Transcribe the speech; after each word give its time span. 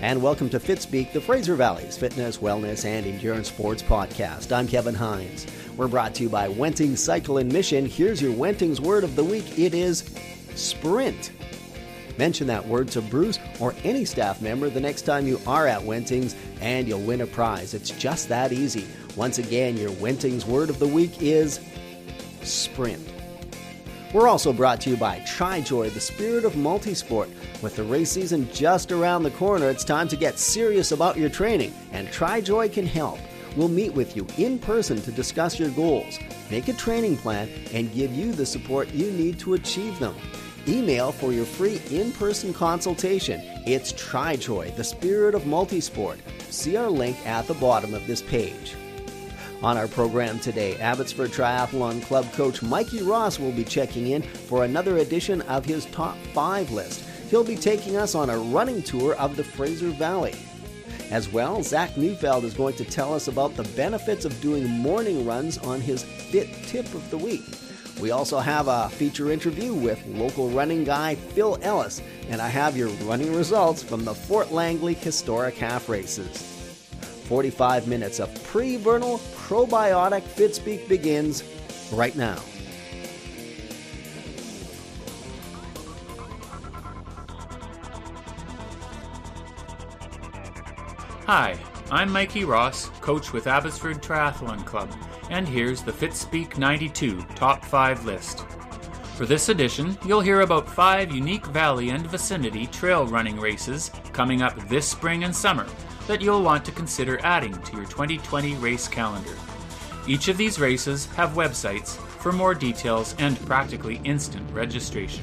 and 0.00 0.22
welcome 0.22 0.48
to 0.48 0.60
Fitspeek, 0.60 1.12
the 1.12 1.20
Fraser 1.20 1.56
Valley's 1.56 1.96
fitness, 1.96 2.38
wellness, 2.38 2.84
and 2.84 3.04
endurance 3.04 3.48
sports 3.48 3.82
podcast. 3.82 4.52
I'm 4.52 4.68
Kevin 4.68 4.94
Hines. 4.94 5.46
We're 5.76 5.88
brought 5.88 6.14
to 6.16 6.22
you 6.22 6.28
by 6.28 6.48
Wenting 6.48 6.94
Cycle 6.94 7.38
and 7.38 7.52
Mission. 7.52 7.84
Here's 7.84 8.22
your 8.22 8.32
Wenting's 8.32 8.80
word 8.80 9.02
of 9.02 9.16
the 9.16 9.24
week 9.24 9.58
it 9.58 9.74
is 9.74 10.08
sprint. 10.54 11.32
Mention 12.16 12.46
that 12.46 12.66
word 12.66 12.88
to 12.88 13.02
Bruce 13.02 13.40
or 13.58 13.74
any 13.82 14.04
staff 14.04 14.40
member 14.40 14.70
the 14.70 14.80
next 14.80 15.02
time 15.02 15.26
you 15.26 15.40
are 15.48 15.66
at 15.66 15.82
Wenting's, 15.82 16.36
and 16.60 16.86
you'll 16.86 17.00
win 17.00 17.20
a 17.20 17.26
prize. 17.26 17.74
It's 17.74 17.90
just 17.90 18.28
that 18.28 18.52
easy. 18.52 18.86
Once 19.16 19.38
again, 19.38 19.76
your 19.76 19.92
Wenting's 19.92 20.46
word 20.46 20.70
of 20.70 20.78
the 20.78 20.88
week 20.88 21.20
is 21.20 21.58
sprint. 22.42 23.17
We're 24.14 24.28
also 24.28 24.54
brought 24.54 24.80
to 24.82 24.90
you 24.90 24.96
by 24.96 25.20
TriJoy, 25.20 25.92
the 25.92 26.00
spirit 26.00 26.46
of 26.46 26.54
multisport. 26.54 27.28
With 27.62 27.76
the 27.76 27.82
race 27.82 28.10
season 28.10 28.48
just 28.50 28.90
around 28.90 29.22
the 29.22 29.30
corner, 29.32 29.68
it's 29.68 29.84
time 29.84 30.08
to 30.08 30.16
get 30.16 30.38
serious 30.38 30.92
about 30.92 31.18
your 31.18 31.28
training, 31.28 31.74
and 31.92 32.08
TriJoy 32.08 32.72
can 32.72 32.86
help. 32.86 33.18
We'll 33.54 33.68
meet 33.68 33.92
with 33.92 34.16
you 34.16 34.26
in 34.38 34.58
person 34.60 35.02
to 35.02 35.12
discuss 35.12 35.60
your 35.60 35.68
goals, 35.70 36.18
make 36.50 36.68
a 36.68 36.72
training 36.72 37.18
plan, 37.18 37.50
and 37.74 37.92
give 37.92 38.14
you 38.14 38.32
the 38.32 38.46
support 38.46 38.88
you 38.94 39.10
need 39.10 39.38
to 39.40 39.54
achieve 39.54 39.98
them. 39.98 40.16
Email 40.66 41.12
for 41.12 41.30
your 41.30 41.44
free 41.44 41.78
in 41.90 42.10
person 42.12 42.54
consultation. 42.54 43.42
It's 43.66 43.92
TriJoy, 43.92 44.74
the 44.74 44.84
spirit 44.84 45.34
of 45.34 45.42
multisport. 45.42 46.16
See 46.48 46.76
our 46.76 46.88
link 46.88 47.18
at 47.26 47.46
the 47.46 47.54
bottom 47.54 47.92
of 47.92 48.06
this 48.06 48.22
page. 48.22 48.74
On 49.60 49.76
our 49.76 49.88
program 49.88 50.38
today, 50.38 50.76
Abbotsford 50.76 51.32
Triathlon 51.32 52.00
Club 52.04 52.32
coach 52.34 52.62
Mikey 52.62 53.02
Ross 53.02 53.40
will 53.40 53.50
be 53.50 53.64
checking 53.64 54.08
in 54.08 54.22
for 54.22 54.64
another 54.64 54.98
edition 54.98 55.42
of 55.42 55.64
his 55.64 55.86
top 55.86 56.16
five 56.32 56.70
list. 56.70 57.04
He'll 57.28 57.42
be 57.42 57.56
taking 57.56 57.96
us 57.96 58.14
on 58.14 58.30
a 58.30 58.38
running 58.38 58.82
tour 58.82 59.16
of 59.16 59.36
the 59.36 59.42
Fraser 59.42 59.90
Valley. 59.90 60.36
As 61.10 61.28
well, 61.32 61.60
Zach 61.64 61.96
Neufeld 61.96 62.44
is 62.44 62.54
going 62.54 62.76
to 62.76 62.84
tell 62.84 63.12
us 63.12 63.26
about 63.26 63.56
the 63.56 63.64
benefits 63.74 64.24
of 64.24 64.40
doing 64.40 64.68
morning 64.68 65.26
runs 65.26 65.58
on 65.58 65.80
his 65.80 66.04
Fit 66.04 66.52
Tip 66.68 66.86
of 66.94 67.10
the 67.10 67.18
Week. 67.18 67.42
We 68.00 68.12
also 68.12 68.38
have 68.38 68.68
a 68.68 68.88
feature 68.90 69.32
interview 69.32 69.74
with 69.74 70.06
local 70.06 70.50
running 70.50 70.84
guy 70.84 71.16
Phil 71.16 71.58
Ellis, 71.62 72.00
and 72.28 72.40
I 72.40 72.48
have 72.48 72.76
your 72.76 72.90
running 73.06 73.34
results 73.34 73.82
from 73.82 74.04
the 74.04 74.14
Fort 74.14 74.52
Langley 74.52 74.94
Historic 74.94 75.56
Half 75.56 75.88
Races. 75.88 76.57
45 77.28 77.86
minutes 77.86 78.20
of 78.20 78.42
pre 78.44 78.78
vernal 78.78 79.18
probiotic 79.36 80.22
Fitspeek 80.22 80.88
begins 80.88 81.44
right 81.92 82.16
now. 82.16 82.38
Hi, 91.26 91.58
I'm 91.90 92.10
Mikey 92.10 92.46
Ross, 92.46 92.88
coach 93.02 93.34
with 93.34 93.46
Abbotsford 93.46 94.02
Triathlon 94.02 94.64
Club, 94.64 94.90
and 95.28 95.46
here's 95.46 95.82
the 95.82 95.92
Fitspeek 95.92 96.56
92 96.56 97.20
Top 97.34 97.62
5 97.62 98.06
list. 98.06 98.46
For 99.16 99.26
this 99.26 99.50
edition, 99.50 99.98
you'll 100.06 100.22
hear 100.22 100.40
about 100.40 100.66
five 100.66 101.12
unique 101.12 101.44
valley 101.46 101.90
and 101.90 102.06
vicinity 102.06 102.68
trail 102.68 103.06
running 103.06 103.38
races 103.38 103.90
coming 104.14 104.40
up 104.40 104.56
this 104.70 104.88
spring 104.88 105.24
and 105.24 105.36
summer 105.36 105.66
that 106.08 106.20
you'll 106.22 106.42
want 106.42 106.64
to 106.64 106.72
consider 106.72 107.20
adding 107.22 107.52
to 107.62 107.76
your 107.76 107.84
2020 107.84 108.54
race 108.54 108.88
calendar. 108.88 109.36
Each 110.08 110.28
of 110.28 110.38
these 110.38 110.58
races 110.58 111.06
have 111.16 111.30
websites 111.32 111.96
for 111.96 112.32
more 112.32 112.54
details 112.54 113.14
and 113.18 113.38
practically 113.46 114.00
instant 114.04 114.50
registration. 114.50 115.22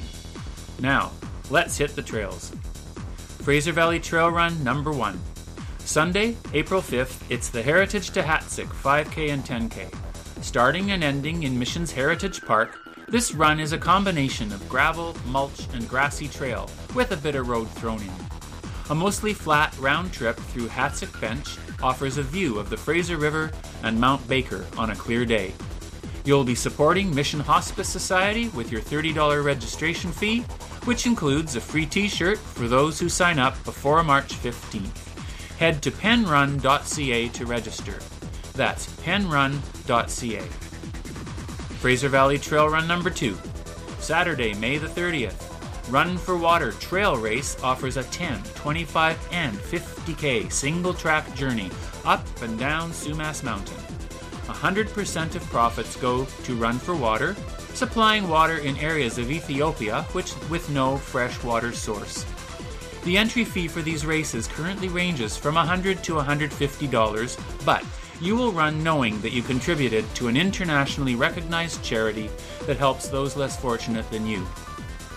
Now, 0.80 1.10
let's 1.50 1.76
hit 1.76 1.94
the 1.96 2.02
trails. 2.02 2.52
Fraser 3.42 3.72
Valley 3.72 3.98
Trail 3.98 4.30
Run 4.30 4.62
number 4.62 4.92
1. 4.92 5.20
Sunday, 5.80 6.36
April 6.54 6.80
5th, 6.80 7.20
it's 7.30 7.48
the 7.48 7.62
Heritage 7.62 8.10
to 8.10 8.22
Hatzic 8.22 8.66
5K 8.66 9.30
and 9.32 9.44
10K. 9.44 9.92
Starting 10.42 10.92
and 10.92 11.02
ending 11.02 11.42
in 11.42 11.58
Missions 11.58 11.92
Heritage 11.92 12.42
Park, 12.42 12.78
this 13.08 13.34
run 13.34 13.58
is 13.60 13.72
a 13.72 13.78
combination 13.78 14.52
of 14.52 14.68
gravel, 14.68 15.16
mulch, 15.26 15.66
and 15.74 15.88
grassy 15.88 16.28
trail 16.28 16.70
with 16.94 17.12
a 17.12 17.16
bit 17.16 17.34
of 17.34 17.48
road 17.48 17.68
thrown 17.70 18.00
in. 18.00 18.25
A 18.88 18.94
mostly 18.94 19.34
flat 19.34 19.76
round 19.78 20.12
trip 20.12 20.36
through 20.36 20.68
Hatzic 20.68 21.20
Bench 21.20 21.56
offers 21.82 22.18
a 22.18 22.22
view 22.22 22.58
of 22.58 22.70
the 22.70 22.76
Fraser 22.76 23.16
River 23.16 23.50
and 23.82 24.00
Mount 24.00 24.26
Baker 24.28 24.64
on 24.78 24.90
a 24.90 24.96
clear 24.96 25.24
day. 25.24 25.52
You'll 26.24 26.44
be 26.44 26.54
supporting 26.54 27.12
Mission 27.12 27.40
Hospice 27.40 27.88
Society 27.88 28.48
with 28.50 28.70
your 28.70 28.80
$30 28.80 29.44
registration 29.44 30.12
fee, 30.12 30.40
which 30.84 31.06
includes 31.06 31.56
a 31.56 31.60
free 31.60 31.86
t 31.86 32.08
shirt 32.08 32.38
for 32.38 32.68
those 32.68 33.00
who 33.00 33.08
sign 33.08 33.38
up 33.38 33.62
before 33.64 34.02
March 34.04 34.34
15th. 34.34 35.58
Head 35.58 35.82
to 35.82 35.90
penrun.ca 35.90 37.28
to 37.28 37.46
register. 37.46 37.98
That's 38.52 38.86
penrun.ca. 39.02 40.42
Fraser 41.80 42.08
Valley 42.08 42.38
Trail 42.38 42.68
Run 42.68 42.86
number 42.86 43.10
2. 43.10 43.36
Saturday, 43.98 44.54
May 44.54 44.78
the 44.78 44.88
30th. 44.88 45.55
Run 45.88 46.18
for 46.18 46.36
Water 46.36 46.72
Trail 46.72 47.16
Race 47.16 47.56
offers 47.62 47.96
a 47.96 48.02
10, 48.02 48.42
25, 48.56 49.28
and 49.30 49.56
50k 49.56 50.50
single 50.50 50.92
track 50.92 51.32
journey 51.36 51.70
up 52.04 52.26
and 52.42 52.58
down 52.58 52.90
Sumas 52.90 53.44
Mountain. 53.44 53.76
100% 54.46 55.36
of 55.36 55.44
profits 55.44 55.94
go 55.94 56.24
to 56.24 56.56
Run 56.56 56.80
for 56.80 56.96
Water, 56.96 57.36
supplying 57.74 58.28
water 58.28 58.58
in 58.58 58.76
areas 58.78 59.16
of 59.18 59.30
Ethiopia 59.30 60.02
which 60.10 60.34
with 60.50 60.68
no 60.70 60.96
fresh 60.96 61.40
water 61.44 61.70
source. 61.70 62.26
The 63.04 63.16
entry 63.16 63.44
fee 63.44 63.68
for 63.68 63.80
these 63.80 64.04
races 64.04 64.48
currently 64.48 64.88
ranges 64.88 65.36
from 65.36 65.54
100 65.54 66.02
to 66.02 66.14
$150, 66.14 67.64
but 67.64 67.84
you 68.20 68.34
will 68.34 68.50
run 68.50 68.82
knowing 68.82 69.20
that 69.20 69.32
you 69.32 69.42
contributed 69.42 70.04
to 70.16 70.26
an 70.26 70.36
internationally 70.36 71.14
recognized 71.14 71.84
charity 71.84 72.28
that 72.66 72.76
helps 72.76 73.08
those 73.08 73.36
less 73.36 73.60
fortunate 73.60 74.10
than 74.10 74.26
you. 74.26 74.44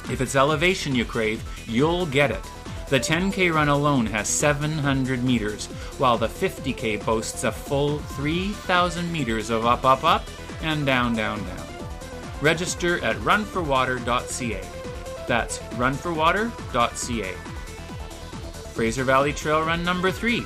If 0.09 0.21
it's 0.21 0.35
elevation 0.35 0.95
you 0.95 1.05
crave, 1.05 1.43
you'll 1.67 2.07
get 2.07 2.31
it. 2.31 2.43
The 2.89 2.99
10K 2.99 3.53
run 3.53 3.69
alone 3.69 4.07
has 4.07 4.27
700 4.27 5.23
meters, 5.23 5.67
while 5.99 6.17
the 6.17 6.27
50K 6.27 7.05
boasts 7.05 7.43
a 7.43 7.51
full 7.51 7.99
3,000 7.99 9.11
meters 9.11 9.51
of 9.51 9.67
up, 9.67 9.85
up, 9.85 10.03
up, 10.03 10.23
and 10.63 10.87
down, 10.87 11.13
down, 11.15 11.37
down. 11.45 11.67
Register 12.41 13.03
at 13.03 13.15
runforwater.ca. 13.17 14.61
That's 15.27 15.59
runforwater.ca. 15.59 17.33
Fraser 18.73 19.03
Valley 19.03 19.33
Trail 19.33 19.61
Run 19.61 19.83
number 19.83 20.09
3. 20.09 20.43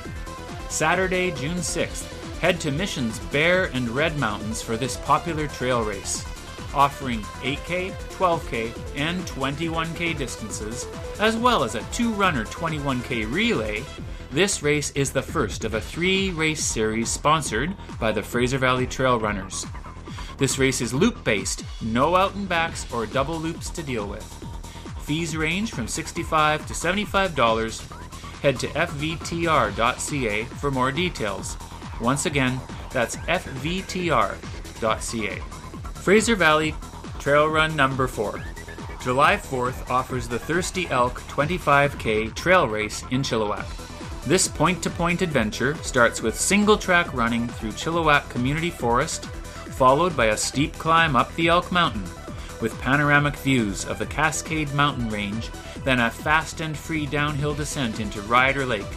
Saturday, 0.68 1.30
June 1.30 1.56
6th. 1.56 2.10
Head 2.40 2.60
to 2.60 2.70
Mission's 2.70 3.18
Bear 3.18 3.66
and 3.72 3.88
Red 3.88 4.18
Mountains 4.18 4.60
for 4.60 4.76
this 4.76 4.98
popular 4.98 5.46
trail 5.46 5.82
race 5.82 6.26
offering 6.74 7.20
8K, 7.42 7.92
12K, 7.92 8.78
and 8.96 9.20
21K 9.22 10.16
distances, 10.18 10.86
as 11.20 11.36
well 11.36 11.64
as 11.64 11.74
a 11.74 11.82
two 11.92 12.12
runner 12.12 12.44
21K 12.44 13.32
relay, 13.32 13.82
this 14.30 14.62
race 14.62 14.90
is 14.92 15.12
the 15.12 15.22
first 15.22 15.64
of 15.64 15.74
a 15.74 15.80
three 15.80 16.30
race 16.32 16.64
series 16.64 17.08
sponsored 17.08 17.72
by 18.00 18.10
the 18.10 18.22
Fraser 18.22 18.58
Valley 18.58 18.86
Trail 18.86 19.20
Runners. 19.20 19.64
This 20.38 20.58
race 20.58 20.80
is 20.80 20.92
loop 20.92 21.22
based, 21.22 21.64
no 21.80 22.16
out 22.16 22.34
and 22.34 22.48
backs 22.48 22.92
or 22.92 23.06
double 23.06 23.38
loops 23.38 23.70
to 23.70 23.82
deal 23.82 24.08
with. 24.08 24.24
Fees 25.02 25.36
range 25.36 25.70
from 25.70 25.86
65 25.86 26.66
to 26.66 26.72
$75. 26.72 28.40
Head 28.40 28.58
to 28.58 28.66
fvtr.ca 28.68 30.44
for 30.44 30.70
more 30.70 30.90
details. 30.90 31.56
Once 32.00 32.26
again, 32.26 32.60
that's 32.90 33.16
fvtr.ca. 33.16 34.34
Fraser 36.04 36.36
Valley 36.36 36.74
Trail 37.18 37.48
Run 37.48 37.74
number 37.74 38.06
4. 38.06 38.44
July 39.00 39.36
4th 39.36 39.88
offers 39.88 40.28
the 40.28 40.38
Thirsty 40.38 40.86
Elk 40.88 41.22
25K 41.28 42.34
trail 42.34 42.68
race 42.68 43.02
in 43.10 43.22
Chilliwack. 43.22 43.64
This 44.26 44.46
point 44.46 44.82
to 44.82 44.90
point 44.90 45.22
adventure 45.22 45.74
starts 45.76 46.20
with 46.20 46.38
single 46.38 46.76
track 46.76 47.14
running 47.14 47.48
through 47.48 47.70
Chilliwack 47.70 48.28
Community 48.28 48.68
Forest, 48.68 49.24
followed 49.24 50.14
by 50.14 50.26
a 50.26 50.36
steep 50.36 50.74
climb 50.74 51.16
up 51.16 51.34
the 51.36 51.48
Elk 51.48 51.72
Mountain, 51.72 52.04
with 52.60 52.78
panoramic 52.82 53.36
views 53.36 53.86
of 53.86 53.98
the 53.98 54.04
Cascade 54.04 54.74
Mountain 54.74 55.08
Range, 55.08 55.50
then 55.84 56.00
a 56.00 56.10
fast 56.10 56.60
and 56.60 56.76
free 56.76 57.06
downhill 57.06 57.54
descent 57.54 57.98
into 57.98 58.20
Ryder 58.20 58.66
Lake. 58.66 58.92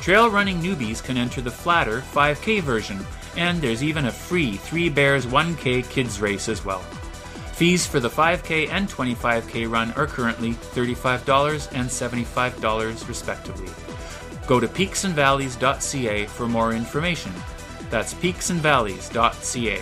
Trail 0.00 0.30
running 0.30 0.62
newbies 0.62 1.04
can 1.04 1.18
enter 1.18 1.42
the 1.42 1.50
flatter 1.50 2.00
5K 2.00 2.62
version 2.62 3.04
and 3.36 3.60
there's 3.60 3.82
even 3.82 4.06
a 4.06 4.12
free 4.12 4.56
3 4.56 4.88
Bears 4.88 5.26
1K 5.26 5.88
kids 5.88 6.20
race 6.20 6.48
as 6.48 6.64
well. 6.64 6.82
Fees 7.52 7.86
for 7.86 8.00
the 8.00 8.08
5K 8.08 8.70
and 8.70 8.88
25K 8.88 9.70
run 9.70 9.92
are 9.92 10.06
currently 10.06 10.52
$35 10.52 11.68
and 11.72 11.88
$75 11.88 13.08
respectively. 13.08 13.70
Go 14.46 14.58
to 14.58 14.66
peaksandvalleys.ca 14.66 16.26
for 16.26 16.48
more 16.48 16.72
information. 16.72 17.32
That's 17.90 18.14
peaksandvalleys.ca. 18.14 19.78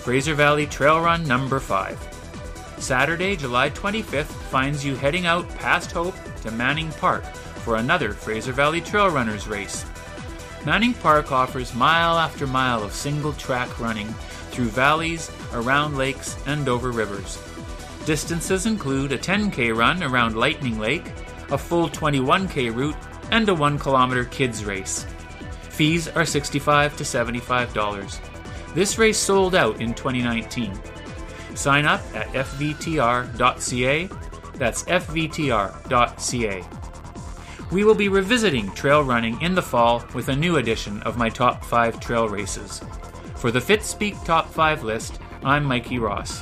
Fraser 0.00 0.34
Valley 0.34 0.66
Trail 0.66 1.00
Run 1.00 1.26
number 1.28 1.60
5. 1.60 2.74
Saturday, 2.78 3.36
July 3.36 3.68
25th 3.70 4.24
finds 4.24 4.84
you 4.84 4.96
heading 4.96 5.26
out 5.26 5.48
past 5.56 5.92
Hope 5.92 6.16
to 6.42 6.50
Manning 6.50 6.90
Park 6.92 7.24
for 7.64 7.76
another 7.76 8.12
Fraser 8.12 8.52
Valley 8.52 8.80
Trail 8.80 9.10
Runners 9.10 9.46
race. 9.46 9.84
Manning 10.64 10.92
Park 10.94 11.32
offers 11.32 11.74
mile 11.74 12.18
after 12.18 12.46
mile 12.46 12.82
of 12.82 12.92
single 12.92 13.32
track 13.32 13.80
running 13.80 14.08
through 14.50 14.68
valleys, 14.68 15.30
around 15.52 15.96
lakes, 15.96 16.36
and 16.46 16.68
over 16.68 16.90
rivers. 16.90 17.42
Distances 18.04 18.66
include 18.66 19.12
a 19.12 19.18
10k 19.18 19.74
run 19.74 20.02
around 20.02 20.36
Lightning 20.36 20.78
Lake, 20.78 21.12
a 21.50 21.58
full 21.58 21.88
21k 21.88 22.74
route, 22.74 22.96
and 23.30 23.48
a 23.48 23.54
1 23.54 23.78
kilometer 23.78 24.24
kids 24.24 24.64
race. 24.64 25.06
Fees 25.70 26.08
are 26.08 26.26
65 26.26 26.96
to 26.98 27.04
$75. 27.04 28.74
This 28.74 28.98
race 28.98 29.18
sold 29.18 29.54
out 29.54 29.80
in 29.80 29.94
2019. 29.94 30.78
Sign 31.54 31.86
up 31.86 32.02
at 32.14 32.28
fvtr.ca. 32.28 34.08
That's 34.54 34.82
fvtr.ca. 34.84 36.64
We 37.70 37.84
will 37.84 37.94
be 37.94 38.08
revisiting 38.08 38.72
trail 38.72 39.04
running 39.04 39.40
in 39.40 39.54
the 39.54 39.62
fall 39.62 40.04
with 40.12 40.28
a 40.28 40.34
new 40.34 40.56
edition 40.56 41.00
of 41.02 41.16
my 41.16 41.28
top 41.28 41.64
5 41.64 42.00
trail 42.00 42.28
races. 42.28 42.80
For 43.36 43.52
the 43.52 43.60
Fitspeek 43.60 44.24
Top 44.24 44.52
5 44.52 44.82
list, 44.82 45.20
I'm 45.44 45.64
Mikey 45.64 46.00
Ross. 46.00 46.40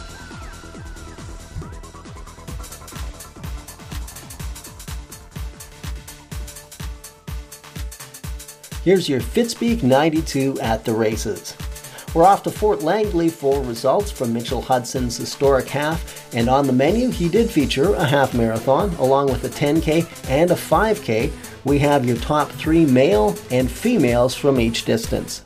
Here's 8.83 9.07
your 9.07 9.21
Fitspeek 9.21 9.83
92 9.83 10.59
at 10.61 10.87
the 10.87 10.95
races. 10.95 11.55
We're 12.15 12.25
off 12.25 12.43
to 12.45 12.51
Fort 12.51 12.83
Langley 12.83 13.29
for 13.29 13.63
results 13.63 14.11
from 14.11 14.33
Mitchell 14.33 14.63
Hudson's 14.63 15.19
historic 15.19 15.69
half, 15.69 16.35
and 16.35 16.49
on 16.49 16.67
the 16.67 16.73
menu, 16.73 17.11
he 17.11 17.29
did 17.29 17.51
feature 17.51 17.95
a 17.95 18.05
half 18.05 18.33
marathon 18.33 18.95
along 18.95 19.27
with 19.27 19.45
a 19.45 19.49
10K 19.51 20.31
and 20.31 20.51
a 20.51 20.55
5K. 20.55 21.31
We 21.65 21.79
have 21.81 22.07
your 22.07 22.17
top 22.17 22.51
three 22.51 22.87
male 22.87 23.37
and 23.51 23.71
females 23.71 24.35
from 24.35 24.59
each 24.59 24.87
distance. 24.87 25.45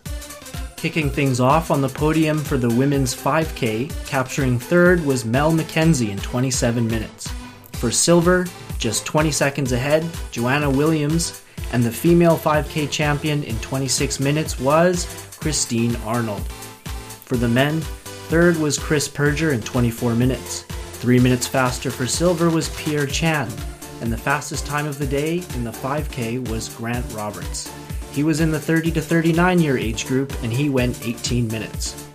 Kicking 0.76 1.10
things 1.10 1.40
off 1.40 1.72
on 1.72 1.80
the 1.80 1.88
podium 1.88 2.38
for 2.38 2.56
the 2.56 2.70
women's 2.70 3.12
5K, 3.12 4.06
capturing 4.06 4.58
third 4.58 5.04
was 5.04 5.24
Mel 5.24 5.52
McKenzie 5.52 6.10
in 6.10 6.18
27 6.18 6.86
minutes. 6.86 7.28
For 7.72 7.90
silver, 7.90 8.46
just 8.78 9.04
20 9.04 9.32
seconds 9.32 9.72
ahead, 9.72 10.08
Joanna 10.30 10.70
Williams, 10.70 11.42
and 11.72 11.82
the 11.82 11.90
female 11.90 12.36
5K 12.36 12.88
champion 12.88 13.42
in 13.42 13.58
26 13.58 14.20
minutes 14.20 14.60
was 14.60 15.31
Christine 15.42 15.96
Arnold. 16.04 16.46
For 17.24 17.36
the 17.36 17.48
men, 17.48 17.80
third 17.80 18.56
was 18.58 18.78
Chris 18.78 19.08
Perger 19.08 19.52
in 19.52 19.60
24 19.60 20.14
minutes. 20.14 20.62
Three 21.00 21.18
minutes 21.18 21.48
faster 21.48 21.90
for 21.90 22.06
silver 22.06 22.48
was 22.48 22.68
Pierre 22.76 23.08
Chan, 23.08 23.48
and 24.00 24.12
the 24.12 24.16
fastest 24.16 24.66
time 24.66 24.86
of 24.86 25.00
the 25.00 25.06
day 25.06 25.42
in 25.56 25.64
the 25.64 25.72
5K 25.72 26.48
was 26.48 26.68
Grant 26.68 27.04
Roberts. 27.12 27.72
He 28.12 28.22
was 28.22 28.40
in 28.40 28.52
the 28.52 28.60
30 28.60 28.92
to 28.92 29.00
39 29.00 29.58
year 29.58 29.76
age 29.76 30.06
group 30.06 30.32
and 30.44 30.52
he 30.52 30.68
went 30.68 31.04
18 31.04 31.48
minutes. 31.48 32.06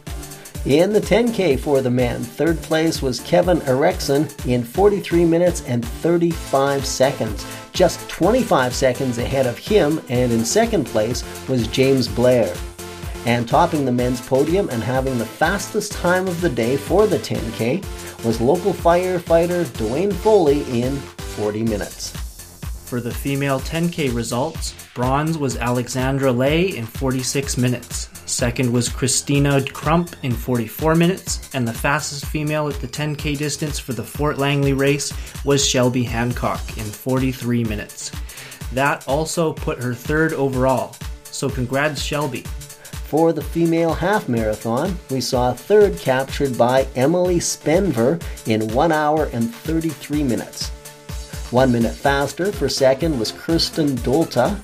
In 0.65 0.93
the 0.93 1.01
10K 1.01 1.59
for 1.59 1.81
the 1.81 1.91
men, 1.91 2.23
third 2.23 2.61
place 2.61 3.01
was 3.01 3.19
Kevin 3.19 3.61
Erickson 3.63 4.29
in 4.45 4.63
43 4.63 5.25
minutes 5.25 5.63
and 5.67 5.83
35 5.83 6.85
seconds, 6.85 7.45
just 7.73 8.07
25 8.07 8.73
seconds 8.73 9.17
ahead 9.17 9.47
of 9.47 9.57
him, 9.57 10.01
and 10.07 10.31
in 10.31 10.45
second 10.45 10.85
place 10.85 11.25
was 11.49 11.67
James 11.67 12.07
Blair. 12.07 12.55
And 13.27 13.45
topping 13.45 13.83
the 13.83 13.91
men's 13.91 14.21
podium 14.21 14.69
and 14.69 14.81
having 14.81 15.17
the 15.17 15.25
fastest 15.25 15.91
time 15.91 16.29
of 16.29 16.39
the 16.39 16.49
day 16.49 16.77
for 16.77 17.07
the 17.07 17.19
10K 17.19 17.83
was 18.23 18.39
local 18.39 18.71
firefighter 18.71 19.65
Dwayne 19.65 20.13
Foley 20.13 20.61
in 20.71 20.95
40 20.95 21.63
minutes. 21.63 22.11
For 22.85 23.01
the 23.01 23.11
female 23.11 23.59
10K 23.59 24.15
results, 24.15 24.73
bronze 24.95 25.37
was 25.37 25.57
Alexandra 25.57 26.31
Lay 26.31 26.77
in 26.77 26.85
46 26.85 27.57
minutes. 27.57 28.09
Second 28.25 28.71
was 28.71 28.87
Christina 28.87 29.61
Crump 29.73 30.15
in 30.23 30.31
44 30.31 30.95
minutes, 30.95 31.53
and 31.53 31.67
the 31.67 31.73
fastest 31.73 32.27
female 32.27 32.69
at 32.69 32.79
the 32.79 32.87
10K 32.87 33.37
distance 33.37 33.77
for 33.77 33.91
the 33.91 34.05
Fort 34.05 34.37
Langley 34.37 34.71
race 34.71 35.11
was 35.43 35.67
Shelby 35.67 36.03
Hancock 36.03 36.61
in 36.77 36.85
43 36.85 37.65
minutes. 37.65 38.09
That 38.71 39.05
also 39.05 39.51
put 39.51 39.83
her 39.83 39.93
third 39.93 40.31
overall, 40.31 40.95
so 41.25 41.49
congrats, 41.49 42.01
Shelby. 42.01 42.45
For 43.07 43.31
the 43.31 43.41
female 43.41 43.93
half 43.93 44.27
marathon, 44.27 44.99
we 45.09 45.21
saw 45.21 45.53
third 45.53 45.97
captured 45.97 46.57
by 46.57 46.85
Emily 46.93 47.37
Spenver 47.37 48.21
in 48.45 48.67
1 48.67 48.91
hour 48.91 49.29
and 49.31 49.55
33 49.55 50.23
minutes. 50.23 50.67
One 51.51 51.71
minute 51.71 51.95
faster 51.95 52.51
for 52.51 52.67
second 52.67 53.17
was 53.17 53.31
Kirsten 53.31 53.95
Dolta, 53.99 54.59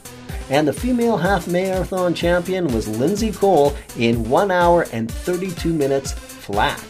and 0.50 0.68
the 0.68 0.74
female 0.74 1.16
half 1.16 1.48
marathon 1.48 2.14
champion 2.14 2.68
was 2.68 2.86
Lindsay 2.86 3.32
Cole 3.32 3.78
in 3.98 4.30
1 4.30 4.52
hour 4.52 4.88
and 4.92 5.10
32 5.10 5.72
minutes 5.72 6.12
flat. 6.12 6.82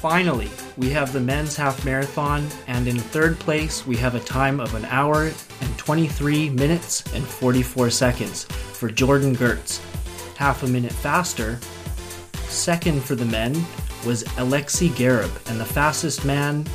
Finally, 0.00 0.48
we 0.78 0.88
have 0.88 1.12
the 1.12 1.20
men's 1.20 1.56
half 1.56 1.84
marathon, 1.84 2.48
and 2.68 2.88
in 2.88 2.98
third 2.98 3.38
place, 3.38 3.86
we 3.86 3.96
have 3.96 4.14
a 4.14 4.20
time 4.20 4.58
of 4.58 4.74
an 4.74 4.86
hour 4.86 5.24
and 5.24 5.76
23 5.76 6.48
minutes 6.48 7.04
and 7.12 7.22
44 7.22 7.90
seconds 7.90 8.44
for 8.44 8.88
Jordan 8.88 9.36
Gertz. 9.36 9.78
Half 10.40 10.62
a 10.62 10.66
minute 10.66 10.90
faster. 10.90 11.58
Second 12.48 13.04
for 13.04 13.14
the 13.14 13.26
men 13.26 13.52
was 14.06 14.24
Alexi 14.38 14.88
Garib, 14.88 15.30
and 15.50 15.60
the 15.60 15.66
fastest 15.66 16.24
man 16.24 16.66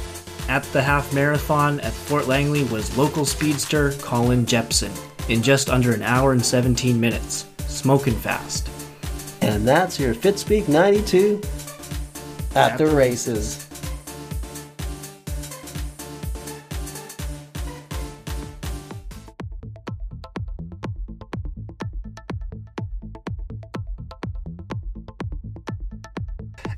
at 0.47 0.61
the 0.65 0.83
half 0.83 1.11
marathon 1.15 1.79
at 1.79 1.91
Fort 1.91 2.27
Langley 2.27 2.63
was 2.65 2.95
local 2.95 3.25
speedster 3.25 3.93
Colin 4.03 4.45
Jepson 4.45 4.91
in 5.29 5.41
just 5.41 5.71
under 5.71 5.95
an 5.95 6.03
hour 6.03 6.31
and 6.31 6.45
17 6.45 6.99
minutes. 6.99 7.47
Smoking 7.67 8.13
fast. 8.13 8.69
And 9.41 9.67
that's 9.67 9.99
your 9.99 10.13
Fitspeek 10.13 10.67
92 10.67 11.41
at 12.53 12.77
the 12.77 12.85
races. 12.85 13.64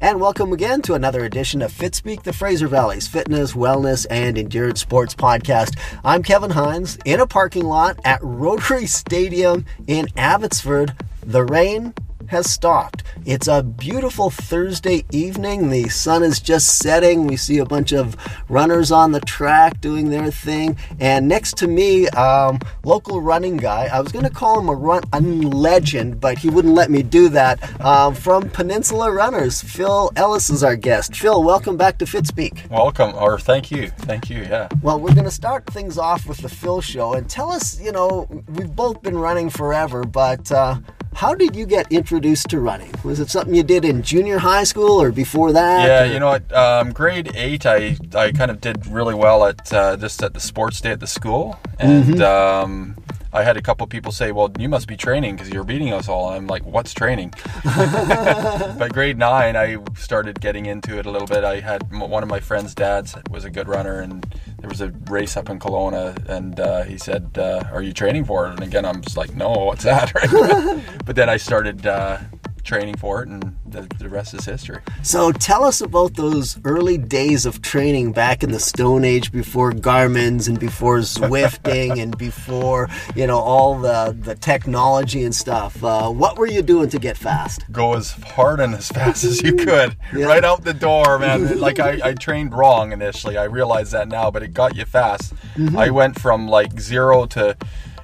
And 0.07 0.21
welcome 0.21 0.53
again 0.53 0.81
to 0.83 0.93
another 0.93 1.25
edition 1.25 1.61
of 1.61 1.73
Fitspeek, 1.73 2.23
the 2.23 2.31
Fraser 2.31 2.69
Valley's 2.69 3.09
fitness, 3.09 3.51
wellness, 3.51 4.05
and 4.09 4.37
endurance 4.37 4.79
sports 4.79 5.13
podcast. 5.13 5.77
I'm 6.01 6.23
Kevin 6.23 6.51
Hines 6.51 6.97
in 7.03 7.19
a 7.19 7.27
parking 7.27 7.65
lot 7.65 7.99
at 8.05 8.21
Rotary 8.23 8.85
Stadium 8.85 9.65
in 9.85 10.07
Abbotsford. 10.15 10.95
The 11.25 11.43
rain 11.43 11.93
has 12.27 12.49
stopped. 12.49 13.03
It's 13.25 13.47
a 13.47 13.63
beautiful 13.63 14.29
Thursday 14.29 15.05
evening. 15.11 15.69
The 15.69 15.89
sun 15.89 16.23
is 16.23 16.39
just 16.39 16.79
setting. 16.79 17.27
We 17.27 17.35
see 17.35 17.57
a 17.57 17.65
bunch 17.65 17.91
of 17.91 18.15
runners 18.49 18.91
on 18.91 19.11
the 19.11 19.19
track 19.21 19.81
doing 19.81 20.09
their 20.09 20.31
thing. 20.31 20.77
And 20.99 21.27
next 21.27 21.57
to 21.57 21.67
me, 21.67 22.07
um, 22.09 22.59
local 22.83 23.21
running 23.21 23.57
guy. 23.57 23.89
I 23.91 23.99
was 23.99 24.11
going 24.11 24.25
to 24.25 24.31
call 24.31 24.59
him 24.59 24.69
a 24.69 24.75
run 24.75 25.03
a 25.13 25.19
legend, 25.19 26.19
but 26.19 26.37
he 26.37 26.49
wouldn't 26.49 26.73
let 26.73 26.89
me 26.89 27.03
do 27.03 27.29
that. 27.29 27.81
Um, 27.83 28.13
from 28.13 28.49
Peninsula 28.49 29.11
Runners, 29.11 29.61
Phil 29.61 30.11
Ellis 30.15 30.49
is 30.49 30.63
our 30.63 30.75
guest. 30.75 31.15
Phil, 31.15 31.43
welcome 31.43 31.77
back 31.77 31.97
to 31.99 32.05
Fitspeek. 32.05 32.69
Welcome, 32.69 33.13
or 33.15 33.39
thank 33.39 33.71
you, 33.71 33.87
thank 33.89 34.29
you. 34.29 34.39
Yeah. 34.39 34.69
Well, 34.81 34.99
we're 34.99 35.13
going 35.13 35.25
to 35.25 35.31
start 35.31 35.65
things 35.67 35.97
off 35.97 36.27
with 36.27 36.37
the 36.39 36.49
Phil 36.49 36.81
show, 36.81 37.13
and 37.13 37.29
tell 37.29 37.51
us. 37.51 37.79
You 37.79 37.91
know, 37.91 38.27
we've 38.49 38.75
both 38.75 39.01
been 39.01 39.17
running 39.17 39.49
forever, 39.49 40.03
but. 40.03 40.51
Uh, 40.51 40.79
how 41.17 41.33
did 41.33 41.55
you 41.55 41.65
get 41.65 41.91
introduced 41.91 42.47
to 42.49 42.59
running? 42.59 42.93
Was 43.03 43.19
it 43.19 43.31
something 43.31 43.55
you 43.55 43.63
did 43.63 43.83
in 43.83 44.03
junior 44.03 44.37
high 44.37 44.63
school 44.63 45.01
or 45.01 45.11
before 45.11 45.51
that? 45.51 45.87
Yeah, 45.87 46.03
or? 46.03 46.13
you 46.13 46.19
know 46.19 46.27
what? 46.27 46.53
Um, 46.53 46.91
grade 46.91 47.31
eight, 47.33 47.65
I 47.65 47.97
I 48.13 48.31
kind 48.31 48.51
of 48.51 48.61
did 48.61 48.85
really 48.85 49.15
well 49.15 49.43
at 49.45 49.73
uh, 49.73 49.97
just 49.97 50.21
at 50.21 50.35
the 50.35 50.39
sports 50.39 50.79
day 50.79 50.91
at 50.91 50.99
the 50.99 51.07
school, 51.07 51.59
and 51.79 52.05
mm-hmm. 52.05 52.21
um, 52.21 52.95
I 53.33 53.41
had 53.41 53.57
a 53.57 53.63
couple 53.63 53.87
people 53.87 54.11
say, 54.11 54.31
"Well, 54.31 54.51
you 54.59 54.69
must 54.69 54.87
be 54.87 54.95
training 54.95 55.37
because 55.37 55.49
you're 55.51 55.63
beating 55.63 55.91
us 55.91 56.07
all." 56.07 56.29
I'm 56.29 56.45
like, 56.45 56.63
"What's 56.63 56.93
training?" 56.93 57.33
By 57.65 58.89
grade 58.91 59.17
nine, 59.17 59.55
I 59.55 59.77
started 59.95 60.39
getting 60.39 60.67
into 60.67 60.99
it 60.99 61.07
a 61.07 61.11
little 61.11 61.27
bit. 61.27 61.43
I 61.43 61.61
had 61.61 61.81
one 61.91 62.21
of 62.21 62.29
my 62.29 62.39
friends' 62.39 62.75
dads 62.75 63.15
was 63.31 63.43
a 63.43 63.49
good 63.49 63.67
runner, 63.67 64.01
and 64.01 64.23
there 64.59 64.69
was 64.69 64.81
a 64.81 64.89
race 65.09 65.37
up 65.37 65.49
in 65.49 65.59
Kelowna, 65.59 66.27
and 66.27 66.59
uh, 66.59 66.83
he 66.83 66.97
said, 66.97 67.37
uh, 67.37 67.63
"Are 67.71 67.81
you 67.81 67.93
training 67.93 68.25
for 68.25 68.47
it?" 68.47 68.51
And 68.51 68.63
again, 68.63 68.85
I'm 68.85 69.01
just 69.01 69.17
like, 69.17 69.35
"No, 69.35 69.51
what's 69.51 69.83
that?" 69.83 70.13
Right? 70.15 70.83
but 71.05 71.15
then 71.15 71.29
I 71.29 71.37
started 71.37 71.85
uh, 71.85 72.17
training 72.67 72.97
for 72.97 73.23
it, 73.23 73.29
and 73.29 73.55
the, 73.65 73.81
the 73.97 74.09
rest 74.09 74.33
is 74.33 74.45
history. 74.45 74.79
So 75.01 75.31
tell 75.31 75.63
us 75.63 75.81
about 75.81 76.15
those 76.15 76.59
early 76.65 76.97
days 76.97 77.45
of 77.45 77.61
training 77.61 78.11
back 78.11 78.43
in 78.43 78.51
the 78.51 78.59
Stone 78.59 79.05
Age 79.05 79.31
before 79.31 79.71
Garmin's 79.71 80.47
and 80.47 80.59
before 80.59 80.99
Zwifting 80.99 82.01
and 82.01 82.15
before 82.27 82.89
you 83.15 83.25
know 83.25 83.39
all 83.39 83.79
the 83.79 84.15
the 84.19 84.35
technology 84.35 85.23
and 85.23 85.33
stuff. 85.33 85.83
Uh, 85.83 86.09
what 86.09 86.37
were 86.37 86.47
you 86.47 86.61
doing 86.61 86.89
to 86.89 86.99
get 86.99 87.17
fast? 87.17 87.63
Go 87.71 87.93
as 87.93 88.11
hard 88.11 88.59
and 88.59 88.75
as 88.75 88.89
fast 88.89 89.23
as 89.23 89.41
you 89.41 89.55
could, 89.55 89.95
yeah. 90.13 90.25
right 90.25 90.43
out 90.43 90.63
the 90.63 90.73
door, 90.73 91.17
man. 91.17 91.59
like 91.59 91.79
I, 91.79 91.99
I, 92.03 92.13
trained 92.13 92.53
wrong 92.53 92.91
initially. 92.91 93.37
I 93.37 93.45
realize 93.45 93.91
that 93.91 94.07
now, 94.07 94.29
but 94.29 94.43
it 94.43 94.53
got 94.53 94.75
you 94.75 94.85
fast. 94.85 95.33
Mm-hmm. 95.55 95.77
I 95.77 95.89
went 95.89 96.19
from 96.19 96.47
like 96.47 96.79
zero 96.79 97.25
to 97.27 97.55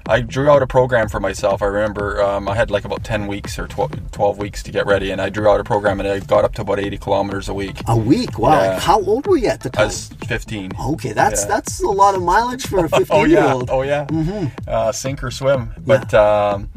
I 0.08 0.22
drew 0.22 0.50
out 0.50 0.62
a 0.62 0.68
program 0.68 1.08
for 1.08 1.20
myself. 1.20 1.62
I 1.62 1.68
remember 1.68 2.22
um, 2.22 2.50
I 2.50 2.56
had 2.56 2.70
like 2.70 2.84
about 2.84 3.04
10 3.04 3.28
weeks 3.28 3.58
or 3.58 3.68
12, 3.68 4.12
12, 4.12 4.38
weeks 4.38 4.62
to 4.64 4.72
get 4.72 4.86
ready, 4.86 5.12
and 5.12 5.22
I 5.22 5.30
drew 5.30 5.48
out 5.48 5.60
a 5.60 5.64
program 5.64 6.00
and 6.00 6.10
I 6.10 6.20
got 6.20 6.44
up 6.44 6.54
to 6.56 6.62
about 6.62 6.80
80 6.80 6.98
kilometers 6.98 7.48
a 7.48 7.54
week. 7.54 7.78
A 7.88 7.96
week? 7.96 8.38
Wow. 8.38 8.62
Yeah. 8.62 8.80
How 8.80 9.02
old 9.02 9.26
were 9.28 9.38
you 9.38 9.48
at 9.48 9.62
the 9.62 9.70
time? 9.70 9.84
I 9.84 9.86
was 9.86 10.10
15. 10.28 10.74
Okay, 10.78 11.14
that's 11.14 11.44
yeah. 11.44 11.48
that's 11.48 11.82
a 11.82 11.88
lot 11.88 12.16
of 12.16 12.22
mileage 12.22 12.68
for 12.68 12.84
a 12.86 12.90
15 12.90 13.08
oh, 13.12 13.24
year 13.24 13.44
old. 13.44 13.70
Oh, 13.70 13.84
yeah. 13.84 14.06
Mm-hmm. 14.06 14.48
Uh, 14.68 14.92
sink 14.92 15.24
or 15.24 15.32
swim. 15.32 15.74
But, 15.86 16.12
yeah. 16.12 16.50
um, 16.50 16.70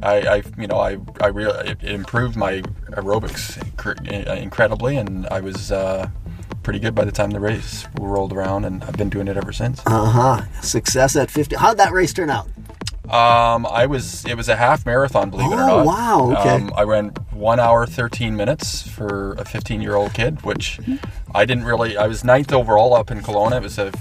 I, 0.00 0.20
I, 0.20 0.42
you 0.56 0.68
know, 0.68 0.78
I, 0.78 0.98
I 1.20 1.28
really 1.28 1.74
improved 1.82 2.36
my 2.36 2.62
aerobics 2.92 3.58
incredibly, 4.40 4.96
and 4.96 5.26
I 5.26 5.40
was 5.40 5.72
uh, 5.72 6.08
pretty 6.62 6.78
good 6.78 6.94
by 6.94 7.04
the 7.04 7.12
time 7.12 7.30
the 7.30 7.40
race 7.40 7.86
rolled 8.00 8.32
around, 8.32 8.64
and 8.64 8.82
I've 8.84 8.96
been 8.96 9.08
doing 9.08 9.28
it 9.28 9.36
ever 9.36 9.52
since. 9.52 9.82
Uh 9.86 10.04
huh. 10.04 10.60
Success 10.62 11.16
at 11.16 11.30
50. 11.30 11.56
How'd 11.56 11.78
that 11.78 11.92
race 11.92 12.12
turn 12.12 12.30
out? 12.30 12.46
Um, 13.08 13.64
I 13.64 13.86
was. 13.86 14.26
It 14.26 14.36
was 14.36 14.50
a 14.50 14.56
half 14.56 14.84
marathon, 14.84 15.30
believe 15.30 15.48
oh, 15.48 15.52
it 15.52 15.54
or 15.54 15.66
not. 15.66 15.86
wow! 15.86 16.36
Okay. 16.38 16.56
Um, 16.56 16.70
I 16.76 16.82
ran 16.82 17.08
one 17.30 17.58
hour 17.58 17.86
thirteen 17.86 18.36
minutes 18.36 18.86
for 18.86 19.32
a 19.38 19.46
fifteen-year-old 19.46 20.12
kid, 20.12 20.44
which 20.44 20.78
I 21.34 21.46
didn't 21.46 21.64
really. 21.64 21.96
I 21.96 22.06
was 22.06 22.22
ninth 22.22 22.52
overall 22.52 22.92
up 22.92 23.10
in 23.10 23.20
Kelowna. 23.20 23.56
It 23.56 23.62
was 23.62 23.78
a 23.78 23.92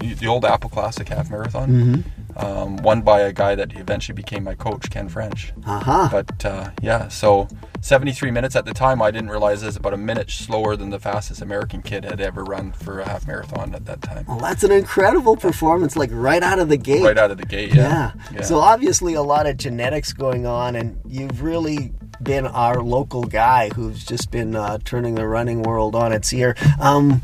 the 0.00 0.26
old 0.26 0.44
Apple 0.44 0.68
Classic 0.68 1.08
half 1.08 1.30
marathon. 1.30 1.68
Mm-hmm 1.68 2.15
um, 2.36 2.76
won 2.78 3.02
by 3.02 3.20
a 3.20 3.32
guy 3.32 3.54
that 3.54 3.76
eventually 3.76 4.14
became 4.14 4.44
my 4.44 4.54
coach, 4.54 4.90
Ken 4.90 5.08
French. 5.08 5.52
Uh-huh. 5.64 6.08
But 6.10 6.44
uh, 6.44 6.70
yeah, 6.82 7.08
so 7.08 7.48
73 7.80 8.30
minutes 8.30 8.56
at 8.56 8.64
the 8.64 8.74
time, 8.74 9.00
I 9.00 9.10
didn't 9.10 9.30
realize 9.30 9.62
it 9.62 9.66
was 9.66 9.76
about 9.76 9.94
a 9.94 9.98
minute 9.98 10.30
slower 10.30 10.76
than 10.76 10.90
the 10.90 10.98
fastest 10.98 11.40
American 11.40 11.82
kid 11.82 12.04
had 12.04 12.20
ever 12.20 12.44
run 12.44 12.72
for 12.72 13.00
a 13.00 13.08
half 13.08 13.26
marathon 13.26 13.74
at 13.74 13.86
that 13.86 14.02
time. 14.02 14.24
Well, 14.26 14.38
that's 14.38 14.64
an 14.64 14.72
incredible 14.72 15.36
performance, 15.36 15.96
like 15.96 16.10
right 16.12 16.42
out 16.42 16.58
of 16.58 16.68
the 16.68 16.76
gate. 16.76 17.04
Right 17.04 17.18
out 17.18 17.30
of 17.30 17.38
the 17.38 17.46
gate, 17.46 17.74
yeah. 17.74 18.12
yeah. 18.16 18.22
yeah. 18.34 18.42
So 18.42 18.58
obviously, 18.58 19.14
a 19.14 19.22
lot 19.22 19.46
of 19.46 19.56
genetics 19.56 20.12
going 20.12 20.46
on, 20.46 20.76
and 20.76 21.00
you've 21.06 21.42
really 21.42 21.92
been 22.22 22.46
our 22.46 22.82
local 22.82 23.24
guy 23.24 23.70
who's 23.74 24.04
just 24.04 24.30
been 24.30 24.56
uh, 24.56 24.78
turning 24.84 25.14
the 25.14 25.26
running 25.26 25.62
world 25.62 25.94
on 25.94 26.12
its 26.12 26.32
ear. 26.32 26.56
Um, 26.80 27.22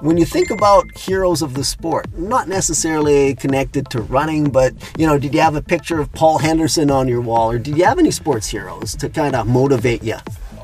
when 0.00 0.16
you 0.16 0.24
think 0.24 0.50
about 0.50 0.96
heroes 0.96 1.42
of 1.42 1.54
the 1.54 1.64
sport, 1.64 2.06
not 2.16 2.48
necessarily 2.48 3.34
connected 3.34 3.88
to 3.90 4.00
running, 4.02 4.50
but 4.50 4.72
you 4.98 5.06
know, 5.06 5.18
did 5.18 5.34
you 5.34 5.40
have 5.40 5.56
a 5.56 5.62
picture 5.62 6.00
of 6.00 6.12
Paul 6.12 6.38
Henderson 6.38 6.90
on 6.90 7.08
your 7.08 7.20
wall, 7.20 7.50
or 7.50 7.58
did 7.58 7.76
you 7.76 7.84
have 7.84 7.98
any 7.98 8.10
sports 8.10 8.46
heroes 8.48 8.94
to 8.96 9.08
kind 9.08 9.36
of 9.36 9.46
motivate 9.46 10.02
you? 10.02 10.16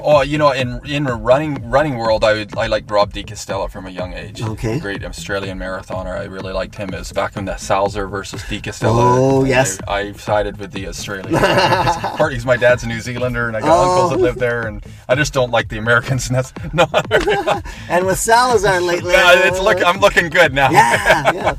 Oh, 0.09 0.23
you 0.23 0.39
know, 0.39 0.53
in 0.53 0.81
in 0.87 1.05
running 1.05 1.69
running 1.69 1.99
world, 1.99 2.23
I 2.23 2.33
would, 2.33 2.57
I 2.57 2.69
liked 2.69 2.89
Rob 2.89 3.13
de 3.13 3.25
Castella 3.25 3.69
from 3.69 3.87
a 3.87 3.91
young 3.91 4.13
age. 4.15 4.41
Okay. 4.41 4.79
Great 4.79 5.05
Australian 5.05 5.59
marathoner. 5.59 6.17
I 6.17 6.27
really 6.27 6.53
liked 6.53 6.77
him. 6.77 6.95
It 6.95 6.99
was 6.99 7.13
back 7.13 7.37
in 7.37 7.45
the 7.45 7.57
Salazar 7.57 8.07
versus 8.07 8.41
de 8.49 8.61
Castella. 8.61 8.95
Oh 8.95 9.45
yes. 9.45 9.81
I, 9.89 9.99
I 9.99 10.13
sided 10.13 10.59
with 10.59 10.71
the 10.71 10.87
Australian. 10.87 11.35
Part 11.41 12.31
because 12.31 12.47
my 12.47 12.57
dad's 12.57 12.85
a 12.85 12.87
New 12.87 13.01
Zealander, 13.01 13.49
and 13.49 13.57
I 13.57 13.61
got 13.61 13.71
oh. 13.71 13.91
uncles 13.91 14.11
that 14.11 14.19
oh. 14.19 14.23
live 14.23 14.37
there, 14.37 14.69
and 14.69 14.85
I 15.09 15.17
just 15.17 15.33
don't 15.33 15.51
like 15.51 15.71
the 15.71 15.79
Americans. 15.79 16.29
And 16.29 16.37
that's 16.37 16.53
no. 16.73 16.87
and 17.89 18.07
with 18.07 18.21
Salazar 18.21 18.81
lately, 18.83 19.13
yeah, 19.13 19.49
it's 19.49 19.59
look. 19.59 19.85
I'm 19.85 19.99
looking 19.99 20.29
good 20.29 20.55
now. 20.55 20.71
Yeah, 20.71 21.33
yeah. 21.33 21.55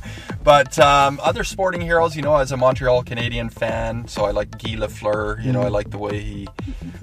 But 0.48 0.80
um, 0.80 1.20
other 1.22 1.44
sporting 1.44 1.82
heroes, 1.82 2.16
you 2.16 2.22
know, 2.22 2.38
as 2.38 2.54
a 2.54 2.58
Montreal 2.58 3.04
Canadiens 3.04 3.52
fan, 3.52 4.08
so 4.08 4.24
I 4.24 4.32
like 4.32 4.52
Guy 4.52 4.78
Lafleur. 4.78 5.44
You 5.44 5.52
know, 5.52 5.62
I 5.62 5.68
like 5.68 5.90
the 5.90 5.98
way 5.98 6.22
he 6.22 6.48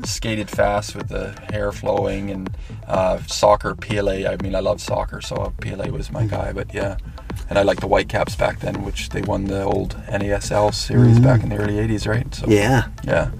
skated 0.02 0.48
fast 0.48 0.96
with 0.96 1.10
the 1.10 1.38
hair 1.52 1.70
flowing 1.70 2.30
and 2.30 2.48
uh, 2.88 3.18
soccer. 3.26 3.74
Pele. 3.74 4.26
I 4.26 4.38
mean, 4.42 4.54
I 4.54 4.60
love 4.60 4.80
soccer, 4.80 5.20
so 5.20 5.52
Pele 5.60 5.90
was 5.90 6.10
my 6.10 6.24
guy. 6.24 6.54
But 6.54 6.72
yeah, 6.72 6.96
and 7.50 7.58
I 7.58 7.64
like 7.64 7.80
the 7.80 7.86
Whitecaps 7.86 8.34
back 8.34 8.60
then, 8.60 8.82
which 8.82 9.10
they 9.10 9.20
won 9.20 9.44
the 9.44 9.62
old 9.62 9.94
NASL 10.08 10.72
series 10.72 11.16
mm-hmm. 11.16 11.24
back 11.24 11.42
in 11.42 11.50
the 11.50 11.56
early 11.58 11.74
'80s, 11.74 12.08
right? 12.08 12.34
So 12.34 12.46
yeah, 12.48 12.88
yeah. 13.04 13.30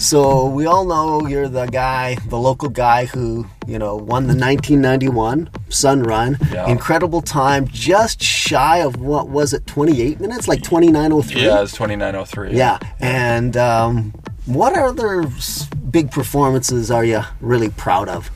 So 0.00 0.46
we 0.46 0.64
all 0.64 0.86
know 0.86 1.26
you're 1.26 1.46
the 1.46 1.66
guy, 1.66 2.14
the 2.28 2.38
local 2.38 2.70
guy 2.70 3.04
who, 3.04 3.46
you 3.66 3.78
know, 3.78 3.96
won 3.96 4.28
the 4.28 4.34
1991 4.34 5.50
Sun 5.68 6.04
Run. 6.04 6.38
Yeah. 6.50 6.66
Incredible 6.68 7.20
time, 7.20 7.68
just 7.68 8.22
shy 8.22 8.78
of 8.78 8.96
what 8.96 9.28
was 9.28 9.52
it, 9.52 9.66
28 9.66 10.18
minutes, 10.18 10.48
like 10.48 10.62
29:03. 10.62 11.42
Yeah, 11.42 11.60
it's 11.60 11.76
29:03. 11.76 12.54
Yeah, 12.54 12.78
and 12.98 13.58
um, 13.58 14.14
what 14.46 14.72
other 14.76 15.26
big 15.90 16.10
performances 16.10 16.90
are 16.90 17.04
you 17.04 17.20
really 17.42 17.68
proud 17.68 18.08
of? 18.08 18.30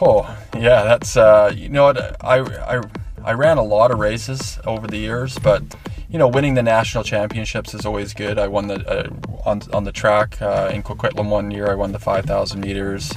Oh, 0.00 0.32
yeah, 0.56 0.84
that's 0.84 1.16
uh, 1.16 1.52
you 1.56 1.68
know 1.70 1.82
what 1.86 2.24
I 2.24 2.38
I 2.38 2.82
I 3.24 3.32
ran 3.32 3.58
a 3.58 3.64
lot 3.64 3.90
of 3.90 3.98
races 3.98 4.60
over 4.64 4.86
the 4.86 4.96
years, 4.96 5.36
but 5.40 5.64
you 6.08 6.18
know, 6.18 6.28
winning 6.28 6.54
the 6.54 6.62
national 6.62 7.04
championships 7.04 7.74
is 7.74 7.84
always 7.84 8.14
good. 8.14 8.38
I 8.38 8.48
won 8.48 8.68
the 8.68 8.86
uh, 8.88 9.10
on 9.44 9.62
on 9.72 9.84
the 9.84 9.92
track 9.92 10.40
uh, 10.40 10.70
in 10.72 10.82
Coquitlam 10.82 11.28
one 11.28 11.50
year. 11.50 11.70
I 11.70 11.74
won 11.74 11.92
the 11.92 11.98
5,000 11.98 12.60
meters. 12.60 13.12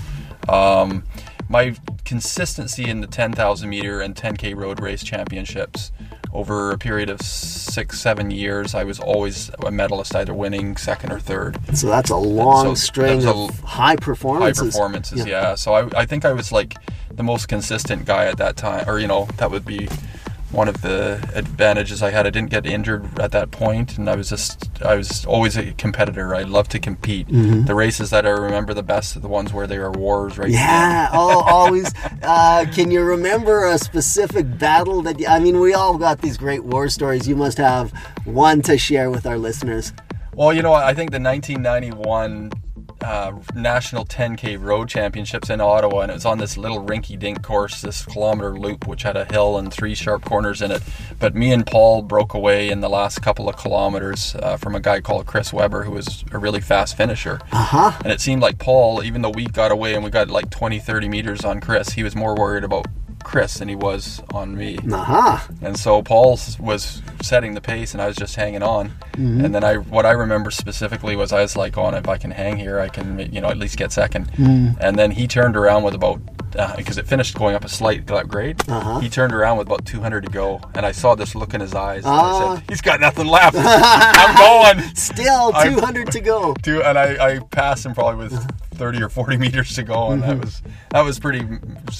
Um, 0.47 1.03
my 1.47 1.75
consistency 2.05 2.89
in 2.89 3.01
the 3.01 3.07
10,000 3.07 3.69
meter 3.69 4.01
and 4.01 4.15
10k 4.15 4.55
road 4.55 4.79
race 4.79 5.03
championships 5.03 5.91
over 6.31 6.71
a 6.71 6.77
period 6.77 7.09
of 7.09 7.21
six, 7.21 7.99
seven 7.99 8.29
years, 8.29 8.75
I 8.75 8.83
was 8.83 8.99
always 8.99 9.49
a 9.65 9.71
medalist, 9.71 10.15
either 10.15 10.33
winning 10.33 10.77
second 10.77 11.11
or 11.11 11.19
third. 11.19 11.57
So 11.75 11.87
that's 11.87 12.11
a 12.11 12.15
long 12.15 12.65
so 12.65 12.73
string 12.75 13.25
of 13.25 13.59
high 13.61 13.95
performances. 13.95 14.59
High 14.59 14.65
performances, 14.67 15.19
yeah. 15.19 15.25
yeah. 15.25 15.55
So 15.55 15.73
I, 15.73 16.01
I 16.01 16.05
think 16.05 16.25
I 16.25 16.33
was 16.33 16.51
like 16.51 16.75
the 17.11 17.23
most 17.23 17.47
consistent 17.47 18.05
guy 18.05 18.25
at 18.25 18.37
that 18.37 18.57
time, 18.57 18.87
or 18.87 18.99
you 18.99 19.07
know, 19.07 19.27
that 19.37 19.49
would 19.49 19.65
be 19.65 19.89
one 20.51 20.67
of 20.67 20.81
the 20.81 21.23
advantages 21.35 22.01
I 22.01 22.09
had. 22.11 22.25
I 22.25 22.29
didn't 22.29 22.49
get 22.49 22.65
injured 22.65 23.19
at 23.19 23.31
that 23.31 23.51
point, 23.51 23.97
and 23.97 24.09
I 24.09 24.15
was 24.15 24.29
just 24.29 24.81
I 24.81 24.95
was 24.95 25.25
always 25.25 25.57
a 25.57 25.71
competitor. 25.73 26.33
I 26.33 26.43
love 26.43 26.67
to 26.69 26.79
compete. 26.79 27.27
Mm-hmm. 27.27 27.65
The 27.65 27.75
races 27.75 28.09
that 28.09 28.25
I 28.25 28.29
remember 28.29 28.73
the 28.73 28.83
best 28.83 29.15
are 29.15 29.19
the 29.19 29.27
ones 29.27 29.53
where 29.53 29.67
there 29.67 29.85
are 29.85 29.91
wars, 29.91 30.37
right? 30.37 30.49
Yeah, 30.49 31.09
oh, 31.13 31.43
always. 31.47 31.93
Uh, 32.23 32.65
can 32.73 32.91
you 32.91 33.01
remember 33.01 33.67
a 33.67 33.77
specific 33.77 34.57
battle 34.57 35.01
that? 35.03 35.19
You, 35.19 35.27
I 35.27 35.39
mean, 35.39 35.59
we 35.59 35.73
all 35.73 35.97
got 35.97 36.21
these 36.21 36.37
great 36.37 36.63
war 36.63 36.89
stories. 36.89 37.27
You 37.27 37.35
must 37.35 37.57
have 37.57 37.91
one 38.25 38.61
to 38.63 38.77
share 38.77 39.09
with 39.09 39.25
our 39.25 39.37
listeners. 39.37 39.93
Well, 40.33 40.53
you 40.53 40.61
know, 40.61 40.73
I 40.73 40.93
think 40.93 41.11
the 41.11 41.19
1991 41.19 42.51
uh, 43.01 43.33
national 43.53 44.05
10k 44.05 44.61
road 44.61 44.89
championships 44.89 45.49
in 45.49 45.61
Ottawa, 45.61 46.01
and 46.01 46.11
it 46.11 46.15
was 46.15 46.25
on 46.25 46.37
this 46.37 46.57
little 46.57 46.83
rinky-dink 46.83 47.41
course, 47.41 47.81
this 47.81 48.05
kilometer 48.05 48.57
loop, 48.57 48.87
which 48.87 49.03
had 49.03 49.17
a 49.17 49.25
hill 49.25 49.57
and 49.57 49.73
three 49.73 49.95
sharp 49.95 50.23
corners 50.25 50.61
in 50.61 50.71
it. 50.71 50.81
But 51.19 51.35
me 51.35 51.51
and 51.51 51.65
Paul 51.65 52.01
broke 52.01 52.33
away 52.33 52.69
in 52.69 52.81
the 52.81 52.89
last 52.89 53.21
couple 53.21 53.49
of 53.49 53.57
kilometers 53.57 54.35
uh, 54.35 54.57
from 54.57 54.75
a 54.75 54.79
guy 54.79 55.01
called 55.01 55.25
Chris 55.25 55.53
Weber, 55.53 55.83
who 55.83 55.91
was 55.91 56.23
a 56.31 56.37
really 56.37 56.61
fast 56.61 56.97
finisher. 56.97 57.39
Uh-huh. 57.51 57.97
And 58.03 58.11
it 58.11 58.21
seemed 58.21 58.41
like 58.41 58.59
Paul, 58.59 59.03
even 59.03 59.21
though 59.21 59.29
we 59.29 59.45
got 59.45 59.71
away 59.71 59.93
and 59.93 60.03
we 60.03 60.09
got 60.09 60.29
like 60.29 60.49
20, 60.49 60.79
30 60.79 61.09
meters 61.09 61.45
on 61.45 61.61
Chris, 61.61 61.89
he 61.89 62.03
was 62.03 62.15
more 62.15 62.35
worried 62.35 62.63
about 62.63 62.87
Chris 63.29 63.59
than 63.59 63.69
he 63.69 63.75
was 63.75 64.21
on 64.33 64.57
me. 64.57 64.79
Uh-huh. 64.91 65.37
And 65.61 65.77
so 65.77 66.01
Paul 66.01 66.39
was 66.59 67.01
setting 67.21 67.53
the 67.53 67.61
pace, 67.61 67.93
and 67.93 68.01
I 68.01 68.07
was 68.07 68.15
just 68.15 68.35
hanging 68.35 68.63
on. 68.63 68.89
Mm-hmm. 69.13 69.45
And 69.45 69.53
then 69.53 69.63
I, 69.63 69.75
what 69.75 70.07
I 70.07 70.11
remember 70.11 70.49
specifically 70.49 71.15
was 71.15 71.31
I 71.31 71.41
was 71.43 71.55
like, 71.55 71.77
"On, 71.77 71.93
oh, 71.93 71.97
if 71.97 72.07
I 72.07 72.17
can 72.17 72.31
hang 72.31 72.57
here, 72.57 72.79
I 72.79 72.89
can, 72.89 73.31
you 73.31 73.39
know, 73.39 73.49
at 73.49 73.57
least 73.57 73.77
get 73.77 73.91
2nd 73.91 74.35
mm. 74.35 74.77
And 74.79 74.97
then 74.97 75.11
he 75.11 75.27
turned 75.27 75.55
around 75.55 75.83
with 75.83 75.93
about 75.93 76.19
because 76.51 76.97
uh, 76.97 77.01
it 77.01 77.07
finished 77.07 77.37
going 77.37 77.55
up 77.55 77.63
a 77.63 77.69
slight 77.69 78.05
grade. 78.05 78.61
Uh-huh. 78.67 78.99
He 78.99 79.09
turned 79.09 79.33
around 79.33 79.57
with 79.57 79.67
about 79.67 79.85
200 79.85 80.23
to 80.25 80.29
go, 80.29 80.61
and 80.73 80.85
I 80.85 80.91
saw 80.91 81.15
this 81.15 81.35
look 81.35 81.53
in 81.53 81.61
his 81.61 81.73
eyes. 81.73 82.05
Uh, 82.05 82.11
I 82.11 82.55
said. 82.55 82.69
"He's 82.69 82.81
got 82.81 82.99
nothing 82.99 83.27
left. 83.27 83.55
I'm 83.59 84.75
going." 84.75 84.95
Still 84.95 85.51
200 85.51 86.07
I, 86.07 86.11
to 86.11 86.19
go. 86.19 86.53
Two, 86.61 86.81
and 86.83 86.97
I, 86.97 87.35
I 87.35 87.39
passed 87.39 87.85
him 87.85 87.93
probably 87.93 88.25
with 88.25 88.71
30 88.71 89.03
or 89.03 89.09
40 89.09 89.37
meters 89.45 89.75
to 89.75 89.83
go, 89.83 90.11
and 90.11 90.21
mm-hmm. 90.21 90.31
that 90.31 90.45
was 90.45 90.61
that 90.89 91.01
was 91.01 91.19
pretty 91.19 91.45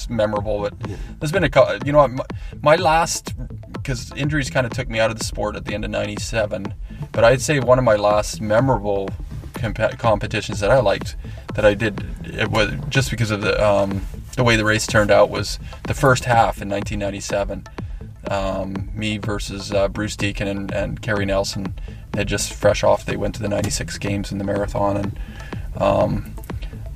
memorable. 0.10 0.62
But 0.62 0.74
there's 1.20 1.32
been 1.32 1.44
a, 1.44 1.80
you 1.86 1.92
know, 1.92 2.08
my, 2.08 2.26
my 2.62 2.76
last 2.76 3.34
because 3.74 4.12
injuries 4.14 4.50
kind 4.50 4.66
of 4.66 4.74
took 4.74 4.90
me 4.90 5.00
out 5.00 5.12
of 5.12 5.18
the 5.18 5.26
sport 5.26 5.56
at 5.56 5.66
the 5.66 5.74
end 5.74 5.86
of 5.86 5.92
'97. 5.92 6.74
But 7.12 7.24
I'd 7.24 7.42
say 7.42 7.60
one 7.60 7.78
of 7.78 7.86
my 7.86 7.96
last 7.96 8.42
memorable 8.42 9.10
comp- 9.54 9.98
competitions 10.00 10.60
that 10.60 10.72
I 10.72 10.80
liked 10.80 11.16
that 11.56 11.66
I 11.66 11.74
did 11.74 12.06
it 12.24 12.50
was 12.50 12.72
just 12.90 13.12
because 13.12 13.32
of 13.32 13.42
the 13.42 13.64
um, 13.64 14.02
the 14.40 14.46
way 14.46 14.56
the 14.56 14.64
race 14.64 14.88
turned 14.88 15.12
out 15.12 15.30
was 15.30 15.60
the 15.86 15.94
first 15.94 16.24
half 16.24 16.62
in 16.62 16.70
1997. 16.70 17.68
Um, 18.32 18.90
me 18.96 19.18
versus 19.18 19.74
uh, 19.74 19.90
Bruce 19.90 20.16
Deacon 20.16 20.48
and, 20.48 20.72
and 20.72 21.02
Carey 21.02 21.26
Nelson 21.26 21.74
had 22.14 22.28
just 22.30 22.54
fresh 22.54 22.82
off. 22.82 23.06
They 23.06 23.18
went 23.18 23.36
to 23.36 23.42
the 23.42 23.50
96 23.50 23.98
games 23.98 24.32
in 24.32 24.38
the 24.38 24.46
marathon, 24.46 24.96
and 24.96 25.20
um, 25.76 26.34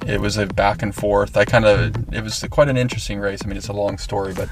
it 0.08 0.22
was 0.22 0.38
a 0.38 0.46
back 0.46 0.82
and 0.82 0.96
forth. 0.96 1.36
I 1.36 1.44
kind 1.44 1.66
of 1.66 2.14
it 2.14 2.24
was 2.24 2.46
quite 2.50 2.70
an 2.70 2.78
interesting 2.78 3.20
race. 3.20 3.42
I 3.44 3.48
mean, 3.48 3.58
it's 3.58 3.68
a 3.68 3.74
long 3.74 3.98
story, 3.98 4.34
but 4.34 4.48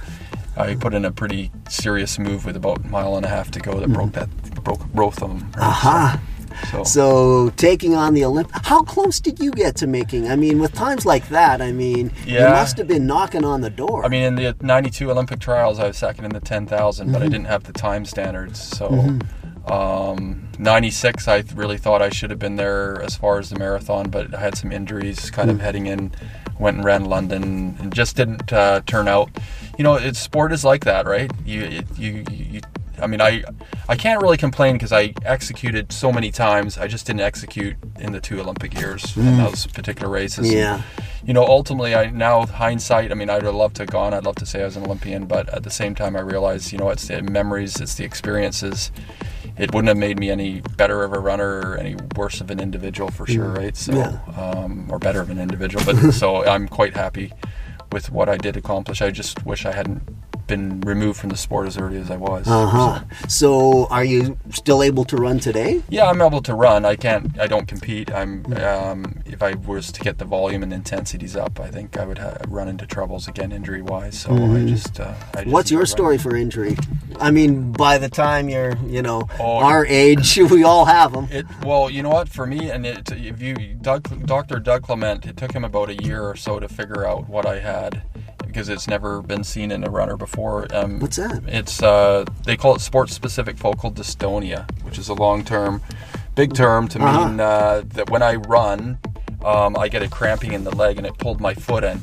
I 0.58 0.76
put 0.76 0.94
in 0.94 1.06
a 1.06 1.12
pretty 1.12 1.50
serious 1.70 2.20
move 2.20 2.46
with 2.46 2.58
about 2.58 2.80
a 2.80 2.88
mile 2.88 3.16
and 3.16 3.26
a 3.26 3.30
half 3.30 3.52
to 3.52 3.60
go 3.62 3.80
that 3.80 3.88
broke 3.88 4.12
that 4.14 4.30
broke 4.66 4.86
both 4.88 5.22
of 5.22 5.30
them. 5.30 5.50
Aha. 5.58 6.20
So, 6.22 6.31
So 6.84 7.50
taking 7.58 7.96
on 7.96 8.14
the 8.14 8.22
Olymp, 8.22 8.50
how 8.66 8.84
close 8.84 9.20
did 9.20 9.40
you 9.40 9.52
get 9.52 9.76
to 9.78 9.88
making? 9.88 10.30
I 10.30 10.36
mean, 10.36 10.60
with 10.60 10.74
times 10.74 11.06
like 11.06 11.28
that, 11.30 11.62
I 11.62 11.72
mean, 11.72 12.12
you 12.26 12.50
must 12.50 12.78
have 12.78 12.88
been 12.88 13.06
knocking 13.06 13.44
on 13.44 13.62
the 13.62 13.70
door. 13.70 14.06
I 14.06 14.10
mean, 14.10 14.24
in 14.24 14.36
the 14.36 14.56
'92 14.62 15.10
Olympic 15.12 15.40
trials, 15.40 15.80
I 15.80 15.88
was 15.88 15.98
second 15.98 16.26
in 16.26 16.32
the 16.32 16.40
10,000, 16.40 17.12
but 17.12 17.22
I 17.22 17.26
didn't 17.26 17.46
have 17.46 17.64
the 17.64 17.74
time 17.74 18.06
standards. 18.06 18.62
So, 18.62 18.90
um, 19.68 20.48
'96, 20.60 21.28
I 21.28 21.44
really 21.56 21.78
thought 21.78 22.02
I 22.02 22.10
should 22.10 22.30
have 22.30 22.40
been 22.40 22.56
there 22.56 23.02
as 23.02 23.16
far 23.16 23.40
as 23.40 23.50
the 23.50 23.60
marathon, 23.60 24.10
but 24.10 24.34
I 24.34 24.40
had 24.40 24.58
some 24.58 24.72
injuries, 24.72 25.30
kind 25.32 25.50
of 25.50 25.60
heading 25.60 25.88
in. 25.88 26.12
Went 26.60 26.78
and 26.78 26.86
ran 26.86 27.06
London, 27.06 27.76
and 27.80 27.92
just 27.92 28.16
didn't 28.16 28.54
uh, 28.54 28.82
turn 28.86 29.08
out. 29.08 29.32
You 29.80 29.84
know, 29.84 29.96
it's 29.96 30.20
sport 30.20 30.52
is 30.52 30.64
like 30.64 30.86
that, 30.86 31.08
right? 31.08 31.32
You, 31.44 31.64
it, 31.64 31.86
you, 31.98 32.24
you. 32.30 32.62
I 33.02 33.08
mean, 33.08 33.22
I, 33.22 33.44
I 33.90 33.96
can't 33.96 34.22
really 34.22 34.38
complain 34.38 34.74
because 34.76 34.92
I 34.92 35.14
executed 35.26 35.92
so 35.92 36.12
many 36.12 36.32
times. 36.32 36.78
I 36.78 36.88
just 36.88 37.06
didn't 37.08 37.22
execute 37.22 37.76
in 38.00 38.12
the 38.12 38.22
two 38.22 38.40
Olympic 38.40 38.74
years 38.80 39.16
in 39.18 39.38
those 39.38 39.68
particular 39.68 40.10
races. 40.10 40.52
Yeah. 40.52 40.82
You 41.26 41.34
know, 41.34 41.46
ultimately, 41.46 41.96
I 41.96 42.10
now 42.10 42.46
hindsight. 42.46 43.12
I 43.12 43.16
mean, 43.16 43.30
I'd 43.30 43.44
have 43.44 43.56
loved 43.56 43.76
to 43.78 43.84
have 43.84 43.90
gone. 43.90 44.14
I'd 44.14 44.26
love 44.26 44.36
to 44.36 44.46
say 44.46 44.62
I 44.62 44.66
was 44.66 44.78
an 44.78 44.84
Olympian, 44.86 45.26
but 45.26 45.50
at 45.50 45.64
the 45.64 45.70
same 45.70 45.94
time, 45.96 46.16
I 46.16 46.22
realized, 46.22 46.72
you 46.72 46.78
know, 46.78 46.90
it's 46.90 47.08
the 47.08 47.22
memories, 47.22 47.80
it's 47.80 47.96
the 47.96 48.04
experiences. 48.06 48.92
It 49.58 49.74
wouldn't 49.74 49.90
have 49.90 49.98
made 49.98 50.18
me 50.18 50.32
any 50.32 50.62
better 50.78 51.04
of 51.04 51.14
a 51.14 51.20
runner 51.20 51.60
or 51.62 51.78
any 51.78 51.96
worse 52.16 52.42
of 52.42 52.50
an 52.50 52.60
individual 52.60 53.12
for 53.12 53.28
sure, 53.28 53.50
right? 53.50 53.76
So, 53.76 53.94
Yeah. 53.94 54.20
um, 54.42 54.88
or 54.90 54.98
better 54.98 55.22
of 55.22 55.30
an 55.30 55.38
individual. 55.40 55.84
But 55.86 56.12
so 56.14 56.46
I'm 56.46 56.68
quite 56.68 56.96
happy 56.96 57.34
with 57.92 58.12
what 58.12 58.30
I 58.30 58.38
did 58.38 58.56
accomplish. 58.58 59.02
I 59.02 59.12
just 59.12 59.46
wish 59.46 59.66
I 59.66 59.74
hadn't 59.74 60.02
been 60.48 60.82
removed 60.82 61.20
from 61.20 61.30
the 61.30 61.38
sport 61.38 61.68
as 61.68 61.78
early 61.78 61.98
as 61.98 62.10
I 62.12 62.18
was. 62.18 62.48
uh 62.48 62.68
huh. 62.68 63.04
So 63.28 63.88
are 63.88 64.04
you 64.04 64.38
still 64.52 64.84
able 64.84 65.06
to 65.06 65.16
run 65.18 65.40
today? 65.40 65.82
Yeah, 65.90 66.08
I'm 66.10 66.22
able 66.22 66.42
to 66.44 66.54
run. 66.54 66.86
I 66.86 66.96
can't. 66.96 67.38
I 67.40 67.48
don't 67.48 67.68
compete. 67.68 68.12
I'm. 68.12 68.46
Um, 68.54 69.22
if 69.26 69.42
I 69.42 69.54
was 69.56 69.92
to 69.94 70.02
get 70.02 70.18
the 70.18 70.26
volume 70.26 70.64
and 70.64 70.74
intensities 70.74 71.36
up, 71.36 71.60
I 71.60 71.70
think 71.70 71.98
I 71.98 72.06
would 72.06 72.18
ha- 72.18 72.38
run 72.48 72.68
into 72.68 72.86
troubles 72.86 73.28
again, 73.28 73.52
injury 73.52 73.82
wise. 73.82 74.20
So 74.20 74.34
I 74.34 74.66
just. 74.66 75.00
Uh, 75.00 75.14
I 75.34 75.44
just 75.44 75.48
What's 75.54 75.72
your 75.72 75.86
story 75.86 76.18
for 76.18 76.36
injury? 76.36 76.78
I 77.20 77.32
mean, 77.32 77.72
by 77.72 77.98
the 77.98 78.10
time 78.10 78.50
you're, 78.50 78.76
you 78.88 79.02
know, 79.02 79.28
Oh. 79.40 79.58
our 79.58 79.86
age, 79.86 80.38
we 80.52 80.64
all 80.64 80.86
have 80.86 81.14
them. 81.14 81.28
It 81.32 81.46
well, 81.64 81.90
you 81.90 82.04
know 82.04 82.10
what? 82.10 82.30
For 82.30 82.46
me, 82.46 82.70
and 82.72 82.86
it, 82.86 83.12
if 83.12 83.42
you, 83.42 83.56
Doug, 83.82 84.26
Doctor 84.26 84.60
Doug 84.60 84.84
Clement, 84.84 85.26
it 85.26 85.38
took 85.38 85.54
him 85.54 85.64
about 85.64 85.90
a 85.90 85.96
year 85.96 86.24
or 86.24 86.36
so 86.36 86.60
to 86.60 86.68
figure 86.68 87.06
out 87.06 87.28
what 87.30 87.46
I 87.46 87.60
had, 87.60 88.02
because 88.52 88.70
it's 88.70 88.88
never 88.88 89.22
been 89.22 89.44
seen 89.44 89.72
in 89.72 89.84
a 89.84 89.90
runner 89.90 90.18
before. 90.18 90.68
Um, 90.76 91.00
What's 91.00 91.18
that? 91.18 91.42
It's 91.48 91.82
uh, 91.82 92.26
they 92.46 92.58
call 92.58 92.76
it 92.76 92.82
sports-specific 92.82 93.58
focal 93.58 93.92
dystonia, 93.92 94.70
which 94.84 94.98
is 95.00 95.10
a 95.10 95.14
long-term, 95.14 95.82
big 96.36 96.54
term 96.54 96.88
to 96.90 97.00
Uh-huh. 97.02 97.28
mean 97.30 97.40
uh, 97.40 97.84
that 97.94 98.10
when 98.10 98.22
I 98.22 98.36
run, 98.36 98.98
um, 99.46 99.78
I 99.78 99.88
get 99.88 100.04
a 100.04 100.08
cramping 100.10 100.52
in 100.54 100.64
the 100.64 100.76
leg, 100.76 100.98
and 100.98 101.08
it 101.08 101.18
pulled 101.18 101.40
my 101.42 101.54
foot 101.54 101.84
in. 101.84 102.02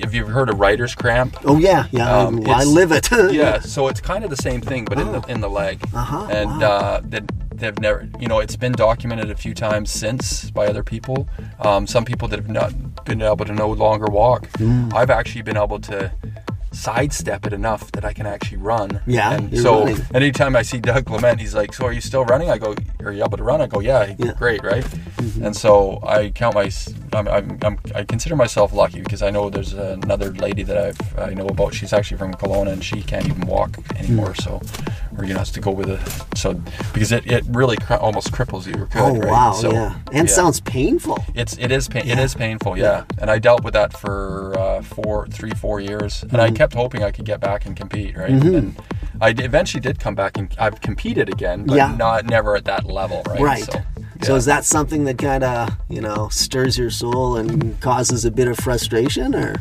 Have 0.00 0.14
you 0.14 0.22
ever 0.22 0.32
heard 0.32 0.50
of 0.50 0.60
writer's 0.60 0.94
cramp? 0.94 1.36
Oh 1.44 1.58
yeah, 1.58 1.86
yeah. 1.90 2.08
Um, 2.10 2.40
I, 2.46 2.60
I 2.60 2.64
live 2.64 2.92
it. 2.92 3.08
yeah, 3.32 3.58
so 3.74 3.88
it's 3.88 4.00
kind 4.00 4.24
of 4.24 4.30
the 4.30 4.36
same 4.36 4.60
thing, 4.60 4.84
but 4.84 4.98
in 4.98 5.10
the 5.10 5.20
in 5.28 5.40
the 5.40 5.50
leg. 5.50 5.80
Uh-huh, 5.94 6.26
And 6.30 6.50
wow. 6.60 6.68
uh, 6.70 7.00
they, 7.04 7.20
they've 7.58 7.78
never, 7.80 8.08
you 8.18 8.28
know, 8.28 8.38
it's 8.40 8.56
been 8.56 8.72
documented 8.72 9.30
a 9.30 9.34
few 9.36 9.54
times 9.54 9.90
since 9.90 10.50
by 10.50 10.66
other 10.66 10.82
people. 10.82 11.28
Um, 11.60 11.86
some 11.86 12.04
people 12.04 12.28
that 12.28 12.38
have 12.38 12.48
not 12.48 12.72
been 13.04 13.22
able 13.22 13.44
to 13.44 13.52
no 13.52 13.68
longer 13.70 14.06
walk. 14.06 14.48
Mm. 14.58 14.92
I've 14.94 15.10
actually 15.10 15.42
been 15.42 15.56
able 15.56 15.80
to 15.80 16.12
sidestep 16.70 17.46
it 17.46 17.52
enough 17.54 17.90
that 17.92 18.04
I 18.04 18.12
can 18.12 18.26
actually 18.26 18.58
run. 18.58 19.00
Yeah, 19.06 19.32
And 19.32 19.58
so 19.58 19.84
running. 19.84 20.02
anytime 20.14 20.54
I 20.54 20.62
see 20.62 20.78
Doug 20.78 21.06
Clement, 21.06 21.40
he's 21.40 21.54
like, 21.54 21.72
"So 21.72 21.86
are 21.86 21.92
you 21.92 22.02
still 22.02 22.24
running?" 22.26 22.50
I 22.50 22.58
go, 22.58 22.74
"Are 23.02 23.10
you 23.10 23.24
able 23.24 23.38
to 23.38 23.42
run?" 23.42 23.62
I 23.62 23.66
go, 23.66 23.80
"Yeah, 23.80 24.14
Yeah. 24.18 24.32
great, 24.34 24.62
right?" 24.62 24.86
And 25.42 25.56
so 25.56 25.98
I 26.06 26.28
count 26.30 26.54
my, 26.56 26.70
I'm, 27.14 27.26
I'm, 27.28 27.58
I'm, 27.62 27.78
I 27.94 28.04
consider 28.04 28.36
myself 28.36 28.72
lucky 28.74 29.00
because 29.00 29.22
I 29.22 29.30
know 29.30 29.48
there's 29.48 29.72
another 29.72 30.30
lady 30.32 30.62
that 30.64 30.76
I've, 30.76 31.18
I 31.18 31.32
know 31.32 31.46
about. 31.46 31.72
She's 31.74 31.92
actually 31.92 32.18
from 32.18 32.34
Kelowna 32.34 32.72
and 32.72 32.84
she 32.84 33.02
can't 33.02 33.26
even 33.26 33.46
walk 33.46 33.78
anymore. 33.96 34.34
So, 34.34 34.60
or 35.18 35.24
you 35.24 35.32
know, 35.32 35.40
has 35.40 35.50
to 35.52 35.60
go 35.60 35.70
with 35.72 35.90
a, 35.90 35.98
so 36.36 36.54
because 36.94 37.10
it, 37.12 37.26
it 37.30 37.44
really 37.48 37.76
cr- 37.76 37.94
almost 37.94 38.30
cripples 38.32 38.66
you. 38.66 38.86
Could, 38.86 39.00
oh 39.00 39.16
right? 39.16 39.30
wow, 39.30 39.52
So, 39.52 39.72
yeah. 39.72 39.98
And 40.12 40.28
yeah. 40.28 40.34
sounds 40.34 40.60
painful. 40.60 41.22
It's 41.34 41.56
it 41.58 41.72
is 41.72 41.88
pain, 41.88 42.02
it 42.02 42.08
Yeah. 42.16 42.20
is 42.20 42.34
painful, 42.34 42.78
yeah. 42.78 43.04
And 43.18 43.30
I 43.30 43.38
dealt 43.38 43.64
with 43.64 43.74
that 43.74 43.96
for 43.96 44.56
uh, 44.58 44.82
four, 44.82 45.26
three, 45.28 45.50
four 45.50 45.80
years, 45.80 46.22
and 46.22 46.32
Mm-hmm. 46.32 46.40
I 46.40 46.50
kept 46.52 46.74
hoping 46.74 47.02
I 47.02 47.10
could 47.10 47.24
get 47.24 47.40
back 47.40 47.66
and 47.66 47.76
compete, 47.76 48.16
right? 48.16 48.30
And 48.30 48.80
I 49.20 49.32
d- 49.32 49.42
eventually 49.42 49.80
did 49.80 49.98
come 49.98 50.14
back 50.14 50.38
and 50.38 50.54
I've 50.58 50.80
competed 50.80 51.28
again, 51.28 51.64
but 51.64 51.74
Yeah. 51.76 51.94
not 51.96 52.26
never 52.26 52.54
at 52.54 52.64
that 52.66 52.84
level, 52.86 53.22
right? 53.26 53.40
Right. 53.40 53.64
So, 53.64 53.82
So 54.22 54.34
is 54.36 54.44
that 54.44 54.64
something 54.64 55.04
that 55.04 55.18
kind 55.18 55.42
of 55.42 55.70
you 55.88 56.00
know 56.00 56.28
stirs 56.30 56.78
your 56.78 56.90
soul 56.90 57.36
and 57.36 57.80
causes 57.80 58.24
a 58.24 58.30
bit 58.30 58.46
of 58.46 58.56
frustration, 58.58 59.34
or 59.34 59.56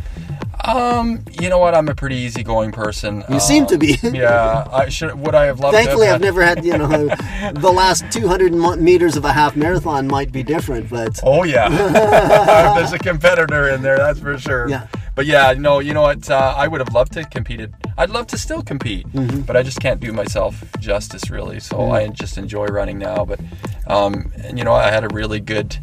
Um, 0.67 1.23
you 1.39 1.49
know 1.49 1.57
what? 1.59 1.73
I'm 1.73 1.87
a 1.87 1.95
pretty 1.95 2.15
easygoing 2.17 2.71
person. 2.71 3.23
you 3.29 3.39
seem 3.39 3.65
to 3.67 3.77
be? 3.77 3.97
yeah, 4.03 4.67
I 4.71 4.89
should. 4.89 5.17
Would 5.19 5.33
I 5.35 5.45
have 5.45 5.59
loved? 5.59 5.73
to 5.73 5.77
have 5.77 5.85
Thankfully, 5.85 6.09
I've 6.09 6.21
never 6.21 6.43
had 6.43 6.65
you 6.65 6.77
know 6.77 6.87
the 7.53 7.71
last 7.73 8.11
200 8.11 8.53
meters 8.79 9.15
of 9.15 9.25
a 9.25 9.31
half 9.33 9.55
marathon 9.55 10.07
might 10.07 10.31
be 10.31 10.43
different, 10.43 10.89
but 10.89 11.19
Oh 11.23 11.43
yeah, 11.43 11.69
there's 12.75 12.93
a 12.93 12.99
competitor 12.99 13.69
in 13.69 13.81
there, 13.81 13.97
that's 13.97 14.19
for 14.19 14.37
sure. 14.37 14.69
Yeah. 14.69 14.87
But 15.15 15.25
yeah, 15.25 15.53
no, 15.57 15.79
you 15.79 15.93
know 15.95 16.03
what? 16.03 16.29
Uh, 16.29 16.53
I 16.55 16.67
would 16.67 16.79
have 16.79 16.93
loved 16.93 17.13
to 17.13 17.23
competed. 17.25 17.73
I'd 17.97 18.11
love 18.11 18.27
to 18.27 18.37
still 18.37 18.61
compete, 18.61 19.07
Mm-hmm. 19.13 19.41
but 19.41 19.55
I 19.57 19.63
just 19.63 19.79
can't 19.79 19.99
do 19.99 20.11
myself 20.13 20.63
justice 20.79 21.29
really. 21.31 21.59
So 21.59 21.89
I 21.91 22.07
just 22.09 22.37
enjoy 22.37 22.65
running 22.65 22.99
now. 22.99 23.25
But 23.25 23.39
um, 23.87 24.31
and 24.43 24.57
you 24.57 24.63
know, 24.63 24.73
I 24.73 24.91
had 24.91 25.03
a 25.03 25.07
really 25.09 25.39
good. 25.39 25.77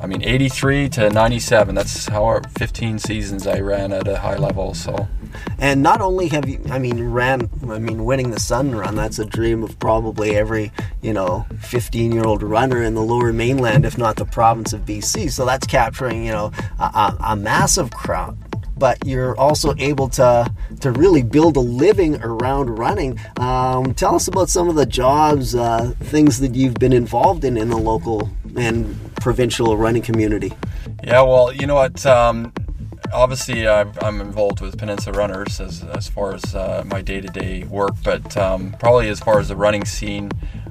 I 0.00 0.06
mean, 0.06 0.22
83 0.22 0.88
to 0.90 1.10
97. 1.10 1.74
That's 1.74 2.06
how 2.06 2.24
our 2.24 2.42
15 2.58 2.98
seasons 2.98 3.46
I 3.46 3.60
ran 3.60 3.92
at 3.92 4.06
a 4.06 4.18
high 4.18 4.36
level. 4.36 4.74
So 4.74 5.08
and 5.58 5.82
not 5.82 6.00
only 6.00 6.28
have 6.28 6.48
you, 6.48 6.60
I 6.70 6.78
mean, 6.78 7.02
ran, 7.10 7.48
I 7.68 7.78
mean, 7.78 8.04
winning 8.04 8.30
the 8.30 8.40
Sun 8.40 8.74
Run. 8.74 8.94
That's 8.94 9.18
a 9.18 9.24
dream 9.24 9.62
of 9.62 9.78
probably 9.78 10.36
every 10.36 10.72
you 11.02 11.12
know 11.12 11.46
15 11.60 12.12
year 12.12 12.24
old 12.24 12.42
runner 12.42 12.82
in 12.82 12.94
the 12.94 13.02
Lower 13.02 13.32
Mainland, 13.32 13.84
if 13.84 13.96
not 13.96 14.16
the 14.16 14.26
province 14.26 14.72
of 14.72 14.82
BC. 14.82 15.30
So 15.30 15.44
that's 15.44 15.66
capturing 15.66 16.24
you 16.24 16.32
know 16.32 16.52
a, 16.78 17.16
a, 17.20 17.36
massive 17.36 17.90
crowd. 17.90 18.36
But 18.78 19.06
you're 19.06 19.34
also 19.38 19.74
able 19.78 20.10
to 20.10 20.52
to 20.80 20.90
really 20.90 21.22
build 21.22 21.56
a 21.56 21.60
living 21.60 22.22
around 22.22 22.78
running. 22.78 23.18
Um, 23.38 23.94
tell 23.94 24.14
us 24.16 24.28
about 24.28 24.50
some 24.50 24.68
of 24.68 24.74
the 24.74 24.84
jobs, 24.84 25.54
uh, 25.54 25.94
things 26.00 26.40
that 26.40 26.54
you've 26.54 26.74
been 26.74 26.92
involved 26.92 27.44
in 27.44 27.56
in 27.56 27.70
the 27.70 27.78
local 27.78 28.28
and 28.54 28.98
provincial 29.26 29.76
running 29.76 30.02
community. 30.02 30.52
Yeah, 31.02 31.22
well, 31.22 31.52
you 31.52 31.66
know 31.66 31.74
what? 31.74 32.06
Um, 32.06 32.52
obviously, 33.12 33.66
I've, 33.66 34.00
I'm 34.00 34.20
involved 34.20 34.60
with 34.60 34.78
Peninsula 34.78 35.18
Runners 35.18 35.60
as, 35.60 35.82
as 35.82 36.06
far 36.06 36.32
as 36.32 36.54
uh, 36.54 36.84
my 36.86 37.02
day 37.02 37.20
to 37.20 37.26
day 37.26 37.64
work, 37.64 37.94
but 38.04 38.36
um, 38.36 38.76
probably 38.78 39.08
as 39.08 39.18
far 39.18 39.40
as 39.40 39.48
the 39.48 39.56
running 39.56 39.84
scene, 39.84 40.30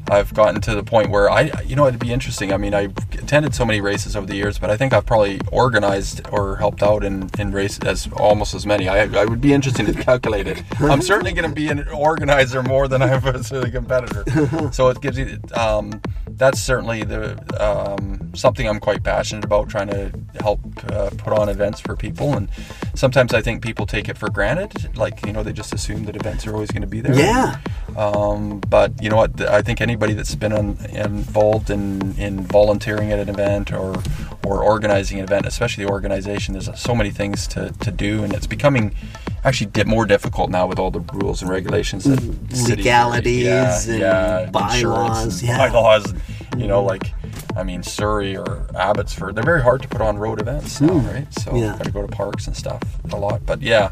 I've 0.09 0.33
gotten 0.33 0.61
to 0.61 0.73
the 0.73 0.83
point 0.83 1.09
where 1.09 1.29
I, 1.29 1.51
you 1.65 1.75
know, 1.75 1.85
it'd 1.85 1.99
be 1.99 2.13
interesting. 2.13 2.53
I 2.53 2.57
mean, 2.57 2.73
I've 2.73 2.95
attended 3.11 3.53
so 3.53 3.65
many 3.65 3.81
races 3.81 4.15
over 4.15 4.25
the 4.25 4.35
years, 4.35 4.57
but 4.57 4.69
I 4.69 4.77
think 4.77 4.93
I've 4.93 5.05
probably 5.05 5.41
organized 5.51 6.21
or 6.31 6.55
helped 6.55 6.81
out 6.81 7.03
in, 7.03 7.29
in 7.37 7.51
races 7.51 7.79
as 7.79 8.07
almost 8.13 8.53
as 8.53 8.65
many. 8.65 8.87
I, 8.87 9.03
I 9.19 9.25
would 9.25 9.41
be 9.41 9.51
interested 9.51 9.87
to 9.87 9.93
calculate 9.93 10.47
it. 10.47 10.63
I'm 10.79 11.01
certainly 11.01 11.33
going 11.33 11.49
to 11.49 11.53
be 11.53 11.67
an 11.67 11.87
organizer 11.89 12.63
more 12.63 12.87
than 12.87 13.01
I 13.01 13.17
was 13.17 13.51
a 13.51 13.69
competitor. 13.69 14.23
So 14.71 14.89
it 14.89 15.01
gives 15.01 15.17
you, 15.17 15.39
um, 15.53 16.01
that's 16.37 16.61
certainly 16.61 17.03
the 17.03 17.35
um, 17.63 18.31
something 18.35 18.67
I'm 18.67 18.79
quite 18.79 19.03
passionate 19.03 19.45
about, 19.45 19.69
trying 19.69 19.87
to 19.87 20.11
help 20.41 20.59
uh, 20.91 21.09
put 21.17 21.33
on 21.33 21.49
events 21.49 21.79
for 21.79 21.95
people. 21.95 22.35
And 22.35 22.49
sometimes 22.95 23.33
I 23.33 23.41
think 23.41 23.61
people 23.61 23.85
take 23.85 24.09
it 24.09 24.17
for 24.17 24.29
granted, 24.29 24.97
like 24.97 25.25
you 25.25 25.33
know, 25.33 25.43
they 25.43 25.53
just 25.53 25.73
assume 25.73 26.05
that 26.05 26.15
events 26.15 26.45
are 26.47 26.53
always 26.53 26.71
going 26.71 26.81
to 26.81 26.87
be 26.87 27.01
there. 27.01 27.15
Yeah. 27.15 27.57
Um, 27.95 28.59
but 28.59 29.01
you 29.01 29.09
know 29.09 29.17
what? 29.17 29.41
I 29.41 29.61
think 29.61 29.81
anybody 29.81 30.13
that's 30.13 30.35
been 30.35 30.53
on, 30.53 30.77
involved 30.89 31.69
in, 31.69 32.15
in 32.17 32.41
volunteering 32.41 33.11
at 33.11 33.19
an 33.19 33.29
event 33.29 33.71
or 33.71 34.01
or 34.45 34.63
organizing 34.63 35.19
an 35.19 35.25
event, 35.25 35.45
especially 35.45 35.85
the 35.85 35.91
organization, 35.91 36.53
there's 36.53 36.69
so 36.79 36.93
many 36.95 37.09
things 37.09 37.47
to, 37.47 37.71
to 37.79 37.91
do, 37.91 38.23
and 38.23 38.33
it's 38.33 38.47
becoming 38.47 38.95
actually 39.43 39.67
di- 39.67 39.83
more 39.83 40.05
difficult 40.05 40.49
now 40.49 40.67
with 40.67 40.79
all 40.79 40.91
the 40.91 40.99
rules 41.13 41.41
and 41.41 41.49
regulations 41.49 42.03
that 42.03 42.19
cities 42.55 42.69
are- 42.69 42.75
legalities 42.75 43.87
and 43.87 44.01
insurance 44.01 44.51
bylaws, 44.51 45.41
and 45.41 45.49
yeah. 45.49 45.69
bylaws. 45.69 46.13
You 46.57 46.67
know, 46.67 46.83
like 46.83 47.11
I 47.55 47.63
mean, 47.63 47.83
Surrey 47.83 48.35
or 48.35 48.67
Abbotsford, 48.75 49.35
they're 49.35 49.43
very 49.43 49.61
hard 49.61 49.81
to 49.81 49.87
put 49.87 50.01
on 50.01 50.17
road 50.17 50.41
events 50.41 50.81
now, 50.81 50.97
right? 50.99 51.33
So. 51.33 51.55
Yeah. 51.55 51.77
got 51.77 51.85
to 51.85 51.91
go 51.91 52.01
to 52.01 52.07
parks 52.07 52.47
and 52.47 52.55
stuff 52.55 52.81
a 53.11 53.15
lot. 53.15 53.45
But 53.45 53.61
yeah, 53.61 53.89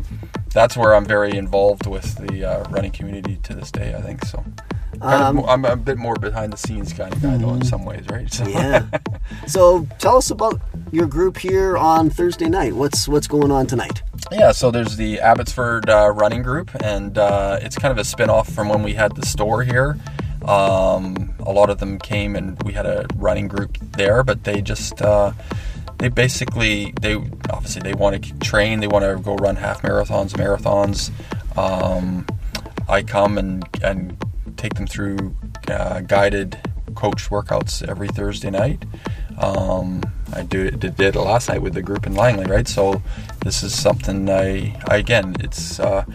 that's 0.54 0.76
where 0.76 0.93
I'm 0.93 1.06
very 1.06 1.38
involved 1.38 1.88
with 1.88 2.15
the 2.28 2.43
uh, 2.45 2.69
running 2.69 2.91
community 2.91 3.38
to 3.43 3.54
this 3.54 3.71
day. 3.71 3.95
I 3.95 4.02
think 4.02 4.26
so. 4.26 4.43
Um, 5.02 5.39
of, 5.39 5.49
I'm 5.49 5.65
a 5.65 5.76
bit 5.76 5.97
more 5.97 6.15
behind 6.15 6.54
the 6.54 6.58
scenes 6.58 6.93
kind 6.93 7.13
of 7.13 7.21
guy, 7.21 7.38
though, 7.38 7.54
in 7.54 7.65
some 7.65 7.84
ways, 7.84 8.06
right? 8.10 8.32
So, 8.32 8.47
Yeah. 8.47 8.86
so 9.47 9.88
tell 9.97 10.17
us 10.17 10.30
about 10.30 10.62
your 10.91 11.08
group 11.08 11.38
here 11.38 11.78
on 11.78 12.10
Thursday 12.10 12.47
night. 12.47 12.73
What's 12.73 13.08
what's 13.08 13.28
going 13.28 13.52
on 13.52 13.67
tonight? 13.67 14.04
Yeah, 14.32 14.52
so 14.52 14.71
there's 14.71 14.95
the 14.95 15.19
Abbotsford 15.19 15.89
uh, 15.89 16.12
running 16.12 16.43
group, 16.43 16.71
and 16.82 17.17
uh, 17.17 17.60
it's 17.62 17.78
kind 17.78 17.91
of 17.91 17.97
a 17.97 18.04
spin 18.04 18.30
off 18.30 18.49
from 18.49 18.69
when 18.69 18.84
we 18.84 18.93
had 18.93 19.15
the 19.15 19.26
store 19.26 19.63
here. 19.63 19.97
Um, 20.45 21.23
a 21.46 21.52
lot 21.52 21.70
of 21.70 21.80
them 21.80 22.00
came 22.00 22.36
and 22.36 22.62
we 22.64 22.74
had 22.74 22.86
a 22.86 23.06
running 23.16 23.48
group 23.48 23.78
there, 23.98 24.24
but 24.24 24.44
they 24.44 24.62
just 24.62 25.02
uh, 25.02 25.32
they 25.98 26.10
basically 26.10 26.94
they 27.02 27.16
obviously 27.50 27.82
they 27.82 27.94
want 27.94 28.24
to 28.24 28.34
train, 28.40 28.80
they 28.80 28.88
want 28.88 29.04
to 29.04 29.22
go 29.24 29.36
run 29.36 29.56
half 29.56 29.82
marathons, 29.82 30.34
marathons. 30.34 31.12
Um, 31.58 32.26
I 32.88 33.04
come 33.04 33.38
and 33.38 33.68
and 33.84 34.18
take 34.58 34.76
them 34.76 34.88
through 34.88 35.36
uh, 35.70 36.02
guided 36.02 36.60
coach 36.96 37.30
workouts 37.30 37.88
every 37.88 38.08
Thursday 38.08 38.50
night. 38.50 38.84
Um, 39.38 40.04
I 40.34 40.44
do 40.44 40.70
did 40.72 41.00
it 41.00 41.16
last 41.16 41.50
night 41.50 41.62
with 41.62 41.74
the 41.74 41.82
group 41.82 42.06
in 42.06 42.16
Langley, 42.16 42.46
right? 42.46 42.68
So 42.68 43.02
this 43.44 43.64
is 43.64 43.74
something 43.74 44.30
I, 44.30 44.80
I 44.88 44.98
again, 44.98 45.36
it's 45.40 45.80
uh, 45.80 46.06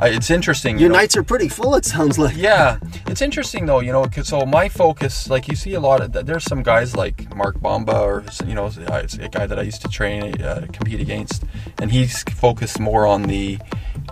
I, 0.00 0.08
it's 0.08 0.30
interesting. 0.30 0.78
Your 0.78 0.82
you 0.84 0.88
know, 0.88 0.98
nights 0.98 1.16
are 1.16 1.22
pretty 1.22 1.48
full. 1.48 1.74
It 1.74 1.84
sounds 1.84 2.18
like. 2.18 2.36
yeah, 2.36 2.78
it's 3.06 3.20
interesting 3.22 3.66
though, 3.66 3.80
you 3.80 3.92
know, 3.92 4.04
'cause- 4.04 4.28
so 4.28 4.46
my 4.46 4.68
focus, 4.68 5.28
like 5.28 5.46
you 5.48 5.54
see 5.56 5.74
a 5.74 5.80
lot 5.80 6.00
of, 6.00 6.26
there's 6.26 6.44
some 6.44 6.62
guys 6.62 6.96
like 6.96 7.34
Mark 7.36 7.60
Bomba 7.60 7.98
or, 8.00 8.24
you 8.46 8.54
know, 8.54 8.66
it's 8.66 9.14
a 9.18 9.28
guy 9.28 9.46
that 9.46 9.58
I 9.58 9.62
used 9.62 9.82
to 9.82 9.88
train, 9.88 10.40
uh, 10.42 10.66
compete 10.72 11.00
against, 11.00 11.44
and 11.80 11.90
he's 11.92 12.22
focused 12.22 12.80
more 12.80 13.06
on 13.06 13.24
the, 13.24 13.58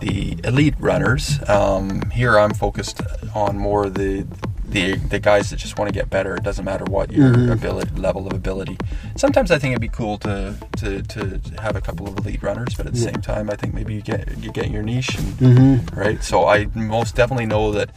the 0.01 0.37
elite 0.45 0.75
runners. 0.79 1.39
Um, 1.49 2.11
here 2.11 2.39
I'm 2.39 2.53
focused 2.55 3.01
on 3.35 3.57
more 3.59 3.89
the, 3.89 4.27
the, 4.69 4.97
the 4.97 5.19
guys 5.19 5.51
that 5.51 5.57
just 5.57 5.79
want 5.79 5.89
to 5.89 5.95
get 5.95 6.11
better. 6.11 6.35
It 6.37 6.43
doesn't 6.43 6.65
matter 6.65 6.85
what 6.85 7.13
your 7.13 7.33
mm-hmm. 7.33 7.53
ability, 7.53 7.95
level 7.95 8.27
of 8.27 8.33
ability. 8.33 8.77
Sometimes 9.17 9.51
I 9.51 9.59
think 9.59 9.73
it'd 9.73 9.81
be 9.81 9.89
cool 9.89 10.19
to, 10.19 10.55
to, 10.79 11.03
to 11.03 11.41
have 11.61 11.77
a 11.77 11.81
couple 11.81 12.07
of 12.07 12.19
elite 12.19 12.43
runners, 12.43 12.75
but 12.75 12.87
at 12.87 12.93
the 12.93 12.99
same 12.99 13.21
time, 13.21 13.51
I 13.51 13.57
think 13.57 13.75
maybe 13.75 13.95
you 13.95 14.03
get, 14.03 14.39
you 14.39 14.53
get 14.53 14.71
your 14.71 14.83
niche 14.83 15.17
and, 15.17 15.27
mm-hmm. 15.35 15.99
right? 15.99 16.23
So 16.23 16.47
I 16.47 16.67
most 16.75 17.15
definitely 17.15 17.47
know 17.47 17.73
that 17.73 17.91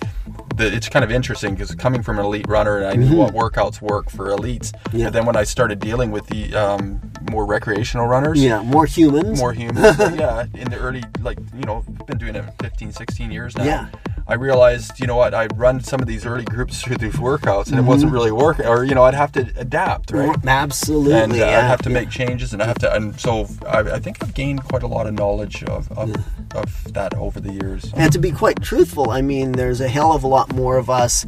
that 0.58 0.74
it's 0.74 0.90
kind 0.90 1.04
of 1.04 1.12
interesting 1.12 1.56
because 1.56 1.74
coming 1.76 2.04
from 2.04 2.20
an 2.20 2.26
elite 2.26 2.48
runner 2.48 2.78
and 2.78 2.88
I 2.88 2.94
knew 2.96 3.16
mm-hmm. 3.16 3.34
what 3.34 3.54
workouts 3.54 3.82
work 3.82 4.10
for 4.10 4.28
elites. 4.28 4.74
Yeah. 4.94 5.06
But 5.06 5.14
then 5.14 5.26
when 5.26 5.36
I 5.36 5.44
started 5.44 5.80
dealing 5.80 6.12
with 6.12 6.28
the 6.28 6.54
um, 6.56 7.02
more 7.30 7.46
recreational 7.46 8.08
runners, 8.08 8.42
Yeah, 8.42 8.62
more 8.62 8.86
humans. 8.86 9.40
more 9.40 9.54
humans, 9.54 9.98
yeah, 10.00 10.46
in 10.54 10.70
the 10.70 10.78
early, 10.78 11.04
like, 11.22 11.40
you 11.56 11.64
know, 11.64 11.84
been 12.06 12.18
doing 12.18 12.36
it 12.36 12.46
15, 12.62 12.92
16 12.92 13.32
years 13.32 13.58
now. 13.58 13.64
Yeah. 13.64 13.88
I 14.28 14.36
realized, 14.36 15.00
you 15.00 15.08
know 15.08 15.16
what, 15.18 15.34
I'd 15.34 15.58
run 15.58 15.82
some 15.82 16.00
of 16.02 16.08
these 16.08 16.26
early 16.26 16.46
groups 16.46 16.82
through 16.82 16.98
these 16.98 17.16
workouts 17.16 17.68
and 17.68 17.76
it 17.76 17.82
Mm-hmm. 17.82 17.88
wasn't 17.88 18.12
really 18.14 18.32
working, 18.32 18.66
or, 18.66 18.84
you 18.84 18.94
know, 18.96 19.04
I'd 19.04 19.14
have 19.16 19.32
to 19.34 19.52
adapt, 19.58 20.12
right? 20.12 20.38
Absolutely. 20.46 21.14
and 21.14 21.34
uh, 21.34 21.36
yeah, 21.36 21.60
I'd 21.60 21.68
have 21.68 21.82
to 21.84 21.90
yeah. 21.90 21.96
make 22.00 22.10
changes, 22.10 22.54
and 22.54 22.62
I 22.62 22.66
have 22.68 22.78
to, 22.80 22.94
and 22.94 23.20
so 23.20 23.48
I, 23.68 23.80
I 23.80 24.00
think 24.00 24.22
I've 24.24 24.34
gained 24.34 24.64
quite 24.64 24.84
a 24.84 24.88
lot 24.88 25.08
of 25.08 25.14
knowledge 25.14 25.64
of 25.64 25.92
of, 25.98 26.16
of 26.56 26.94
that 26.94 27.14
over 27.16 27.40
the 27.40 27.52
years. 27.54 27.92
And 27.96 28.12
to 28.14 28.20
be 28.20 28.32
quite 28.32 28.62
truthful, 28.62 29.10
I 29.10 29.22
mean, 29.22 29.54
there's 29.54 29.82
a 29.82 29.88
hell 29.88 30.12
of 30.14 30.24
a 30.24 30.28
lot 30.28 30.54
more 30.54 30.78
of 30.78 30.90
us 30.90 31.26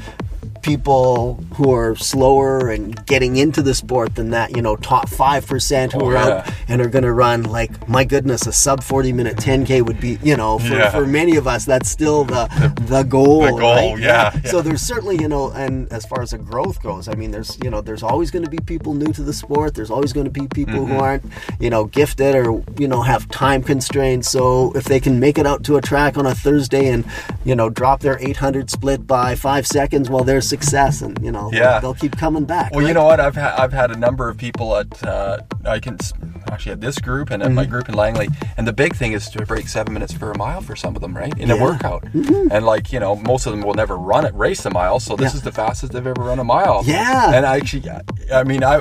people 0.64 1.36
who 1.56 1.72
are 1.74 1.96
slower 1.96 2.70
and 2.72 3.06
getting 3.06 3.36
into 3.36 3.62
the 3.62 3.74
sport 3.76 4.16
than 4.16 4.32
that, 4.32 4.56
you 4.56 4.62
know, 4.62 4.76
top 4.78 5.08
5% 5.10 5.92
who 5.94 6.02
Oh, 6.02 6.08
are 6.08 6.14
yeah. 6.14 6.20
out 6.40 6.54
and 6.68 6.82
are 6.82 6.88
going 6.90 7.04
to 7.04 7.12
run, 7.14 7.44
like, 7.44 7.88
my 7.88 8.04
goodness, 8.04 8.48
a 8.48 8.52
sub 8.54 8.82
40 8.82 9.14
minute 9.14 9.38
10K 9.38 9.82
would 9.86 10.00
be, 10.00 10.18
you 10.24 10.36
know, 10.36 10.58
for, 10.58 10.74
Yeah. 10.76 10.90
for 10.90 11.06
many 11.06 11.36
of 11.36 11.48
us, 11.48 11.66
that's 11.66 11.90
still 11.90 12.24
the, 12.24 12.48
the 12.88 13.04
goal. 13.04 13.42
the 13.44 13.50
goal, 13.52 13.60
right? 13.60 14.00
yeah, 14.00 14.32
So 14.44 14.62
there's 14.62 14.82
certainly, 14.82 15.18
you 15.22 15.28
know, 15.28 15.52
and 15.52 15.92
as 15.92 16.06
far 16.06 16.22
as 16.22 16.32
the 16.32 16.38
growth 16.40 16.82
goes, 16.82 17.08
I 17.08 17.14
mean, 17.16 17.32
there's, 17.32 17.58
you 17.64 17.70
know, 17.70 17.82
there's 17.82 18.02
always 18.04 18.32
going 18.32 18.44
to 18.46 18.50
be 18.50 18.58
people 18.66 18.94
new 18.94 19.12
to 19.14 19.22
the 19.22 19.34
sport. 19.34 19.76
There's 19.76 19.92
always 19.92 20.14
going 20.14 20.26
to 20.26 20.32
be 20.32 20.48
people 20.48 20.64
Mm-hmm. 20.74 20.94
who 20.94 21.00
aren't, 21.00 21.24
you 21.60 21.70
know, 21.70 21.86
gifted 21.86 22.36
or, 22.36 22.64
you 22.80 22.88
know, 22.88 23.02
have 23.02 23.28
time 23.30 23.62
constraints. 23.62 24.30
So 24.32 24.72
if 24.76 24.86
they 24.86 25.00
can 25.00 25.20
make 25.20 25.38
it 25.38 25.46
out 25.46 25.64
to 25.66 25.76
a 25.76 25.82
track 25.82 26.18
on 26.18 26.26
a 26.26 26.34
Thursday 26.34 26.88
and, 26.88 27.04
you 27.44 27.54
know, 27.56 27.70
drop 27.70 28.00
their 28.00 28.18
800 28.20 28.70
split 28.72 29.06
by 29.06 29.36
five 29.36 29.68
seconds, 29.68 30.10
well, 30.10 30.24
there's 30.24 30.48
success. 30.54 31.02
And, 31.02 31.18
you 31.26 31.32
know, 31.32 31.50
Yeah. 31.52 31.80
they'll 31.80 31.94
keep 32.04 32.16
coming 32.18 32.46
back. 32.46 32.68
Well, 32.74 32.86
you 32.88 32.94
know 32.94 33.06
what? 33.06 33.20
I've 33.20 33.36
had 33.44 33.54
I've 33.62 33.74
had 33.74 33.90
a 33.92 33.98
number 34.08 34.30
of 34.30 34.36
people 34.38 34.68
at 34.82 34.92
uh, 35.04 35.38
I 35.66 35.80
can 35.80 35.98
actually 36.54 36.72
at 36.74 36.82
this 36.82 36.98
group 37.00 37.30
and 37.32 37.42
at 37.44 37.52
my 37.52 37.64
Mm-hmm. 37.64 37.72
group 37.72 37.90
in 37.90 37.96
Langley, 37.96 38.28
and 38.58 38.68
the 38.68 38.74
big 38.74 38.96
thing 38.96 39.14
is 39.14 39.30
to 39.30 39.46
break 39.46 39.68
seven 39.68 39.94
minutes 39.94 40.14
per 40.14 40.34
mile 40.36 40.62
for 40.62 40.76
some 40.76 40.96
of 40.96 41.02
them, 41.02 41.16
right? 41.16 41.34
In 41.40 41.50
a 41.50 41.56
Yeah. 41.56 41.62
Mm-hmm. 41.62 41.64
workout, 41.64 42.04
and 42.52 42.66
like 42.66 42.92
you 42.94 43.00
know, 43.00 43.16
most 43.16 43.46
of 43.46 43.52
them 43.54 43.62
will 43.62 43.74
never 43.74 43.98
run 43.98 44.26
it, 44.26 44.34
race 44.36 44.66
a 44.66 44.70
mile. 44.70 45.00
So 45.00 45.16
this 45.16 45.34
Yeah. 45.34 45.38
is 45.38 45.42
the 45.44 45.52
fastest 45.52 45.94
they've 45.94 46.06
ever 46.06 46.22
run 46.24 46.40
a 46.40 46.44
mile. 46.44 46.82
Yeah. 46.86 47.34
and 47.34 47.46
I 47.46 47.58
actually, 47.58 47.90
I 48.34 48.44
mean, 48.44 48.64
I 48.64 48.76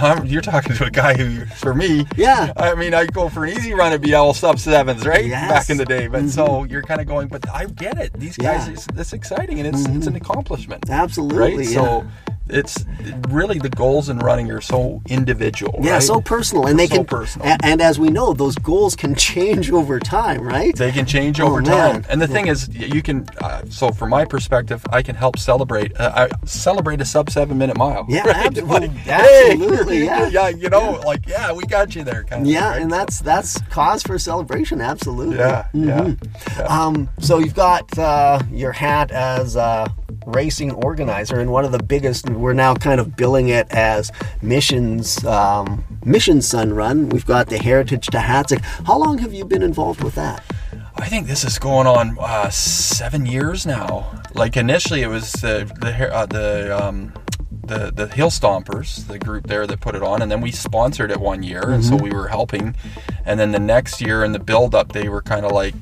I'm, 0.00 0.26
you're 0.26 0.42
talking 0.42 0.74
to 0.76 0.84
a 0.86 0.90
guy 0.90 1.14
who, 1.16 1.44
for 1.46 1.74
me, 1.74 2.06
Yeah. 2.16 2.52
I 2.56 2.74
mean, 2.74 2.94
I 2.94 3.06
go 3.06 3.28
for 3.28 3.44
an 3.44 3.50
easy 3.56 3.72
run 3.74 3.92
at 3.92 4.00
BL 4.02 4.32
sub 4.32 4.58
sevens, 4.58 5.06
right? 5.06 5.24
Yes. 5.26 5.50
Back 5.50 5.70
in 5.70 5.76
the 5.76 5.84
day, 5.84 6.06
but 6.08 6.28
so 6.28 6.64
you're 6.64 6.82
kind 6.82 7.00
of 7.00 7.06
going, 7.06 7.28
but 7.28 7.48
I 7.48 7.66
get 7.66 7.98
it. 7.98 8.12
These 8.18 8.36
guys, 8.36 8.66
Yeah. 8.66 8.72
it's, 8.74 8.86
it's 8.96 9.12
exciting 9.12 9.60
and 9.60 9.66
it's 9.68 9.86
it's 9.86 10.06
an 10.06 10.16
accomplishment 10.16 10.90
Absolutely. 10.90 11.38
right? 11.38 11.58
yeah. 11.58 11.74
So 11.80 12.04
it's 12.48 12.84
really 13.28 13.58
the 13.58 13.68
goals 13.68 14.08
in 14.08 14.18
running 14.18 14.50
are 14.50 14.60
so 14.60 15.02
individual. 15.08 15.78
yeah, 15.82 15.94
right? 15.94 16.02
so 16.02 16.20
personal, 16.20 16.66
and 16.66 16.78
they 16.78 16.86
So 16.86 16.96
can. 16.96 17.04
personal. 17.04 17.48
a- 17.48 17.58
And, 17.64 17.80
as 17.80 17.98
we 17.98 18.08
know, 18.08 18.32
those 18.32 18.54
goals 18.56 18.94
can 18.96 19.14
change 19.14 19.70
over 19.70 19.98
time, 20.00 20.42
right? 20.42 20.74
They 20.74 20.92
can 20.92 21.06
change 21.06 21.40
Oh, 21.40 21.46
over 21.48 21.60
man. 21.62 22.02
time, 22.02 22.04
and 22.08 22.20
the 22.22 22.26
thing 22.28 22.46
is, 22.48 22.68
you 22.68 23.02
can. 23.02 23.26
Uh, 23.40 23.62
so, 23.68 23.90
from 23.90 24.10
my 24.10 24.24
perspective, 24.24 24.84
I 24.90 25.02
can 25.02 25.14
help 25.16 25.38
celebrate. 25.38 25.98
Uh, 25.98 26.28
I 26.30 26.46
celebrate 26.46 27.00
a 27.00 27.04
sub 27.04 27.30
seven 27.30 27.58
minute 27.58 27.76
mile. 27.76 28.06
Yeah, 28.08 28.26
right? 28.28 28.50
abso- 28.52 28.68
Like, 28.76 29.08
absolutely, 29.08 29.98
hey, 30.00 30.04
yeah. 30.04 30.28
yeah. 30.28 30.48
You 30.48 30.68
know, 30.70 31.00
like 31.04 31.26
yeah, 31.26 31.52
we 31.52 31.64
got 31.64 31.94
you 31.94 32.04
there, 32.04 32.24
kind 32.24 32.42
of. 32.42 32.48
Yeah, 32.48 32.60
thing, 32.60 32.70
right? 32.70 32.82
and 32.82 32.92
that's 32.92 33.20
that's 33.20 33.60
cause 33.70 34.02
for 34.02 34.18
celebration. 34.18 34.80
Absolutely. 34.80 35.36
yeah, 35.38 35.66
yeah, 35.72 36.14
yeah. 36.56 36.62
Um, 36.64 37.08
so 37.20 37.38
you've 37.38 37.54
got 37.54 37.96
uh, 37.98 38.40
your 38.50 38.72
hat 38.72 39.10
as 39.10 39.56
a 39.56 39.86
racing 40.26 40.72
organizer, 40.72 41.38
and 41.40 41.50
one 41.50 41.64
of 41.64 41.72
the 41.72 41.82
biggest. 41.82 42.28
We're 42.28 42.52
now 42.52 42.74
kind 42.74 43.00
of 43.00 43.16
billing 43.16 43.48
it 43.48 43.66
as 43.70 44.10
missions, 44.42 45.24
um, 45.24 45.84
mission 46.04 46.42
Sun 46.42 46.74
Run. 46.74 47.08
We've 47.08 47.26
got 47.26 47.48
the 47.48 47.58
Heritage 47.58 48.06
to 48.08 48.18
Hatzic. 48.18 48.60
How 48.86 48.98
long 48.98 49.18
have 49.18 49.32
you 49.32 49.44
been 49.44 49.62
involved 49.62 50.02
with 50.02 50.14
that? 50.14 50.44
I 50.98 51.08
think 51.08 51.26
this 51.26 51.44
is 51.44 51.58
going 51.58 51.86
on 51.86 52.16
uh, 52.18 52.48
seven 52.50 53.26
years 53.26 53.66
now. 53.66 54.22
Like 54.34 54.56
initially, 54.56 55.02
it 55.02 55.08
was 55.08 55.32
the 55.32 55.70
the 55.80 56.14
uh, 56.14 56.26
the 56.26 56.84
um, 56.84 57.12
the 57.66 57.92
the 57.94 58.06
Hill 58.08 58.30
Stompers, 58.30 59.06
the 59.06 59.18
group 59.18 59.46
there 59.46 59.66
that 59.66 59.80
put 59.80 59.94
it 59.94 60.02
on, 60.02 60.22
and 60.22 60.30
then 60.30 60.40
we 60.40 60.52
sponsored 60.52 61.10
it 61.10 61.20
one 61.20 61.42
year, 61.42 61.70
and 61.70 61.84
so 61.84 61.96
we 61.96 62.10
were 62.10 62.28
helping. 62.28 62.74
And 63.24 63.38
then 63.38 63.52
the 63.52 63.58
next 63.58 64.00
year 64.00 64.24
in 64.24 64.32
the 64.32 64.38
build 64.38 64.74
up, 64.74 64.92
they 64.92 65.08
were 65.08 65.22
kind 65.22 65.44
of 65.44 65.52
like 65.52 65.74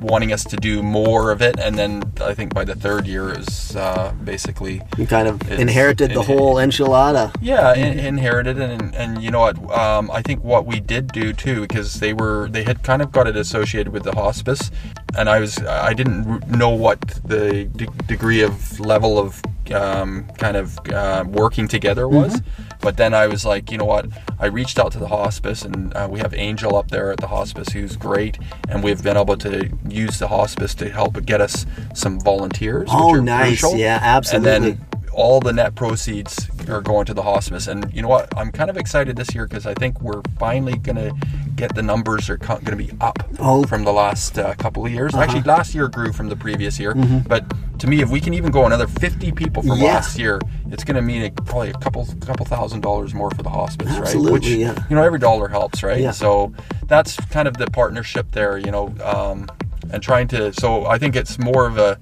wanting 0.00 0.32
us 0.32 0.44
to 0.44 0.56
do 0.56 0.82
more 0.82 1.30
of 1.30 1.42
it, 1.42 1.58
and 1.58 1.76
then 1.78 2.02
I 2.20 2.34
think 2.34 2.54
by 2.54 2.64
the 2.64 2.74
third 2.74 3.06
year, 3.06 3.30
it 3.30 3.38
was 3.38 3.76
uh, 3.76 4.12
basically 4.24 4.80
You 4.96 5.06
kind 5.06 5.28
of 5.28 5.50
inherited 5.50 6.10
the 6.12 6.20
it- 6.20 6.26
whole 6.26 6.56
enchilada. 6.56 7.34
yeah, 7.40 7.74
in, 7.74 7.98
inherited 7.98 8.58
and 8.60 8.94
and 8.94 9.22
you 9.22 9.30
know 9.30 9.40
what? 9.40 9.56
Um, 9.76 10.10
I 10.10 10.22
think 10.22 10.42
what 10.44 10.66
we 10.66 10.80
did 10.80 11.08
do 11.12 11.32
too, 11.32 11.62
because 11.62 12.00
they 12.00 12.12
were 12.12 12.48
they 12.50 12.64
had 12.64 12.82
kind 12.82 13.02
of 13.02 13.10
got 13.12 13.26
it 13.26 13.36
associated 13.36 13.92
with 13.92 14.02
the 14.04 14.12
hospice, 14.12 14.70
and 15.16 15.28
I 15.28 15.40
was 15.40 15.58
I 15.62 15.92
didn't 15.94 16.48
know 16.48 16.70
what 16.70 17.00
the 17.24 17.64
de- 17.64 17.86
degree 18.06 18.42
of 18.42 18.78
level 18.80 19.18
of 19.18 19.42
um, 19.74 20.26
kind 20.38 20.56
of 20.56 20.78
uh, 20.92 21.24
working 21.28 21.68
together 21.68 22.08
was, 22.08 22.40
but 22.80 22.96
then 22.96 23.14
I 23.14 23.26
was 23.26 23.44
like, 23.44 23.70
you 23.70 23.78
know 23.78 23.84
what? 23.84 24.06
I 24.38 24.46
reached 24.46 24.78
out 24.78 24.92
to 24.92 24.98
the 24.98 25.08
hospice, 25.08 25.62
and 25.62 25.94
uh, 25.94 26.08
we 26.10 26.20
have 26.20 26.34
Angel 26.34 26.76
up 26.76 26.90
there 26.90 27.10
at 27.12 27.18
the 27.18 27.26
hospice 27.26 27.68
who's 27.70 27.96
great, 27.96 28.38
and 28.68 28.82
we've 28.82 29.02
been 29.02 29.16
able 29.16 29.36
to 29.38 29.70
use 29.88 30.18
the 30.18 30.28
hospice 30.28 30.74
to 30.76 30.88
help 30.88 31.24
get 31.24 31.40
us 31.40 31.66
some 31.94 32.20
volunteers. 32.20 32.88
Oh, 32.92 33.14
nice. 33.14 33.60
crucial. 33.60 33.76
Yeah, 33.78 34.18
And 34.32 34.44
then 34.44 34.64
absolutely. 34.64 34.97
All 35.12 35.40
the 35.40 35.52
net 35.52 35.74
proceeds 35.74 36.48
are 36.68 36.80
going 36.80 37.06
to 37.06 37.14
the 37.14 37.22
hospice. 37.22 37.66
And 37.66 37.92
you 37.92 38.02
know 38.02 38.08
what? 38.08 38.28
I'm 38.36 38.50
kind 38.52 38.70
of 38.70 38.76
excited 38.76 39.16
this 39.16 39.34
year 39.34 39.46
because 39.46 39.66
I 39.66 39.74
think 39.74 40.00
we're 40.00 40.22
finally 40.38 40.76
going 40.76 40.96
to 40.96 41.14
get 41.56 41.74
the 41.74 41.82
numbers 41.82 42.30
are 42.30 42.36
going 42.36 42.64
to 42.64 42.76
be 42.76 42.90
up 43.00 43.18
Oh. 43.40 43.64
from 43.64 43.84
the 43.84 43.92
last 43.92 44.38
uh, 44.38 44.54
couple 44.54 44.84
of 44.86 44.92
years. 44.92 45.14
Actually, 45.14 45.42
last 45.42 45.74
year 45.74 45.88
grew 45.88 46.12
from 46.12 46.28
the 46.28 46.36
previous 46.36 46.78
year. 46.78 46.94
Mm-hmm. 46.94 47.28
But 47.28 47.44
to 47.80 47.86
me, 47.86 48.00
if 48.00 48.10
we 48.10 48.20
can 48.20 48.34
even 48.34 48.50
go 48.52 48.64
another 48.66 48.86
50 48.86 49.32
people 49.32 49.62
from 49.62 49.78
Yeah. 49.78 49.84
last 49.94 50.18
year, 50.18 50.40
it's 50.70 50.84
going 50.84 50.96
to 50.96 51.02
mean 51.02 51.22
a, 51.22 51.30
probably 51.30 51.70
a 51.70 51.74
couple 51.74 52.06
couple 52.20 52.46
thousand 52.46 52.80
dollars 52.82 53.14
more 53.14 53.30
for 53.30 53.42
the 53.42 53.50
hospice, 53.50 53.88
Absolutely, 53.88 54.30
right? 54.30 54.32
Which 54.32 54.46
yeah. 54.48 54.84
you 54.88 54.96
know, 54.96 55.02
every 55.02 55.18
dollar 55.18 55.48
helps, 55.48 55.82
right? 55.82 56.00
Yeah. 56.00 56.10
So 56.12 56.52
that's 56.86 57.16
kind 57.26 57.48
of 57.48 57.56
the 57.56 57.66
partnership 57.70 58.30
there, 58.32 58.58
you 58.58 58.70
know, 58.70 58.94
um, 59.02 59.48
and 59.90 60.02
trying 60.02 60.28
to. 60.28 60.52
So 60.52 60.86
I 60.86 60.98
think 60.98 61.16
it's 61.16 61.38
more 61.38 61.66
of 61.66 61.78
a, 61.78 61.98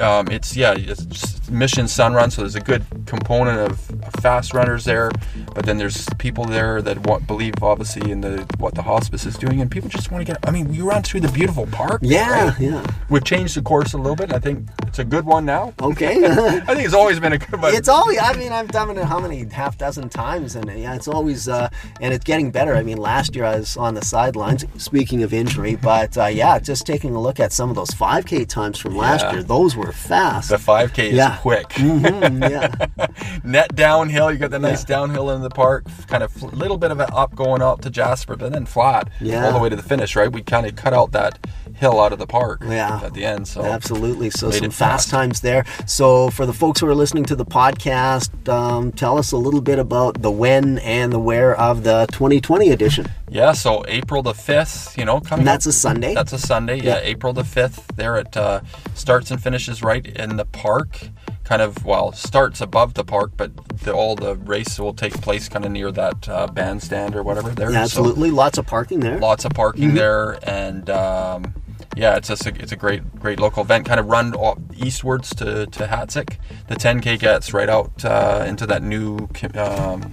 um, 0.00 0.28
it's 0.28 0.56
yeah, 0.56 0.74
it's 0.76 1.48
mission 1.50 1.88
sun 1.88 2.14
run. 2.14 2.30
So 2.30 2.42
there's 2.42 2.54
a 2.54 2.60
good 2.60 2.84
component 3.06 3.58
of, 3.60 3.90
of 4.02 4.12
fast 4.20 4.54
runners 4.54 4.84
there, 4.84 5.10
but 5.54 5.64
then 5.64 5.78
there's 5.78 6.06
people 6.18 6.44
there 6.44 6.82
that 6.82 6.98
want, 7.06 7.26
believe 7.26 7.54
obviously 7.62 8.10
in 8.10 8.20
the 8.20 8.46
what 8.58 8.74
the 8.74 8.82
hospice 8.82 9.26
is 9.26 9.36
doing, 9.36 9.60
and 9.60 9.70
people 9.70 9.88
just 9.88 10.10
want 10.10 10.26
to 10.26 10.32
get. 10.32 10.46
I 10.48 10.50
mean, 10.50 10.72
you 10.72 10.88
run 10.88 11.02
through 11.02 11.20
the 11.20 11.28
beautiful 11.32 11.66
park. 11.66 12.00
Yeah, 12.02 12.48
right? 12.50 12.60
yeah. 12.60 12.86
We've 13.10 13.24
changed 13.24 13.56
the 13.56 13.62
course 13.62 13.92
a 13.92 13.98
little 13.98 14.16
bit. 14.16 14.32
I 14.32 14.38
think 14.38 14.68
it's 14.86 14.98
a 14.98 15.04
good 15.04 15.24
one 15.24 15.44
now. 15.44 15.72
Okay. 15.80 16.24
I 16.26 16.74
think 16.74 16.84
it's 16.84 16.94
always 16.94 17.20
been 17.20 17.32
a 17.32 17.38
good 17.38 17.60
one. 17.60 17.74
It's 17.74 17.88
always. 17.88 18.18
I 18.20 18.32
mean, 18.34 18.52
I've 18.52 18.68
done 18.68 18.96
it 18.96 19.04
how 19.04 19.20
many 19.20 19.44
half 19.44 19.78
dozen 19.78 20.08
times, 20.08 20.56
and 20.56 20.66
yeah, 20.78 20.94
it's 20.94 21.08
always 21.08 21.48
uh, 21.48 21.68
and 22.00 22.12
it's 22.12 22.24
getting 22.24 22.50
better. 22.50 22.74
I 22.74 22.82
mean, 22.82 22.98
last 22.98 23.34
year 23.34 23.44
I 23.44 23.56
was 23.58 23.76
on 23.76 23.94
the 23.94 24.04
sidelines. 24.04 24.64
Speaking 24.78 25.22
of 25.22 25.32
injury, 25.32 25.76
but 25.76 26.16
uh, 26.18 26.26
yeah, 26.26 26.58
just 26.58 26.86
taking 26.86 27.14
a 27.14 27.20
look 27.20 27.40
at 27.40 27.52
some 27.52 27.70
of 27.70 27.76
those 27.76 27.90
5K 27.90 28.46
times 28.48 28.78
from 28.78 28.96
last 28.96 29.22
Yeah. 29.22 29.32
year, 29.32 29.42
those 29.42 29.65
were 29.74 29.90
fast. 29.92 30.50
the 30.50 30.58
5K 30.58 31.08
is 31.08 31.14
Yeah. 31.14 31.36
quick. 31.38 31.70
Mhm, 31.70 32.50
yeah. 32.50 33.06
Net 33.44 33.74
downhill, 33.74 34.30
you 34.30 34.38
got 34.38 34.50
the 34.50 34.58
nice 34.58 34.84
downhill 34.84 35.30
in 35.30 35.40
the 35.42 35.50
park, 35.50 35.84
kind 36.06 36.22
of 36.22 36.42
a 36.42 36.46
little 36.48 36.76
bit 36.78 36.90
of 36.90 37.00
an 37.00 37.08
up 37.12 37.34
going 37.34 37.62
up 37.62 37.80
to 37.80 37.90
Jasper, 37.90 38.36
but 38.36 38.52
then 38.52 38.66
flat 38.66 39.08
Yeah. 39.20 39.46
all 39.46 39.52
the 39.54 39.58
way 39.58 39.68
to 39.70 39.76
the 39.76 39.82
finish. 39.82 40.14
Right, 40.14 40.30
we 40.30 40.42
kind 40.42 40.66
of 40.66 40.76
cut 40.76 40.92
out 40.92 41.12
that 41.12 41.38
hill 41.76 42.00
out 42.00 42.12
of 42.12 42.18
the 42.18 42.26
park 42.26 42.62
Yeah. 42.66 43.00
at 43.04 43.12
the 43.14 43.24
end. 43.24 43.46
So 43.46 43.62
Absolutely. 43.64 44.30
So 44.30 44.50
some 44.50 44.70
fast 44.70 45.10
times 45.10 45.40
there. 45.42 45.64
So 45.86 46.30
for 46.30 46.46
the 46.46 46.52
folks 46.52 46.80
who 46.80 46.86
are 46.88 46.94
listening 46.94 47.24
to 47.26 47.36
the 47.36 47.44
podcast, 47.44 48.48
um, 48.48 48.92
tell 48.92 49.18
us 49.18 49.32
a 49.32 49.36
little 49.36 49.60
bit 49.60 49.78
about 49.78 50.22
the 50.22 50.30
when 50.30 50.78
and 50.78 51.12
the 51.12 51.18
where 51.18 51.54
of 51.60 51.84
the 51.84 52.06
2020 52.12 52.70
edition. 52.70 53.06
Yeah, 53.28 53.52
so 53.52 53.84
April 53.88 54.22
the 54.22 54.32
fifth, 54.34 54.96
you 54.96 55.04
know, 55.04 55.20
coming. 55.20 55.40
And 55.40 55.48
that's 55.48 55.66
up- 55.66 55.70
a 55.70 55.74
Sunday? 55.74 56.14
That's 56.14 56.32
a 56.32 56.38
Sunday. 56.38 56.76
Yeah, 56.76 56.94
Yeah. 56.96 57.00
April 57.02 57.32
the 57.32 57.44
fifth. 57.44 57.86
There 57.96 58.16
it 58.16 58.36
uh, 58.36 58.60
starts 58.94 59.30
and 59.30 59.42
finishes 59.42 59.82
right 59.82 60.06
in 60.06 60.36
the 60.36 60.44
park. 60.46 61.08
Kind 61.44 61.62
of 61.62 61.84
well, 61.84 62.10
starts 62.12 62.60
above 62.60 62.94
the 62.94 63.04
park, 63.04 63.32
but 63.36 63.52
the, 63.84 63.92
all 63.92 64.16
the 64.16 64.34
race 64.34 64.80
will 64.80 64.94
take 64.94 65.20
place 65.20 65.48
kind 65.48 65.64
of 65.64 65.70
near 65.70 65.92
that 65.92 66.28
uh, 66.28 66.46
bandstand 66.48 67.14
or 67.14 67.22
whatever 67.22 67.50
there. 67.50 67.70
Yeah, 67.70 67.84
So 67.84 68.00
absolutely. 68.00 68.30
Lots 68.32 68.58
of 68.58 68.66
parking 68.66 68.98
there. 69.00 69.18
lots 69.20 69.44
of 69.44 69.52
parking 69.52 69.88
Mm-hmm. 69.88 69.96
there, 69.96 70.38
and 70.42 70.90
um, 70.90 71.54
yeah, 71.96 72.16
it's 72.16 72.28
just 72.28 72.46
a, 72.46 72.54
it's 72.62 72.72
a 72.72 72.76
great 72.76 73.02
great 73.18 73.40
local 73.40 73.62
event. 73.64 73.86
Kind 73.86 73.98
of 73.98 74.06
run 74.06 74.34
eastwards 74.76 75.30
to 75.36 75.66
to 75.66 75.86
Hatzic. 75.86 76.36
The 76.68 76.76
10k 76.76 77.18
gets 77.18 77.52
right 77.54 77.68
out 77.68 78.04
uh, 78.04 78.44
into 78.46 78.66
that 78.66 78.82
new. 78.82 79.28
Um, 79.54 80.12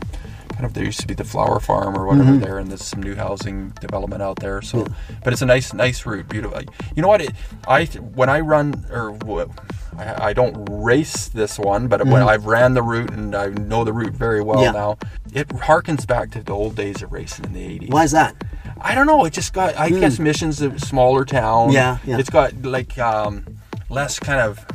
Kind 0.53 0.65
of, 0.65 0.75
there 0.75 0.83
used 0.83 0.99
to 0.99 1.07
be 1.07 1.15
the 1.15 1.23
flower 1.23 1.59
farm 1.59 1.97
or 1.97 2.05
whatever 2.05 2.29
Mm-hmm. 2.29 2.41
there, 2.41 2.59
and 2.59 2.69
there's 2.69 2.83
some 2.83 3.01
new 3.01 3.15
housing 3.15 3.69
development 3.81 4.21
out 4.21 4.37
there. 4.37 4.61
So, 4.61 4.85
but 5.23 5.33
it's 5.33 5.41
a 5.41 5.47
nice, 5.47 5.73
nice 5.73 6.05
route, 6.05 6.29
beautiful. 6.29 6.61
You 6.95 7.01
know 7.01 7.07
what? 7.07 7.23
It, 7.23 7.31
I 7.67 7.85
when 7.85 8.29
I 8.29 8.39
run 8.41 8.85
or 8.91 9.17
I 9.97 10.31
don't 10.33 10.53
race 10.69 11.27
this 11.29 11.57
one, 11.57 11.87
but 11.87 12.05
when 12.05 12.21
I've 12.21 12.45
ran 12.45 12.75
the 12.75 12.83
route 12.83 13.11
and 13.11 13.33
I 13.33 13.47
know 13.47 13.83
the 13.83 13.93
route 13.93 14.13
very 14.13 14.41
well 14.43 14.57
Mm-hmm. 14.57 14.75
Yeah. 14.75 14.79
now, 14.79 14.97
it 15.33 15.47
harkens 15.47 16.05
back 16.05 16.29
to 16.31 16.43
the 16.43 16.53
old 16.53 16.75
days 16.75 17.01
of 17.01 17.11
racing 17.11 17.45
in 17.45 17.53
the 17.53 17.79
80s. 17.79 17.91
Why 17.91 18.03
is 18.03 18.11
that? 18.11 18.35
I 18.83 18.93
don't 18.95 19.07
know. 19.07 19.23
It 19.25 19.33
just 19.33 19.53
got. 19.53 19.75
I 19.77 19.89
guess 19.89 20.19
Mission's 20.19 20.61
a 20.61 20.77
smaller 20.79 21.23
town. 21.25 21.71
Yeah, 21.71 21.97
yeah. 22.05 22.17
It's 22.17 22.29
got 22.29 22.53
like 22.63 22.97
um, 22.99 23.45
less 23.89 24.19
kind 24.19 24.41
of. 24.41 24.65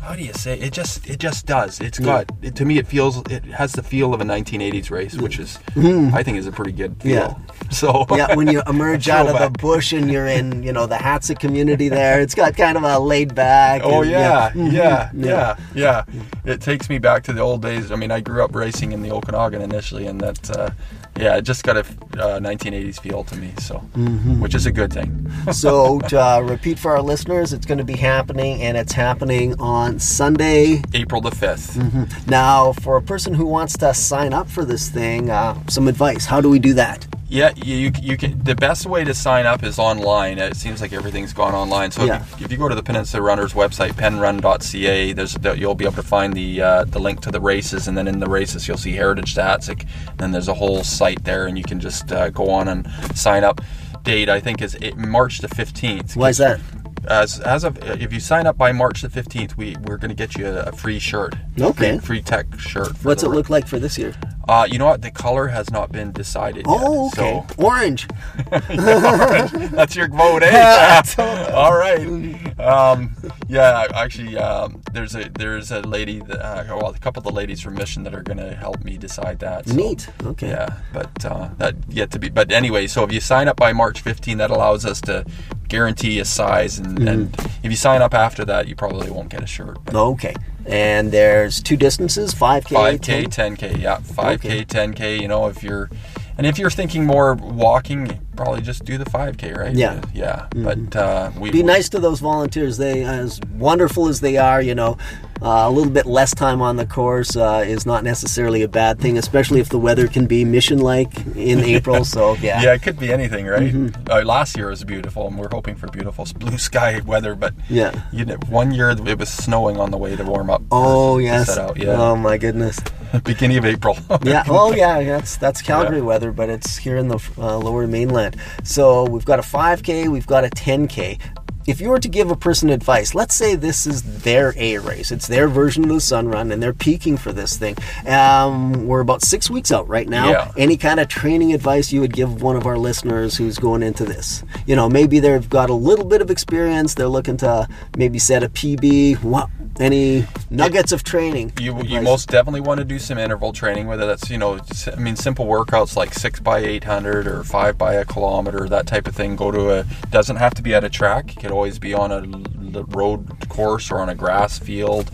How 0.00 0.16
do 0.16 0.22
you 0.24 0.32
say? 0.32 0.58
It 0.58 0.72
just. 0.72 1.08
It 1.08 1.20
just 1.20 1.46
does. 1.46 1.78
It's 1.80 1.98
got. 2.00 2.28
It, 2.42 2.56
to 2.56 2.64
me, 2.64 2.78
it 2.78 2.86
feels. 2.88 3.18
It 3.30 3.44
has 3.44 3.72
the 3.72 3.82
feel 3.84 4.12
of 4.14 4.20
a 4.20 4.24
1980s 4.24 4.90
race, 4.90 5.16
which 5.16 5.38
is. 5.38 5.58
I 5.76 6.22
think 6.24 6.38
is 6.38 6.46
a 6.48 6.52
pretty 6.52 6.72
good 6.72 6.96
feel. 7.00 7.12
Yeah. 7.12 7.34
So. 7.70 8.04
Yeah, 8.10 8.34
when 8.34 8.48
you 8.48 8.60
emerge 8.66 9.08
out 9.16 9.28
of 9.28 9.38
the 9.38 9.48
bush 9.58 9.94
and 9.94 10.10
you're 10.10 10.26
in, 10.26 10.62
you 10.62 10.74
know, 10.74 10.84
the 10.84 10.96
Hatzic 10.96 11.38
community 11.38 11.88
there, 11.88 12.20
it's 12.20 12.34
got 12.34 12.54
kind 12.54 12.76
of 12.76 12.82
a 12.82 12.98
laid 12.98 13.34
back. 13.34 13.80
Oh 13.82 14.02
and- 14.02 14.10
yeah, 14.10 14.50
Mhm. 14.50 14.72
yeah, 14.72 15.10
yeah, 15.14 15.56
yeah. 15.74 16.04
It 16.44 16.60
takes 16.60 16.90
me 16.90 16.98
back 16.98 17.22
to 17.24 17.32
the 17.32 17.40
old 17.40 17.62
days. 17.62 17.90
I 17.90 17.96
mean, 17.96 18.10
I 18.10 18.20
grew 18.20 18.44
up 18.44 18.54
racing 18.54 18.92
in 18.92 19.00
the 19.00 19.10
Okanagan 19.10 19.62
initially, 19.62 20.06
and 20.06 20.20
that, 20.20 20.50
uh, 20.54 20.68
yeah, 21.18 21.36
it 21.36 21.42
just 21.42 21.62
got 21.64 21.76
a 21.76 21.80
uh, 21.80 22.38
1980s 22.40 23.00
feel 23.00 23.24
to 23.24 23.36
me. 23.36 23.52
So, 23.58 23.78
Mm-hmm. 23.96 24.40
which 24.40 24.54
is 24.54 24.66
a 24.66 24.72
good 24.72 24.92
thing. 24.92 25.30
So 25.52 25.98
to 26.08 26.20
uh, 26.20 26.40
repeat 26.40 26.78
for 26.78 26.92
our 26.92 27.02
listeners, 27.02 27.52
it's 27.52 27.66
going 27.66 27.78
to 27.78 27.84
be 27.84 27.96
happening, 27.96 28.62
and 28.62 28.76
it's 28.76 28.92
happening 28.92 29.58
on 29.60 29.98
Sunday. 29.98 30.82
April 30.94 31.20
the 31.20 31.30
5th. 31.30 32.26
Now, 32.28 32.72
for 32.72 32.96
a 32.96 33.02
person 33.02 33.34
who 33.34 33.46
wants 33.46 33.76
to 33.78 33.92
sign 33.94 34.32
up 34.32 34.48
for 34.48 34.64
this 34.64 34.88
thing, 34.88 35.30
uh, 35.30 35.58
some 35.68 35.88
advice. 35.88 36.24
How 36.26 36.40
do 36.40 36.48
we 36.48 36.58
do 36.58 36.74
that? 36.74 37.06
Yeah, 37.28 37.50
you, 37.56 37.76
you, 37.76 37.92
you 38.02 38.16
can. 38.18 38.38
The 38.44 38.54
best 38.54 38.84
way 38.84 39.04
to 39.04 39.14
sign 39.14 39.46
up 39.46 39.62
is 39.64 39.78
online. 39.78 40.38
It 40.38 40.54
seems 40.54 40.82
like 40.82 40.92
everything's 40.92 41.32
gone 41.32 41.54
online. 41.54 41.90
So 41.90 42.04
Yeah. 42.04 42.20
if, 42.20 42.38
you, 42.40 42.44
if 42.44 42.52
you 42.52 42.58
go 42.58 42.68
to 42.68 42.74
the 42.74 42.82
Peninsula 42.82 43.22
Runners 43.22 43.54
website, 43.54 43.92
penrun.ca, 43.92 45.12
there's 45.14 45.34
the, 45.34 45.56
you'll 45.58 45.74
be 45.74 45.86
able 45.86 45.94
to 45.96 46.02
find 46.02 46.34
the 46.34 46.60
uh, 46.60 46.84
the 46.84 46.98
link 46.98 47.20
to 47.22 47.30
the 47.30 47.40
races, 47.40 47.88
and 47.88 47.96
then 47.96 48.06
in 48.06 48.18
the 48.20 48.28
races 48.28 48.68
you'll 48.68 48.76
see 48.76 48.92
Heritage 48.92 49.34
to 49.36 49.40
Hatzic. 49.40 49.86
Then 50.18 50.32
there's 50.32 50.48
a 50.48 50.54
whole 50.54 50.84
site 51.02 51.24
there, 51.24 51.46
and 51.48 51.58
you 51.58 51.64
can 51.64 51.80
just 51.80 52.12
uh, 52.12 52.30
go 52.30 52.48
on 52.48 52.68
and 52.68 52.86
sign 53.16 53.42
up. 53.42 53.60
Date 54.04 54.28
I 54.28 54.38
think 54.40 54.62
is 54.62 54.74
it, 54.76 54.96
March 54.96 55.38
the 55.38 55.48
15th. 55.48 56.14
Why 56.16 56.28
is 56.28 56.38
that? 56.38 56.60
As 57.08 57.40
as 57.40 57.64
of 57.64 57.76
if 58.00 58.12
you 58.12 58.20
sign 58.20 58.46
up 58.46 58.56
by 58.56 58.70
March 58.70 59.02
the 59.02 59.08
15th, 59.08 59.56
we 59.56 59.74
we're 59.86 59.96
going 59.96 60.10
to 60.10 60.14
get 60.14 60.36
you 60.36 60.46
a, 60.46 60.70
a 60.70 60.72
free 60.72 61.00
shirt. 61.00 61.34
Okay. 61.60 61.98
Free, 61.98 62.06
free 62.06 62.22
tech 62.22 62.46
shirt. 62.60 62.96
for 62.96 63.08
What's 63.08 63.24
it 63.24 63.28
look 63.30 63.50
like 63.50 63.66
for 63.66 63.80
this 63.80 63.98
year? 63.98 64.14
Uh, 64.48 64.66
you 64.70 64.78
know 64.78 64.86
what? 64.86 65.02
The 65.02 65.10
color 65.10 65.48
has 65.48 65.70
not 65.70 65.90
been 65.90 66.12
decided 66.12 66.64
Oh, 66.68 67.10
yet. 67.16 67.18
okay. 67.18 67.54
So 67.56 67.62
Orange. 67.64 68.06
That's 68.50 69.96
your 69.96 70.08
vote, 70.08 70.42
eh? 70.44 71.02
All 71.52 71.76
right. 71.76 72.58
Um, 72.60 73.14
yeah, 73.52 73.86
actually, 73.94 74.36
um, 74.38 74.80
there's 74.92 75.14
a 75.14 75.28
there's 75.28 75.70
a 75.70 75.80
lady, 75.82 76.20
that, 76.20 76.40
uh, 76.44 76.64
well, 76.76 76.88
a 76.94 76.98
couple 76.98 77.20
of 77.20 77.24
the 77.24 77.32
ladies 77.32 77.60
from 77.60 77.74
Mission 77.74 78.02
that 78.04 78.14
are 78.14 78.22
going 78.22 78.38
to 78.38 78.54
help 78.54 78.82
me 78.82 78.96
decide 78.96 79.38
that. 79.40 79.68
so- 79.68 79.74
Neat. 79.74 80.08
Okay. 80.24 80.48
Yeah, 80.48 80.68
but 80.92 81.24
uh, 81.24 81.50
that 81.58 81.74
yet 81.88 82.10
to 82.12 82.18
be. 82.18 82.28
But 82.30 82.50
anyway, 82.50 82.86
so 82.86 83.04
if 83.04 83.12
you 83.12 83.20
sign 83.20 83.48
up 83.48 83.56
by 83.56 83.72
March 83.72 84.00
15, 84.00 84.38
that 84.38 84.50
allows 84.50 84.86
us 84.86 85.00
to 85.02 85.24
guarantee 85.68 86.18
a 86.20 86.24
size, 86.24 86.78
and, 86.78 87.08
and 87.08 87.34
if 87.62 87.70
you 87.70 87.76
sign 87.76 88.02
up 88.02 88.14
after 88.14 88.44
that, 88.46 88.68
you 88.68 88.74
probably 88.76 89.10
won't 89.10 89.28
get 89.28 89.42
a 89.42 89.46
shirt. 89.46 89.78
But 89.84 89.94
Okay. 89.94 90.34
And 90.64 91.10
there's 91.10 91.60
two 91.60 91.76
distances 91.76 92.32
5K, 92.34 92.98
5k 92.98 93.30
10? 93.32 93.56
10k 93.56 93.80
yeah 93.82 93.98
5k 93.98 94.34
Okay. 94.34 94.64
10k 94.64 95.20
you 95.20 95.26
know 95.26 95.48
if 95.48 95.60
you're 95.64 95.90
and 96.38 96.46
if 96.46 96.56
you're 96.56 96.70
thinking 96.70 97.04
more 97.04 97.34
walking 97.34 98.21
probably 98.36 98.60
just 98.62 98.84
do 98.84 98.96
the 98.98 99.04
5k 99.04 99.56
right 99.56 99.74
Yeah. 99.74 99.94
Mm-hmm. 100.00 100.16
yeah 100.16 100.46
but 100.54 100.96
uh 100.96 101.30
we 101.38 101.50
Be 101.50 101.62
nice 101.62 101.88
to 101.90 101.98
those 102.00 102.20
volunteers. 102.20 102.78
They, 102.78 103.04
as 103.04 103.40
wonderful 103.56 104.08
as 104.08 104.20
they 104.20 104.36
are, 104.36 104.60
you 104.62 104.74
know, 104.74 104.96
uh, 105.42 105.64
a 105.66 105.70
little 105.70 105.90
bit 105.92 106.06
less 106.06 106.34
time 106.34 106.62
on 106.62 106.76
the 106.76 106.86
course 106.86 107.36
uh, 107.36 107.64
is 107.66 107.84
not 107.84 108.04
necessarily 108.04 108.62
a 108.62 108.68
bad 108.68 108.98
thing, 109.00 109.18
especially 109.18 109.60
if 109.60 109.68
the 109.68 109.78
weather 109.78 110.06
can 110.06 110.26
be 110.26 110.44
mission-like 110.44 111.14
in 111.36 111.60
April. 111.74 112.04
So 112.04 112.34
yeah. 112.36 112.62
yeah 112.62 112.74
it 112.74 112.82
could 112.82 112.98
be 112.98 113.12
anything 113.12 113.46
right 113.46 113.62
Mm-hmm. 113.72 114.10
uh, 114.10 114.22
last 114.24 114.56
year 114.56 114.68
was 114.68 114.84
beautiful 114.84 115.26
and 115.28 115.38
we're 115.38 115.48
hoping 115.50 115.74
for 115.76 115.86
beautiful 115.88 116.26
blue 116.36 116.58
sky 116.58 117.00
weather 117.06 117.34
but 117.34 117.54
Yeah. 117.68 117.92
you 118.12 118.24
know, 118.24 118.36
one 118.48 118.72
year 118.72 118.90
it 118.90 119.18
was 119.18 119.28
snowing 119.30 119.78
on 119.78 119.90
the 119.90 119.96
way 119.98 120.14
to 120.16 120.24
warm 120.24 120.50
up 120.50 120.62
Oh 120.70 121.18
yes. 121.18 121.56
out 121.58 121.76
yeah 121.76 121.92
Oh 122.00 122.16
my 122.16 122.38
goodness. 122.38 122.78
beginning 123.24 123.58
of 123.58 123.64
april 123.64 123.96
Yeah. 124.22 124.44
Oh 124.48 124.72
yeah. 124.72 125.02
That's 125.02 125.36
that's 125.36 125.62
Calgary 125.62 125.98
Yeah. 125.98 126.04
weather, 126.04 126.32
but 126.32 126.48
it's 126.50 126.76
here 126.76 126.96
in 126.96 127.08
the 127.08 127.18
uh, 127.38 127.56
lower 127.58 127.86
mainland. 127.86 128.36
So 128.64 129.04
we've 129.08 129.24
got 129.24 129.38
a 129.38 129.42
5K, 129.42 130.08
we've 130.08 130.26
got 130.26 130.44
a 130.44 130.48
10K. 130.48 131.18
If 131.66 131.80
you 131.80 131.90
were 131.90 132.00
to 132.00 132.08
give 132.08 132.30
a 132.30 132.36
person 132.36 132.70
advice, 132.70 133.14
let's 133.14 133.34
say 133.34 133.54
this 133.54 133.86
is 133.86 134.02
their 134.22 134.52
A 134.56 134.78
race, 134.78 135.12
it's 135.12 135.28
their 135.28 135.48
version 135.48 135.84
of 135.84 135.90
the 135.90 136.00
Sun 136.00 136.28
Run, 136.28 136.50
and 136.50 136.62
they're 136.62 136.72
peaking 136.72 137.16
for 137.16 137.32
this 137.32 137.56
thing. 137.56 137.76
Um, 138.06 138.86
we're 138.86 139.00
about 139.00 139.22
six 139.22 139.48
weeks 139.48 139.70
out 139.70 139.86
right 139.88 140.08
now. 140.08 140.30
Yeah. 140.30 140.52
Any 140.56 140.76
kind 140.76 140.98
of 140.98 141.08
training 141.08 141.52
advice 141.52 141.92
you 141.92 142.00
would 142.00 142.12
give 142.12 142.42
one 142.42 142.56
of 142.56 142.66
our 142.66 142.78
listeners 142.78 143.36
who's 143.36 143.58
going 143.58 143.82
into 143.82 144.04
this? 144.04 144.42
You 144.66 144.74
know, 144.74 144.88
maybe 144.88 145.20
they've 145.20 145.48
got 145.48 145.70
a 145.70 145.74
little 145.74 146.04
bit 146.04 146.20
of 146.20 146.30
experience. 146.30 146.94
They're 146.94 147.08
looking 147.08 147.36
to 147.38 147.68
maybe 147.96 148.18
set 148.18 148.42
a 148.42 148.48
PB. 148.48 149.22
What? 149.22 149.48
Any 149.80 150.26
nuggets 150.50 150.92
of 150.92 151.02
training? 151.02 151.54
You, 151.58 151.82
you 151.82 152.02
most 152.02 152.28
definitely 152.28 152.60
want 152.60 152.78
to 152.78 152.84
do 152.84 152.98
some 152.98 153.16
interval 153.16 153.54
training, 153.54 153.86
whether 153.86 154.06
that's 154.06 154.28
you 154.28 154.36
know, 154.36 154.60
I 154.86 154.96
mean, 154.96 155.16
simple 155.16 155.46
workouts 155.46 155.96
like 155.96 156.12
six 156.12 156.40
by 156.40 156.58
eight 156.58 156.84
hundred 156.84 157.26
or 157.26 157.42
five 157.42 157.78
by 157.78 157.94
a 157.94 158.04
kilometer, 158.04 158.68
that 158.68 158.86
type 158.86 159.08
of 159.08 159.16
thing. 159.16 159.34
Go 159.34 159.50
to 159.50 159.70
a 159.70 159.84
doesn't 160.10 160.36
have 160.36 160.52
to 160.54 160.62
be 160.62 160.74
at 160.74 160.84
a 160.84 160.90
track. 160.90 161.42
Always 161.52 161.78
be 161.78 161.94
on 161.94 162.10
a 162.10 162.82
road 162.82 163.48
course 163.48 163.90
or 163.90 163.98
on 163.98 164.08
a 164.08 164.14
grass 164.14 164.58
field. 164.58 165.10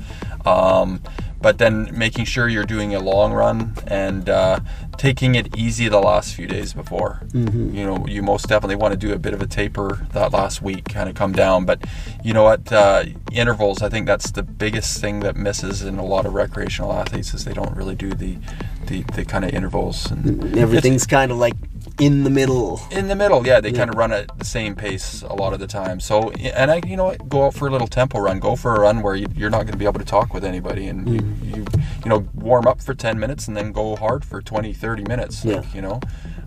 Um, 0.46 1.02
but 1.40 1.58
then 1.58 1.96
making 1.96 2.24
sure 2.24 2.48
you're 2.48 2.64
doing 2.64 2.94
a 2.94 3.00
long 3.00 3.32
run 3.32 3.74
and 3.86 4.28
uh, 4.28 4.58
taking 4.96 5.36
it 5.36 5.56
easy 5.56 5.88
the 5.88 6.00
last 6.00 6.34
few 6.34 6.46
days 6.46 6.72
before. 6.72 7.20
Mm-hmm. 7.28 7.74
You 7.74 7.86
know, 7.86 8.06
you 8.06 8.22
most 8.22 8.48
definitely 8.48 8.76
want 8.76 8.92
to 8.92 8.98
do 8.98 9.12
a 9.12 9.18
bit 9.18 9.34
of 9.34 9.40
a 9.40 9.46
taper 9.46 10.06
that 10.12 10.32
last 10.32 10.62
week, 10.62 10.88
kind 10.88 11.08
of 11.08 11.14
come 11.14 11.32
down. 11.32 11.64
But 11.64 11.84
you 12.24 12.34
know 12.34 12.42
what? 12.42 12.72
Uh, 12.72 13.04
intervals. 13.32 13.82
I 13.82 13.88
think 13.88 14.06
that's 14.06 14.32
the 14.32 14.42
biggest 14.42 15.00
thing 15.00 15.20
that 15.20 15.36
misses 15.36 15.82
in 15.82 15.98
a 15.98 16.04
lot 16.04 16.26
of 16.26 16.34
recreational 16.34 16.92
athletes 16.92 17.32
is 17.32 17.44
they 17.44 17.54
don't 17.54 17.76
really 17.76 17.94
do 17.94 18.10
the 18.10 18.38
the, 18.86 19.02
the 19.14 19.24
kind 19.24 19.44
of 19.44 19.52
intervals 19.52 20.10
and 20.10 20.56
Everything's 20.56 21.06
kind 21.06 21.30
of 21.30 21.36
like 21.36 21.52
in 21.98 22.24
the 22.24 22.30
middle. 22.30 22.80
in 22.90 23.08
the 23.08 23.16
middle, 23.16 23.46
yeah, 23.46 23.60
they 23.60 23.72
kind 23.72 23.90
of 23.90 23.96
run 23.96 24.12
at 24.12 24.36
the 24.38 24.44
same 24.44 24.74
pace 24.74 25.22
a 25.22 25.32
lot 25.34 25.52
of 25.52 25.58
the 25.60 25.66
time. 25.66 25.98
So, 26.00 26.30
and 26.30 26.70
I, 26.70 26.80
you 26.86 26.96
know, 26.96 27.06
what, 27.06 27.28
go 27.28 27.46
out 27.46 27.54
for 27.54 27.66
a 27.68 27.70
little 27.70 27.88
tempo 27.88 28.20
run. 28.20 28.38
Go 28.38 28.54
for 28.56 28.76
a 28.76 28.80
run 28.80 29.02
where 29.02 29.16
you, 29.16 29.26
you're 29.34 29.50
not 29.50 29.62
going 29.62 29.72
to 29.72 29.78
be 29.78 29.84
able 29.84 29.98
to 29.98 30.04
talk 30.06 30.32
with 30.32 30.44
anybody, 30.44 30.86
and 30.86 31.08
you, 31.08 31.36
you, 31.42 31.56
you 31.58 31.64
you 32.04 32.10
know 32.10 32.28
warm 32.34 32.66
up 32.66 32.80
for 32.80 32.94
10 32.94 33.18
minutes 33.18 33.48
and 33.48 33.56
then 33.56 33.72
go 33.72 33.96
hard 33.96 34.24
for 34.24 34.40
20 34.40 34.72
30 34.72 35.04
minutes 35.04 35.44
Yeah. 35.44 35.56
like, 35.56 35.74
you 35.74 35.82
know 35.82 36.00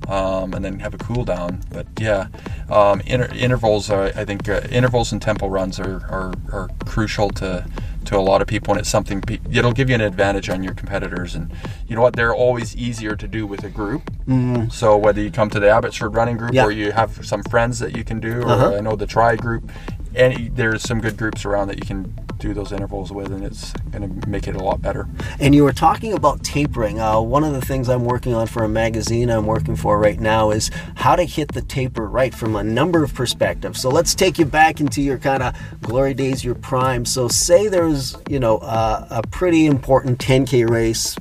um, 0.08 0.54
and 0.54 0.64
then 0.64 0.80
have 0.80 0.94
a 0.94 0.98
cool 0.98 1.26
down 1.26 1.62
but 1.70 1.86
yeah 2.00 2.28
um, 2.70 3.02
inter- 3.02 3.30
intervals 3.36 3.90
are, 3.90 4.06
i 4.16 4.24
think 4.26 4.48
uh, 4.48 4.62
intervals 4.72 5.12
and 5.12 5.22
tempo 5.22 5.48
runs 5.48 5.80
are, 5.80 5.98
are, 6.08 6.34
are 6.52 6.70
crucial 6.86 7.30
to 7.32 7.66
to 8.06 8.18
a 8.18 8.20
lot 8.20 8.42
of 8.42 8.48
people 8.48 8.72
and 8.74 8.80
it's 8.82 8.90
something 8.90 9.22
pe- 9.22 9.40
it'll 9.52 9.72
give 9.72 9.90
you 9.90 9.96
an 9.96 10.02
advantage 10.02 10.50
on 10.50 10.64
your 10.64 10.74
competitors 10.74 11.36
and 11.36 11.52
you 11.88 11.96
know 11.96 12.02
what 12.02 12.16
they're 12.16 12.34
always 12.36 12.76
easier 12.76 13.16
to 13.16 13.28
do 13.28 13.46
with 13.46 13.64
a 13.64 13.70
group 13.70 14.10
so 14.72 14.98
whether 14.98 15.22
you 15.22 15.30
come 15.30 15.50
to 15.50 15.60
the 15.60 15.70
abbotsford 15.70 16.16
running 16.16 16.38
group. 16.38 16.54
Yeah. 16.54 16.64
or 16.66 16.72
you 16.72 16.92
have 16.94 17.26
some 17.26 17.44
friends 17.44 17.80
that 17.80 17.96
you 17.98 18.04
can 18.04 18.20
do 18.20 18.42
or 18.42 18.50
Uh-huh. 18.50 18.76
i 18.78 18.80
know 18.82 18.96
the 18.96 19.06
tri 19.08 19.36
group 19.36 19.70
and 20.16 20.56
there's 20.56 20.82
some 20.84 21.00
good 21.00 21.18
groups 21.18 21.46
around 21.46 21.68
that 21.68 21.78
you 21.78 21.86
can 21.86 22.16
do 22.38 22.54
those 22.54 22.72
intervals 22.72 23.12
with 23.12 23.32
and 23.32 23.44
it's 23.44 23.72
going 23.92 24.22
to 24.22 24.28
make 24.28 24.48
it 24.48 24.56
a 24.56 24.64
lot 24.64 24.82
better 24.82 25.08
And 25.40 25.54
you 25.54 25.64
were 25.64 25.74
talking 25.74 26.14
about 26.14 26.44
tapering. 26.44 27.00
Uh, 27.00 27.22
one 27.22 27.44
of 27.44 27.54
the 27.54 27.62
things 27.62 27.88
I'm 27.88 28.04
working 28.04 28.34
on 28.34 28.48
for 28.48 28.64
a 28.64 28.70
magazine 28.70 29.30
I'm 29.30 29.46
working 29.46 29.76
for 29.76 30.00
right 30.00 30.20
now 30.20 30.52
is 30.52 30.72
how 30.96 31.16
to 31.16 31.24
hit 31.24 31.54
the 31.54 31.62
taper 31.62 32.08
right 32.08 32.34
from 32.34 32.56
a 32.56 32.64
number 32.64 33.04
of 33.04 33.14
perspectives. 33.14 33.80
So 33.82 33.90
let's 33.90 34.16
take 34.16 34.40
you 34.40 34.46
back 34.46 34.80
into 34.80 35.02
your 35.02 35.18
kind 35.18 35.44
of 35.44 35.56
glory 35.82 36.14
days, 36.14 36.44
your 36.44 36.56
prime. 36.56 37.06
So 37.06 37.28
say 37.28 37.68
there's 37.68 38.16
you 38.30 38.40
know 38.40 38.58
uh, 38.60 39.08
a 39.10 39.22
pretty 39.28 39.66
important 39.66 40.20
10k 40.20 40.70
race. 40.70 41.16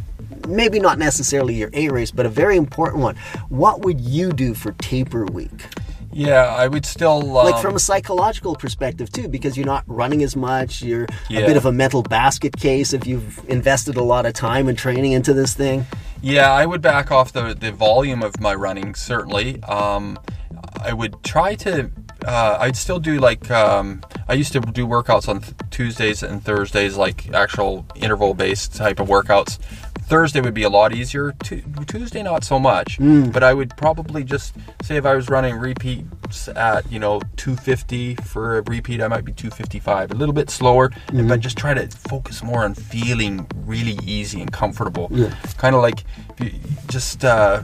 Maybe 0.48 0.80
not 0.80 0.98
necessarily 0.98 1.54
your 1.54 1.70
A 1.74 1.88
race, 1.90 2.10
but 2.10 2.26
a 2.26 2.30
very 2.30 2.56
important 2.56 3.02
one. 3.02 3.16
What 3.48 3.82
would 3.82 4.00
you 4.00 4.32
do 4.32 4.54
for 4.54 4.72
taper 4.72 5.24
week? 5.26 5.66
Yeah 6.12 6.46
i 6.46 6.66
would 6.66 6.84
still 6.84 7.18
um, 7.38 7.44
like 7.52 7.62
from 7.62 7.76
a 7.76 7.78
psychological 7.78 8.54
perspective 8.56 9.10
too 9.12 9.28
because 9.28 9.56
you're 9.56 9.66
not 9.66 9.84
running 9.86 10.22
as 10.22 10.34
much 10.34 10.82
you're 10.82 11.04
a 11.30 11.46
bit 11.46 11.56
of 11.56 11.66
a 11.66 11.72
mental 11.72 12.02
basket 12.02 12.56
case 12.56 12.92
if 12.92 13.06
you've 13.06 13.40
invested 13.48 13.96
a 13.96 14.02
lot 14.02 14.26
of 14.26 14.32
time 14.32 14.68
and 14.68 14.76
training 14.76 15.12
into 15.12 15.32
this 15.32 15.54
thing 15.54 15.86
Yeah, 16.22 16.52
I 16.52 16.66
would 16.66 16.82
back 16.82 17.10
off 17.10 17.32
the 17.32 17.54
the 17.54 17.72
volume 17.72 18.22
of 18.22 18.38
my 18.40 18.54
running. 18.54 18.94
Certainly, 18.94 19.62
um, 19.62 20.18
I 20.82 20.92
would 20.92 21.22
try 21.22 21.54
to. 21.64 21.90
Uh, 22.26 22.56
I'd 22.60 22.76
still 22.76 22.98
do 23.00 23.18
like 23.18 23.50
um, 23.50 24.02
I 24.28 24.34
used 24.34 24.52
to 24.52 24.60
do 24.60 24.86
workouts 24.86 25.28
on 25.28 25.40
th- 25.40 25.54
Tuesdays 25.70 26.22
and 26.22 26.42
Thursdays, 26.44 26.96
like 26.96 27.32
actual 27.32 27.86
interval 27.96 28.34
based 28.34 28.74
type 28.76 29.00
of 29.00 29.08
workouts. 29.08 29.58
Thursday 30.02 30.40
would 30.40 30.54
be 30.54 30.64
a 30.64 30.68
lot 30.68 30.92
easier. 30.92 31.32
Tu- 31.44 31.62
Tuesday, 31.86 32.22
not 32.22 32.42
so 32.44 32.58
much. 32.58 32.98
But 33.30 33.44
I 33.44 33.54
would 33.54 33.76
probably 33.76 34.24
just 34.24 34.54
say 34.82 34.96
if 34.96 35.06
I 35.06 35.14
was 35.14 35.28
running 35.28 35.54
repeats 35.56 36.48
at 36.48 36.90
you 36.90 36.98
know 36.98 37.20
250 37.36 38.16
for 38.16 38.58
a 38.58 38.62
repeat, 38.62 39.00
I 39.00 39.08
might 39.08 39.24
be 39.24 39.32
255, 39.32 40.10
a 40.10 40.14
little 40.14 40.34
bit 40.34 40.50
slower, 40.50 40.90
but 41.28 41.40
just 41.40 41.56
try 41.56 41.74
to 41.74 41.86
focus 42.08 42.42
more 42.42 42.64
on 42.64 42.74
feeling 42.74 43.46
really 43.64 43.98
easy 44.04 44.40
and 44.40 44.52
comfortable. 44.52 45.08
Kind 45.54 45.74
of 45.76 45.82
like 45.82 46.04
just. 46.88 47.24
Uh, 47.24 47.62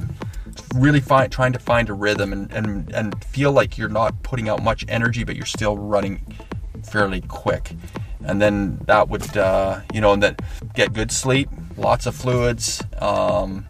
really 0.74 1.00
find 1.00 1.30
trying 1.32 1.52
to 1.52 1.58
find 1.58 1.88
a 1.88 1.92
rhythm 1.92 2.32
and, 2.32 2.50
and 2.52 2.92
and 2.92 3.24
feel 3.24 3.52
like 3.52 3.76
you're 3.78 3.88
not 3.88 4.22
putting 4.22 4.48
out 4.48 4.62
much 4.62 4.84
energy 4.88 5.24
but 5.24 5.36
you're 5.36 5.46
still 5.46 5.76
running 5.76 6.20
fairly 6.84 7.20
quick 7.22 7.72
and 8.24 8.40
then 8.40 8.78
that 8.86 9.08
would 9.08 9.36
uh, 9.36 9.80
you 9.92 10.00
know 10.00 10.12
and 10.12 10.22
then 10.22 10.36
get 10.74 10.92
good 10.92 11.10
sleep 11.12 11.48
lots 11.76 12.06
of 12.06 12.14
fluids 12.14 12.82
um, 12.98 13.66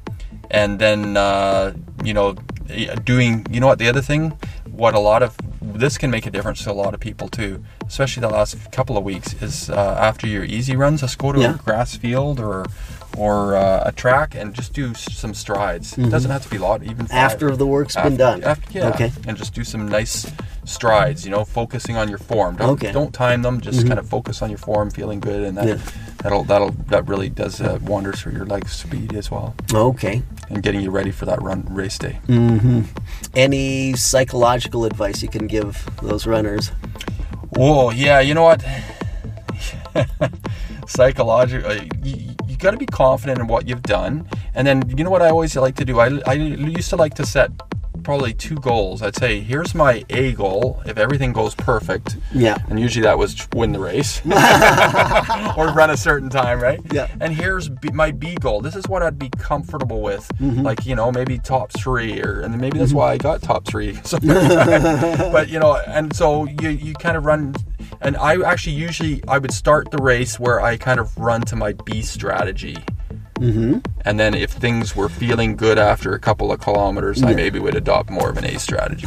and 0.50 0.78
then 0.78 1.16
uh, 1.16 1.72
you 2.04 2.14
know 2.14 2.34
doing 3.04 3.46
you 3.50 3.60
know 3.60 3.66
what 3.68 3.78
the 3.78 3.88
other 3.88 4.02
thing 4.02 4.30
what 4.70 4.94
a 4.94 4.98
lot 4.98 5.22
of 5.22 5.36
this 5.62 5.96
can 5.98 6.10
make 6.10 6.26
a 6.26 6.30
difference 6.30 6.62
to 6.64 6.70
a 6.70 6.72
lot 6.72 6.94
of 6.94 7.00
people 7.00 7.28
too 7.28 7.62
especially 7.86 8.20
the 8.20 8.28
last 8.28 8.56
couple 8.72 8.96
of 8.96 9.04
weeks 9.04 9.34
is 9.42 9.70
uh, 9.70 9.96
after 10.00 10.26
your 10.26 10.44
easy 10.44 10.74
runs 10.76 11.00
just 11.00 11.16
go 11.18 11.32
to 11.32 11.40
Yeah. 11.40 11.54
a 11.54 11.58
grass 11.58 11.96
field 11.96 12.40
or 12.40 12.66
or 13.16 13.56
uh, 13.56 13.82
a 13.86 13.92
track 13.92 14.34
and 14.34 14.54
just 14.54 14.72
do 14.74 14.92
some 14.94 15.32
strides 15.34 15.96
it 15.98 16.10
doesn't 16.10 16.30
have 16.30 16.42
to 16.42 16.48
be 16.50 16.56
a 16.56 16.60
lot 16.60 16.82
even 16.82 17.06
five. 17.06 17.08
Mm-hmm. 17.08 17.16
After 17.16 17.56
the 17.56 17.66
work's 17.66 17.94
been 17.96 18.16
done. 18.16 18.44
after- 18.44 18.72
yeah, 18.78 18.88
Okay. 18.90 19.10
and 19.26 19.36
just 19.36 19.54
do 19.54 19.64
some 19.64 19.88
nice 19.88 20.30
strides. 20.64 21.24
You 21.24 21.30
know, 21.30 21.44
focusing 21.44 21.96
on 21.96 22.08
your 22.08 22.18
form. 22.18 22.56
Don't 22.56 22.70
Okay. 22.70 22.88
Mm-hmm. 22.88 22.94
don't 22.94 23.14
time 23.14 23.42
them. 23.42 23.60
Just 23.60 23.86
kind 23.86 23.98
of 23.98 24.08
focus 24.08 24.42
on 24.42 24.50
your 24.50 24.58
form, 24.58 24.90
feeling 24.90 25.20
good, 25.20 25.42
and 25.44 25.56
that 25.56 25.66
Yeah. 25.66 25.78
that'll 26.22 26.44
that'll 26.44 26.70
that 26.88 27.06
really 27.06 27.28
does 27.28 27.60
uh, 27.60 27.78
wonders 27.82 28.20
for 28.20 28.30
your 28.30 28.44
leg 28.44 28.68
speed 28.68 29.14
as 29.14 29.30
well, 29.30 29.54
Okay. 29.72 30.22
and 30.50 30.62
getting 30.62 30.80
you 30.80 30.90
ready 30.90 31.10
for 31.12 31.24
that 31.26 31.40
run 31.42 31.64
race 31.70 31.98
day. 31.98 32.18
Mm. 32.28 32.84
Any 33.34 33.94
psychological 33.94 34.84
advice 34.84 35.22
you 35.22 35.28
can 35.28 35.46
give 35.46 35.88
those 36.02 36.26
runners? 36.26 36.70
Whoa, 37.50 37.90
yeah, 37.90 38.20
you 38.20 38.34
know 38.34 38.42
what? 38.42 38.62
Psychologically, 40.88 41.88
you, 42.02 42.14
you 42.16 42.25
got 42.66 42.72
to 42.72 42.76
be 42.78 42.86
confident 42.86 43.38
in 43.38 43.46
what 43.46 43.68
you've 43.68 43.82
done, 43.82 44.28
and 44.56 44.66
then 44.66 44.82
you 44.96 45.04
know 45.04 45.10
what 45.10 45.22
I 45.22 45.28
always 45.30 45.54
like 45.56 45.76
to 45.76 45.84
do. 45.84 46.00
I 46.00 46.08
I 46.26 46.32
used 46.32 46.90
to 46.90 46.96
like 46.96 47.14
to 47.14 47.24
set 47.24 47.50
probably 48.02 48.32
two 48.34 48.56
goals. 48.56 49.02
I'd 49.02 49.16
say, 49.16 49.40
here's 49.40 49.74
my 49.74 50.04
A 50.10 50.32
goal. 50.32 50.80
If 50.86 50.96
everything 50.98 51.32
goes 51.32 51.54
perfect, 51.56 52.16
Yeah. 52.32 52.56
and 52.68 52.78
usually 52.78 53.02
that 53.02 53.18
was 53.18 53.30
win 53.54 53.70
the 53.72 53.80
race 53.80 54.20
or 55.56 55.64
run 55.80 55.90
a 55.90 55.96
certain 55.96 56.28
time, 56.28 56.60
right? 56.60 56.80
Yeah. 56.92 57.08
And 57.20 57.32
here's 57.34 57.68
B, 57.68 57.88
my 57.92 58.10
B 58.12 58.36
goal. 58.40 58.60
This 58.60 58.76
is 58.76 58.86
what 58.88 59.02
I'd 59.02 59.18
be 59.18 59.30
comfortable 59.38 60.02
with, 60.02 60.26
Mm-hmm. 60.40 60.62
like 60.62 60.86
you 60.86 60.94
know 60.96 61.10
maybe 61.12 61.38
top 61.38 61.70
three, 61.72 62.20
or 62.20 62.40
and 62.40 62.60
maybe 62.60 62.78
that's 62.80 62.92
why 62.92 63.12
I 63.12 63.16
got 63.18 63.42
top 63.42 63.64
three. 63.66 63.92
But 65.36 65.48
you 65.48 65.58
know, 65.58 65.76
and 65.86 66.14
so 66.14 66.46
you 66.60 66.70
you 66.70 66.94
kind 66.94 67.16
of 67.16 67.24
run. 67.24 67.54
And 68.00 68.16
I 68.16 68.42
actually 68.42 68.76
usually 68.76 69.22
I 69.28 69.38
would 69.38 69.52
start 69.52 69.90
the 69.90 69.98
race 69.98 70.38
where 70.38 70.60
I 70.60 70.76
kind 70.76 71.00
of 71.00 71.16
run 71.16 71.42
to 71.42 71.56
my 71.56 71.72
B 71.84 72.02
strategy. 72.02 72.76
Mm-hmm. 73.36 73.78
And 74.04 74.18
then 74.20 74.34
if 74.34 74.50
things 74.50 74.94
were 74.96 75.08
feeling 75.08 75.56
good 75.56 75.78
after 75.78 76.12
a 76.14 76.18
couple 76.18 76.50
of 76.52 76.60
kilometers, 76.60 77.22
I 77.22 77.34
maybe 77.34 77.58
would 77.58 77.74
adopt 77.74 78.10
more 78.10 78.30
of 78.30 78.36
an 78.38 78.44
A 78.44 78.58
strategy. 78.58 79.06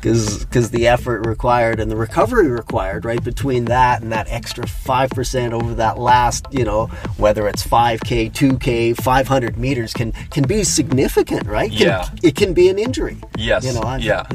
Because 0.00 0.70
the 0.70 0.86
effort 0.86 1.26
required 1.26 1.80
and 1.80 1.90
the 1.90 1.96
recovery 1.96 2.48
required, 2.48 3.04
right, 3.04 3.22
between 3.22 3.66
that 3.66 4.02
and 4.02 4.12
that 4.12 4.28
extra 4.30 4.64
5% 4.64 5.52
over 5.52 5.74
that 5.74 5.98
last, 5.98 6.46
you 6.50 6.64
know, 6.64 6.86
whether 7.16 7.46
it's 7.48 7.66
5K, 7.66 8.32
2K, 8.32 9.00
500 9.00 9.56
meters, 9.58 9.92
can 9.92 10.12
can 10.30 10.44
be 10.44 10.64
significant, 10.64 11.46
right? 11.46 11.70
Can, 11.70 11.80
Yeah. 11.80 12.08
It 12.22 12.36
can 12.36 12.54
be 12.54 12.68
an 12.68 12.78
injury. 12.78 13.18
Yes. 13.36 13.64
You 13.64 13.74
know, 13.74 13.80
I- 13.82 13.98
yeah. 13.98 14.26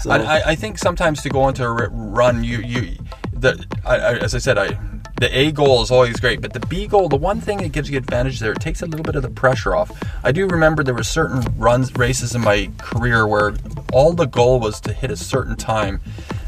So, 0.00 0.10
I, 0.10 0.50
I 0.50 0.54
think 0.54 0.78
sometimes 0.78 1.22
to 1.22 1.28
go 1.28 1.48
into 1.48 1.64
a 1.64 1.72
run, 1.88 2.42
you 2.42 2.58
you 2.58 2.96
the 3.32 3.64
I, 3.84 3.96
I, 3.96 4.14
as 4.18 4.34
I 4.34 4.38
said, 4.38 4.58
I 4.58 4.78
the 5.16 5.28
A 5.36 5.50
goal 5.52 5.82
is 5.82 5.90
always 5.90 6.20
great, 6.20 6.40
but 6.40 6.52
the 6.52 6.60
B 6.60 6.86
goal, 6.86 7.08
the 7.08 7.16
one 7.16 7.40
thing 7.40 7.58
that 7.58 7.72
gives 7.72 7.90
you 7.90 7.96
advantage 7.96 8.38
there, 8.40 8.52
it 8.52 8.60
takes 8.60 8.82
a 8.82 8.86
little 8.86 9.04
bit 9.04 9.16
of 9.16 9.22
the 9.22 9.30
pressure 9.30 9.74
off. 9.74 9.90
I 10.22 10.32
do 10.32 10.46
remember 10.46 10.82
there 10.82 10.94
were 10.94 11.02
certain 11.02 11.42
runs 11.56 11.94
races 11.96 12.34
in 12.34 12.42
my 12.42 12.70
career 12.78 13.26
where 13.26 13.54
all 13.92 14.12
the 14.12 14.26
goal 14.26 14.60
was 14.60 14.80
to 14.82 14.92
hit 14.92 15.10
a 15.10 15.16
certain 15.16 15.56
time. 15.56 16.00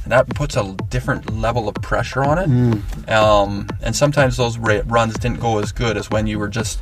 And 0.05 0.13
that 0.13 0.29
puts 0.31 0.57
a 0.57 0.75
different 0.89 1.35
level 1.35 1.69
of 1.69 1.75
pressure 1.77 2.25
on 2.25 2.39
it. 2.39 3.11
Um, 3.11 3.69
and 3.83 3.95
sometimes 3.95 4.37
those 4.39 4.57
ra- 4.59 4.81
runs 4.87 5.15
didn't 5.19 5.41
go 5.41 5.59
as 5.59 5.71
good 5.73 5.97
as 5.97 6.11
when 6.11 6.27
you 6.27 6.39
were 6.39 6.49
just 6.49 6.81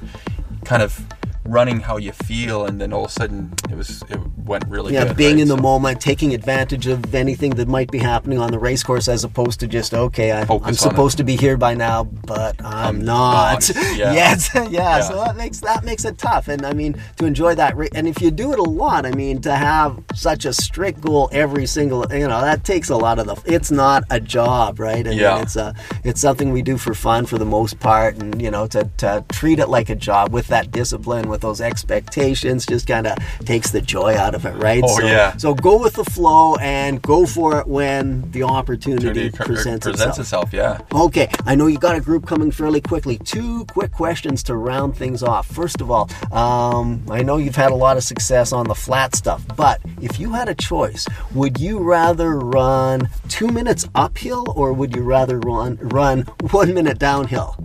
kind 0.65 0.83
of 0.83 1.05
running 1.45 1.81
how 1.81 1.97
you 1.97 2.13
feel, 2.13 2.67
and 2.67 2.81
then 2.81 2.93
all 2.93 3.05
of 3.05 3.11
a 3.11 3.13
sudden 3.13 3.55
it 3.71 3.77
was 3.77 4.03
it 4.09 4.19
went 4.47 4.65
really 4.69 4.95
yeah, 4.95 5.07
good. 5.09 5.17
being 5.17 5.35
right? 5.37 5.43
in 5.43 5.49
the 5.49 5.57
So- 5.57 5.63
moment, 5.63 6.01
taking 6.01 6.35
advantage 6.35 6.87
of 6.87 7.15
anything 7.15 7.51
that 7.57 7.69
might 7.69 7.91
be 7.91 7.99
happening 7.99 8.39
on 8.39 8.51
the 8.51 8.59
race 8.59 8.83
course, 8.83 9.09
as 9.09 9.25
opposed 9.25 9.61
to 9.61 9.67
just 9.67 9.93
okay, 9.95 10.33
I, 10.33 10.43
I'm 10.43 10.51
on 10.51 10.75
supposed 10.75 11.17
to 11.19 11.25
be 11.25 11.37
here 11.37 11.57
by 11.57 11.75
now, 11.75 12.05
but 12.05 12.57
I'm, 12.65 12.97
I'm 12.97 13.01
not. 13.05 13.69
not. 13.69 13.77
Yeah. 13.97 14.13
Yes, 14.13 14.51
yeah, 14.55 14.69
Yeah. 14.71 15.01
So 15.01 15.17
that 15.17 15.37
makes 15.37 15.61
that 15.61 15.85
makes 15.85 16.05
it 16.05 16.19
tough, 16.19 16.49
and 16.49 16.65
I 16.67 16.73
mean 16.73 17.01
to 17.19 17.27
enjoy 17.27 17.55
that. 17.55 17.77
Ra- 17.77 17.87
and 17.95 18.07
if 18.07 18.21
you 18.21 18.31
do 18.31 18.53
it 18.53 18.59
a 18.59 18.63
lot, 18.63 19.07
I 19.07 19.11
mean 19.13 19.41
to 19.43 19.55
have 19.55 20.03
such 20.15 20.45
a 20.45 20.53
strict 20.53 21.01
goal 21.01 21.29
every 21.33 21.67
single, 21.67 22.05
you 22.13 22.29
know, 22.29 22.41
that 22.41 22.65
takes 22.65 22.89
a 22.91 22.97
lot 22.97 23.19
of 23.19 23.27
the. 23.27 23.37
It's 23.53 23.71
not 23.71 24.05
a 24.11 24.21
job, 24.21 24.79
right? 24.79 25.07
I 25.07 25.11
Yeah. 25.13 25.35
mean, 25.35 25.43
it's 25.45 25.57
a 25.57 25.75
it's 26.05 26.21
something 26.21 26.53
we 26.53 26.63
do 26.63 26.77
for 26.79 26.95
fun 26.95 27.27
for 27.27 27.39
the 27.39 27.45
most 27.47 27.81
part, 27.81 28.17
and 28.17 28.41
you 28.41 28.51
know, 28.51 28.67
to 28.69 28.89
to 28.99 29.25
treat 29.31 29.59
it 29.59 29.69
like 29.69 29.89
a 29.89 29.97
job 29.97 30.33
with 30.33 30.47
that 30.49 30.71
discipline, 30.71 31.29
with 31.29 31.41
those 31.41 31.61
expectations, 31.61 32.67
just 32.67 32.87
kind 32.87 33.07
of 33.07 33.17
takes 33.45 33.71
the 33.71 33.81
joy 33.81 34.15
out 34.17 34.35
of 34.37 34.47
it, 34.47 34.55
right? 34.63 34.83
Oh, 34.85 35.01
so, 35.01 35.07
yeah. 35.07 35.37
So 35.37 35.55
go 35.55 35.83
with 35.83 35.95
the 35.95 36.05
flow 36.05 36.55
and 36.57 37.03
go 37.03 37.27
for 37.27 37.59
it 37.59 37.67
when 37.67 38.31
the 38.31 38.45
opportunity 38.45 39.31
presents, 39.31 39.85
presents 39.85 40.19
itself. 40.19 40.53
itself. 40.53 40.53
Yeah. 40.53 40.79
Okay, 40.93 41.29
I 41.45 41.57
know 41.57 41.67
you 41.67 41.79
got 41.79 41.97
a 41.97 42.01
group 42.01 42.27
coming 42.27 42.53
fairly 42.53 42.81
quickly. 42.81 43.19
Two 43.19 43.65
quick 43.65 43.91
questions 43.91 44.43
to 44.45 44.57
round 44.57 44.97
things 44.97 45.23
off. 45.23 45.47
First 45.47 45.81
of 45.81 45.91
all, 45.91 46.09
um, 46.31 47.05
I 47.11 47.23
know 47.23 47.39
you've 47.39 47.57
had 47.57 47.73
a 47.73 47.75
lot 47.75 47.97
of 47.97 48.05
success 48.05 48.53
on 48.53 48.69
the 48.69 48.75
flat 48.75 49.17
stuff, 49.17 49.43
but 49.57 49.81
if 50.01 50.21
you 50.21 50.33
had 50.33 50.49
a 50.49 50.55
choice, 50.55 51.07
would 51.35 51.59
you 51.59 51.79
rather 51.79 52.39
run 52.39 53.09
two 53.29 53.49
minutes 53.49 53.89
uphill 53.95 54.45
or 54.55 54.73
would 54.73 54.95
you 54.95 55.03
rather 55.03 55.41
run 55.41 55.79
run 55.81 56.23
one 56.51 56.75
minute 56.75 56.99
downhill? 56.99 57.57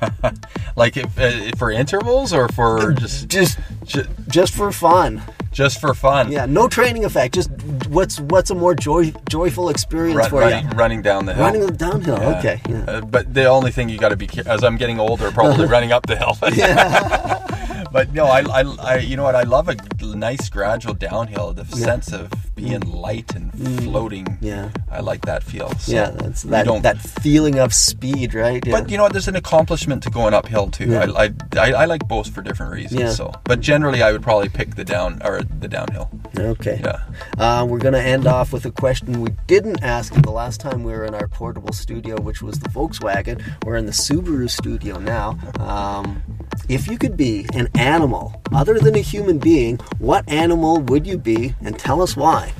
Like 0.76 0.96
if, 0.96 1.18
uh, 1.18 1.50
for 1.56 1.70
intervals 1.70 2.32
or 2.32 2.48
for 2.48 2.92
just 2.98 3.28
Just 3.28 3.58
ju- 3.84 4.06
just 4.28 4.54
for 4.54 4.72
fun. 4.72 5.22
just 5.52 5.80
for 5.80 5.92
fun. 5.94 6.32
Yeah, 6.32 6.46
no 6.46 6.66
training 6.68 7.04
effect. 7.04 7.34
Just 7.34 7.50
what's 7.88 8.18
what's 8.20 8.50
a 8.50 8.54
more 8.54 8.74
joy, 8.74 9.12
joyful 9.28 9.68
experience 9.68 10.16
Run- 10.16 10.30
for 10.30 10.40
running, 10.40 10.64
you? 10.64 10.70
running 10.76 11.02
down 11.02 11.26
the 11.26 11.34
hill. 11.34 11.44
Running 11.44 11.66
downhill. 11.76 12.18
Yeah. 12.18 12.38
Okay. 12.38 12.60
Yeah. 12.68 12.84
Uh, 12.88 13.00
but 13.02 13.34
the 13.34 13.44
only 13.46 13.70
thing 13.70 13.88
you 13.90 13.98
got 13.98 14.10
to 14.10 14.16
be 14.16 14.28
as 14.46 14.64
I'm 14.64 14.76
getting 14.78 14.98
older, 14.98 15.30
probably 15.30 15.66
running 15.76 15.92
up 15.92 16.06
the 16.06 16.16
hill. 16.16 16.36
but 17.92 18.12
no, 18.14 18.24
I, 18.26 18.40
I, 18.40 18.62
I, 18.80 18.96
you 18.98 19.16
know 19.16 19.24
what? 19.24 19.34
I 19.36 19.42
love 19.42 19.68
a 19.68 19.76
nice 20.00 20.48
gradual 20.48 20.94
downhill. 20.94 21.52
The 21.52 21.66
sense 21.66 22.12
of 22.12 22.30
being 22.54 22.80
light 22.80 23.34
and 23.34 23.51
floating. 23.56 24.24
Mm. 24.24 24.38
Yeah. 24.40 24.70
I 24.90 25.00
like 25.00 25.22
that 25.26 25.42
feel. 25.42 25.70
So 25.78 25.92
yeah, 25.92 26.10
that's 26.10 26.42
that 26.42 26.64
don't- 26.66 26.82
that 26.82 26.98
feeling 26.98 27.58
of 27.58 27.72
speed, 27.74 28.34
right? 28.34 28.64
Yeah. 28.64 28.80
But 28.80 28.90
you 28.90 28.96
know 28.96 29.04
what? 29.04 29.12
There's 29.12 29.28
an 29.28 29.36
accomplishment 29.36 30.02
to 30.04 30.10
going 30.10 30.34
uphill 30.34 30.68
too. 30.68 30.86
Yeah. 30.86 31.06
I, 31.16 31.32
I, 31.56 31.72
I, 31.72 31.84
like 31.86 32.06
both 32.08 32.32
for 32.34 32.42
different 32.42 32.72
reasons. 32.72 33.00
Yeah. 33.00 33.10
So, 33.10 33.32
but 33.44 33.60
generally, 33.60 34.02
I 34.02 34.12
would 34.12 34.22
probably 34.22 34.48
pick 34.48 34.74
the 34.74 34.84
down 34.84 35.20
or 35.24 35.42
the 35.42 35.68
downhill. 35.68 36.10
okay. 36.38 36.80
Yeah. 36.82 37.02
Uh, 37.38 37.66
we're 37.68 37.78
going 37.78 37.94
to 37.94 38.02
end 38.02 38.26
off 38.26 38.52
with 38.52 38.64
a 38.64 38.70
question 38.70 39.20
we 39.20 39.30
didn't 39.46 39.82
ask 39.82 40.12
the 40.14 40.30
last 40.30 40.60
time 40.60 40.84
we 40.84 40.92
were 40.92 41.04
in 41.04 41.14
our 41.14 41.28
portable 41.28 41.72
studio, 41.72 42.20
which 42.20 42.42
was 42.42 42.58
the 42.60 42.68
Volkswagen. 42.70 43.42
We're 43.64 43.76
in 43.76 43.86
the 43.86 43.92
Subaru 43.92 44.48
studio 44.50 44.98
now. 44.98 45.38
Um, 45.60 46.22
if 46.68 46.86
you 46.88 46.98
could 46.98 47.16
be 47.16 47.46
an 47.54 47.68
animal 47.76 48.40
other 48.52 48.78
than 48.78 48.94
a 48.96 49.00
human 49.00 49.38
being, 49.38 49.78
what 49.98 50.28
animal 50.28 50.80
would 50.82 51.06
you 51.06 51.18
be, 51.18 51.54
and 51.62 51.78
tell 51.78 52.00
us 52.02 52.16
why? 52.16 52.52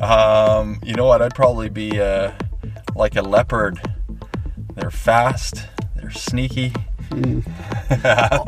Um, 0.00 0.80
you 0.82 0.94
know 0.94 1.06
what? 1.06 1.22
I'd 1.22 1.34
probably 1.34 1.68
be 1.68 2.00
uh, 2.00 2.32
like 2.94 3.16
a 3.16 3.22
leopard. 3.22 3.80
They're 4.74 4.90
fast. 4.90 5.66
They're 5.96 6.10
sneaky. 6.10 6.72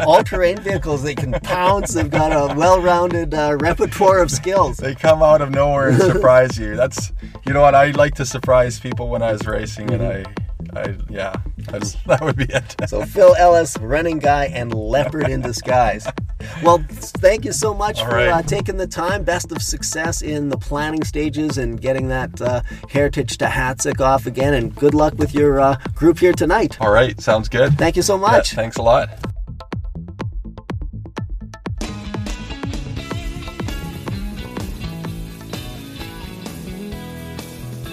All 0.06 0.22
terrain 0.22 0.58
vehicles, 0.58 1.02
they 1.02 1.14
can 1.14 1.32
pounce. 1.32 1.94
They've 1.94 2.08
got 2.08 2.32
a 2.32 2.54
well 2.54 2.80
rounded 2.80 3.34
uh, 3.34 3.56
repertoire 3.60 4.20
of 4.20 4.30
skills. 4.30 4.76
They 4.76 4.94
come 4.94 5.22
out 5.22 5.42
of 5.42 5.50
nowhere 5.50 5.88
and 5.90 6.00
surprise 6.00 6.58
you. 6.58 6.76
That's 6.76 7.12
you 7.44 7.52
know 7.52 7.60
what? 7.60 7.74
I 7.74 7.90
like 7.90 8.14
to 8.14 8.24
surprise 8.24 8.78
people 8.78 9.08
when 9.08 9.20
I 9.20 9.32
was 9.32 9.46
racing, 9.46 9.92
and 9.92 10.02
I, 10.02 10.24
I 10.74 10.96
yeah, 11.10 11.34
that's, 11.58 11.94
that 12.06 12.22
would 12.22 12.36
be 12.36 12.44
it. 12.44 12.76
So 12.88 13.04
Phil 13.04 13.34
Ellis, 13.36 13.76
running 13.78 14.18
guy, 14.18 14.46
and 14.46 14.72
leopard 14.74 15.28
in 15.28 15.40
disguise. 15.42 16.06
Well, 16.62 16.82
thank 16.88 17.44
you 17.44 17.52
so 17.52 17.74
much 17.74 18.00
All 18.00 18.06
for 18.06 18.16
right. 18.16 18.28
uh, 18.28 18.42
taking 18.42 18.76
the 18.78 18.86
time. 18.86 19.22
Best 19.22 19.52
of 19.52 19.60
success 19.62 20.22
in 20.22 20.48
the 20.48 20.56
planning 20.56 21.04
stages 21.04 21.58
and 21.58 21.80
getting 21.80 22.08
that 22.08 22.40
uh, 22.40 22.62
heritage 22.88 23.38
to 23.38 23.46
Hatzic 23.46 24.00
off 24.00 24.26
again. 24.26 24.54
And 24.54 24.74
good 24.74 24.94
luck 24.94 25.14
with 25.18 25.34
your 25.34 25.60
uh, 25.60 25.76
group 25.94 26.18
here 26.18 26.32
tonight. 26.32 26.80
All 26.80 26.90
right, 26.90 27.20
sounds 27.20 27.48
good. 27.48 27.76
Thank 27.78 27.96
you 27.96 28.02
so 28.02 28.14
Yeah, 28.14 28.20
much. 28.20 28.52
thanks 28.52 28.76
a 28.78 28.82
lot. 28.82 29.10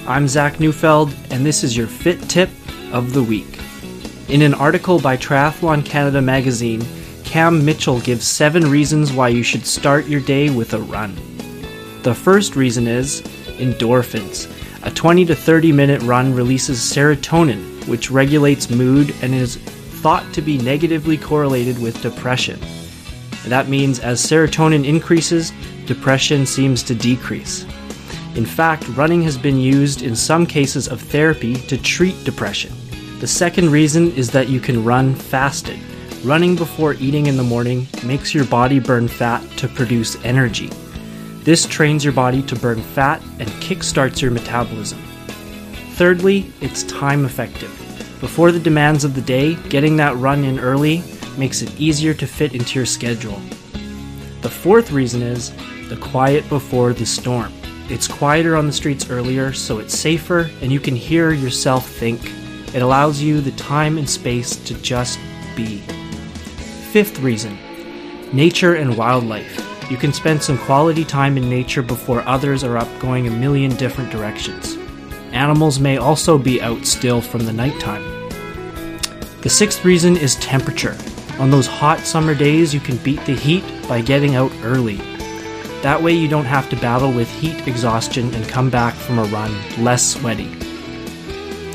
I'm 0.08 0.28
Zach 0.28 0.60
Neufeld, 0.60 1.14
and 1.30 1.46
this 1.46 1.64
is 1.64 1.78
your 1.78 1.86
Fit 1.88 2.20
Tip 2.24 2.50
of 2.92 3.14
the 3.14 3.24
Week. 3.24 3.60
In 4.28 4.42
an 4.42 4.54
article 4.54 5.00
by 5.00 5.18
Triathlon 5.18 5.86
Canada 5.86 6.22
magazine, 6.22 6.86
Cam 7.24 7.64
Mitchell 7.64 8.00
gives 8.02 8.26
seven 8.26 8.70
reasons 8.70 9.12
why 9.14 9.30
you 9.30 9.44
should 9.44 9.66
start 9.66 10.08
your 10.08 10.22
day 10.22 10.50
with 10.50 10.74
a 10.74 10.80
run. 10.80 11.16
The 12.04 12.16
first 12.16 12.56
reason 12.56 12.88
is 12.88 13.22
endorphins. 13.60 14.50
A 14.84 14.92
20 14.92 15.26
to 15.26 15.36
30 15.36 15.72
minute 15.72 16.02
run 16.04 16.34
releases 16.34 16.80
serotonin, 16.80 17.88
which 17.88 18.10
regulates 18.10 18.70
mood 18.70 19.14
and 19.22 19.36
is 19.36 19.58
thought 19.58 20.32
to 20.34 20.42
be 20.42 20.58
negatively 20.58 21.18
correlated 21.18 21.80
with 21.82 22.02
depression. 22.02 22.60
That 23.46 23.68
means 23.68 24.00
as 24.00 24.22
serotonin 24.22 24.86
increases, 24.86 25.52
depression 25.86 26.46
seems 26.46 26.84
to 26.84 26.96
decrease. 26.96 27.66
In 28.36 28.46
fact, 28.46 28.88
running 28.90 29.22
has 29.24 29.38
been 29.38 29.58
used 29.58 30.02
in 30.02 30.16
some 30.16 30.46
cases 30.46 30.88
of 30.88 31.02
therapy 31.02 31.56
to 31.56 31.78
treat 31.78 32.24
depression. 32.24 32.72
The 33.20 33.28
second 33.28 33.72
reason 33.72 34.14
is 34.14 34.32
that 34.32 34.48
you 34.48 34.62
can 34.62 34.86
run 34.86 35.14
fasted. 35.14 35.78
Running 36.24 36.56
before 36.56 36.94
eating 36.94 37.26
in 37.26 37.36
the 37.36 37.44
morning 37.44 37.86
makes 38.06 38.34
your 38.34 38.46
body 38.46 38.80
burn 38.80 39.10
fat 39.10 39.42
to 39.58 39.68
produce 39.68 40.16
energy. 40.24 40.70
This 41.44 41.66
trains 41.66 42.06
your 42.06 42.14
body 42.14 42.42
to 42.44 42.56
burn 42.56 42.82
fat 42.82 43.22
and 43.40 43.50
kickstarts 43.62 44.22
your 44.22 44.32
metabolism. 44.32 45.00
Thirdly, 45.96 46.54
it's 46.62 46.84
time 46.84 47.26
effective. 47.26 47.70
Before 48.22 48.54
the 48.54 48.60
demands 48.60 49.04
of 49.04 49.16
the 49.16 49.22
day, 49.22 49.56
getting 49.68 49.98
that 49.98 50.16
run 50.16 50.46
in 50.46 50.58
early 50.58 51.04
makes 51.38 51.62
it 51.62 51.78
easier 51.78 52.14
to 52.14 52.26
fit 52.26 52.54
into 52.54 52.80
your 52.80 52.86
schedule. 52.86 53.42
The 54.42 54.50
fourth 54.50 54.92
reason 54.92 55.22
is 55.22 55.52
the 55.90 55.98
quiet 55.98 56.48
before 56.48 56.94
the 56.94 57.06
storm. 57.06 57.52
It's 57.90 58.08
quieter 58.08 58.56
on 58.56 58.66
the 58.66 58.72
streets 58.72 59.10
earlier, 59.10 59.52
so 59.52 59.80
it's 59.80 59.98
safer 59.98 60.50
and 60.62 60.72
you 60.72 60.80
can 60.80 60.96
hear 60.96 61.34
yourself 61.34 61.90
think. 61.90 62.22
It 62.74 62.82
allows 62.82 63.22
you 63.22 63.42
the 63.42 63.52
time 63.52 63.98
and 63.98 64.10
space 64.10 64.56
to 64.56 64.74
just 64.82 65.20
be. 65.56 65.80
Fifth 66.92 67.20
reason 67.20 67.58
nature 68.32 68.76
and 68.76 68.96
wildlife. 68.96 69.66
You 69.90 69.98
can 69.98 70.14
spend 70.14 70.44
some 70.44 70.58
quality 70.60 71.04
time 71.04 71.36
in 71.36 71.50
nature 71.50 71.82
before 71.82 72.22
others 72.28 72.64
are 72.64 72.78
up 72.78 72.88
going 73.00 73.28
a 73.28 73.32
million 73.32 73.76
different 73.76 74.12
directions. 74.12 74.78
Animals 75.32 75.80
may 75.80 75.98
also 75.98 76.38
be 76.38 76.62
out 76.62 76.86
still 76.86 77.22
from 77.22 77.46
the 77.46 77.54
nighttime. 77.54 78.04
The 79.42 79.50
sixth 79.50 79.84
reason 79.84 80.16
is 80.16 80.36
temperature. 80.36 80.96
On 81.40 81.50
those 81.50 81.66
hot 81.66 82.02
summer 82.02 82.36
days, 82.36 82.74
you 82.74 82.80
can 82.80 82.98
beat 82.98 83.26
the 83.26 83.36
heat 83.36 83.64
by 83.88 84.02
getting 84.02 84.36
out 84.36 84.52
early. 84.62 84.98
That 85.82 86.04
way, 86.04 86.14
you 86.14 86.28
don't 86.28 86.46
have 86.46 86.70
to 86.70 86.76
battle 86.76 87.12
with 87.12 87.30
heat 87.30 87.68
exhaustion 87.68 88.34
and 88.36 88.48
come 88.48 88.70
back 88.70 88.94
from 88.94 89.18
a 89.18 89.24
run 89.24 89.56
less 89.84 90.06
sweaty. 90.06 90.52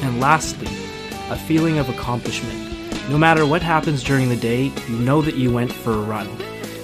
And 0.02 0.20
lastly, 0.20 0.68
a 1.30 1.36
feeling 1.36 1.78
of 1.78 1.88
accomplishment. 1.88 2.74
No 3.08 3.18
matter 3.18 3.46
what 3.46 3.62
happens 3.62 4.02
during 4.02 4.28
the 4.28 4.36
day, 4.36 4.72
you 4.88 4.96
know 4.96 5.22
that 5.22 5.36
you 5.36 5.52
went 5.52 5.72
for 5.72 5.92
a 5.92 6.02
run. 6.02 6.28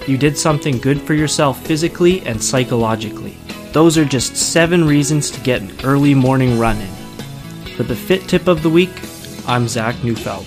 You 0.07 0.17
did 0.19 0.37
something 0.37 0.79
good 0.79 1.01
for 1.01 1.15
yourself 1.15 1.65
physically 1.65 2.21
and 2.23 2.43
psychologically. 2.43 3.37
Those 3.73 3.97
are 3.97 4.05
just 4.05 4.37
seven 4.37 4.85
reasons 4.85 5.31
to 5.31 5.41
get 5.41 5.63
an 5.63 5.73
early 5.85 6.15
morning 6.15 6.59
run 6.59 6.81
in. 6.81 6.95
For 7.77 7.85
the 7.85 7.97
Fit 7.97 8.29
Tip 8.29 8.49
of 8.49 8.63
the 8.63 8.71
Week, 8.71 8.91
I'm 9.47 9.69
Zach 9.69 10.03
Neufeld. 10.03 10.47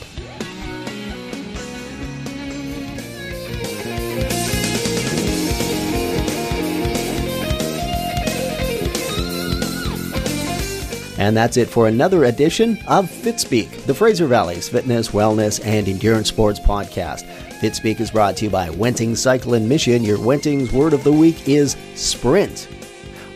And 11.23 11.37
that's 11.37 11.55
it 11.55 11.69
for 11.69 11.87
another 11.87 12.25
edition 12.25 12.77
of 12.85 13.09
Fitspeek, 13.09 13.85
the 13.85 13.93
Fraser 13.93 14.27
Valley's 14.27 14.67
fitness, 14.67 15.11
wellness, 15.11 15.65
and 15.65 15.87
endurance 15.87 16.27
sports 16.27 16.59
podcast. 16.59 17.23
Fitspeek 17.61 18.01
is 18.01 18.11
brought 18.11 18.35
to 18.35 18.45
you 18.45 18.51
by 18.51 18.69
Wenting 18.69 19.15
Cycle 19.15 19.53
and 19.53 19.69
Mission. 19.69 20.03
Your 20.03 20.19
Wenting's 20.19 20.73
word 20.73 20.91
of 20.91 21.05
the 21.05 21.13
week 21.13 21.47
is 21.47 21.77
sprint. 21.95 22.67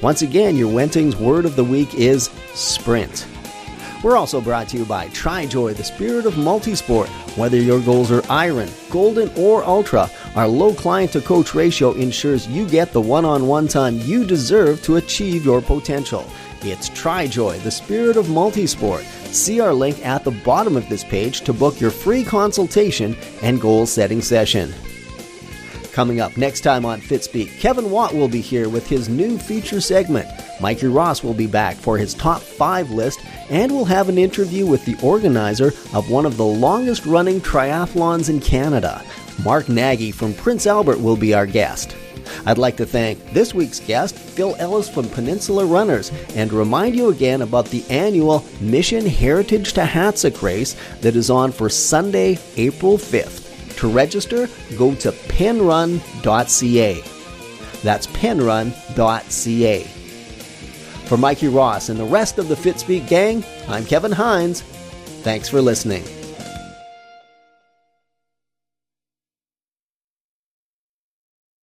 Once 0.02 0.22
again, 0.22 0.58
your 0.58 0.68
Wenting's 0.68 1.16
word 1.16 1.46
of 1.46 1.56
the 1.56 1.64
week 1.64 1.96
is 1.96 2.30
sprint. 2.54 3.26
We're 4.04 4.18
also 4.18 4.42
brought 4.42 4.68
to 4.70 4.78
you 4.78 4.86
by 4.86 5.08
TriJoy, 5.08 5.78
the 5.78 5.84
spirit 5.86 6.26
of 6.26 6.34
multisport. 6.34 7.08
Whether 7.38 7.58
your 7.58 7.80
goals 7.80 8.12
are 8.12 8.22
iron, 8.30 8.70
golden, 8.90 9.32
or 9.38 9.64
ultra, 9.64 10.10
our 10.36 10.48
low 10.48 10.74
client 10.74 11.14
to 11.14 11.22
coach 11.22 11.56
ratio 11.56 11.94
ensures 11.94 12.48
you 12.48 12.68
get 12.68 12.92
the 12.92 13.02
one 13.02 13.24
on 13.24 13.48
one 13.48 13.70
time 13.70 13.98
you 14.02 14.26
deserve 14.26 14.84
to 14.84 14.98
achieve 14.98 15.46
your 15.46 15.62
potential. 15.62 16.30
It's 16.64 16.89
TriJoy, 16.89 17.62
the 17.64 17.72
spirit 17.72 18.18
of 18.18 18.28
multisport. 18.28 19.03
See 19.34 19.60
our 19.60 19.74
link 19.74 20.03
at 20.05 20.24
the 20.24 20.32
bottom 20.32 20.76
of 20.76 20.89
this 20.89 21.03
page 21.03 21.41
to 21.41 21.53
book 21.53 21.80
your 21.80 21.91
free 21.91 22.24
consultation 22.24 23.16
and 23.41 23.62
goal 23.62 23.86
setting 23.86 24.22
session. 24.22 24.74
Coming 25.93 26.20
up 26.20 26.38
next 26.38 26.62
time 26.62 26.86
on 26.86 27.01
Fitspeek, 27.01 27.60
Kevin 27.60 27.89
Watt 27.89 28.14
will 28.14 28.28
be 28.28 28.41
here 28.41 28.70
with 28.70 28.88
his 28.88 29.10
new 29.10 29.38
feature 29.38 29.82
segment. 29.82 30.28
Mikey 30.62 30.88
Ross 30.88 31.24
will 31.24 31.34
be 31.34 31.47
back 31.47 31.76
for 31.76 31.97
his 31.97 32.14
top 32.14 32.41
five 32.41 32.91
list, 32.91 33.20
and 33.49 33.72
we'll 33.72 33.86
have 33.86 34.10
an 34.10 34.18
interview 34.18 34.66
with 34.66 34.86
the 34.86 34.97
organizer 35.01 35.68
of 35.93 36.10
one 36.10 36.26
of 36.26 36.38
the 36.38 36.45
longest 36.45 37.05
running 37.05 37.41
triathlons 37.41 38.30
in 38.30 38.39
Canada. 38.39 39.03
Mark 39.43 39.70
Nagy 39.70 40.12
from 40.12 40.34
Prince 40.34 40.68
Albert 40.68 40.99
will 40.99 41.18
be 41.18 41.34
our 41.34 41.45
guest. 41.45 41.95
I'd 42.46 42.58
like 42.58 42.78
to 42.78 42.86
thank 42.86 43.32
this 43.32 43.54
week's 43.54 43.80
guest, 43.80 44.16
Phil 44.16 44.56
Ellis 44.60 44.90
from 44.90 45.10
Peninsula 45.10 45.66
Runners, 45.66 46.12
and 46.36 46.52
remind 46.52 46.96
you 46.96 47.10
again 47.10 47.42
about 47.42 47.66
the 47.66 47.84
annual 47.90 48.44
Mission 48.62 49.06
Heritage 49.06 49.74
to 49.74 49.82
Hatzic 49.82 50.42
race 50.42 50.76
that 51.02 51.16
is 51.16 51.30
on 51.30 51.52
for 51.52 51.70
Sunday, 51.70 52.40
April 52.56 52.98
5th. 52.98 53.76
To 53.78 53.88
register, 53.88 54.50
go 54.78 54.96
to 54.96 55.12
penrun.ca. 55.12 57.04
That's 57.84 58.08
penrun.ca. 58.08 59.84
For 61.06 61.18
Mikey 61.18 61.48
Ross 61.48 61.90
and 61.90 62.00
the 62.00 62.06
rest 62.06 62.38
of 62.38 62.48
the 62.50 62.56
Fitspeek 62.56 63.08
gang, 63.08 63.44
I'm 63.68 63.86
Kevin 63.86 64.12
Hines. 64.12 64.62
Thanks 65.24 65.48
for 65.48 65.62
listening. 65.62 66.04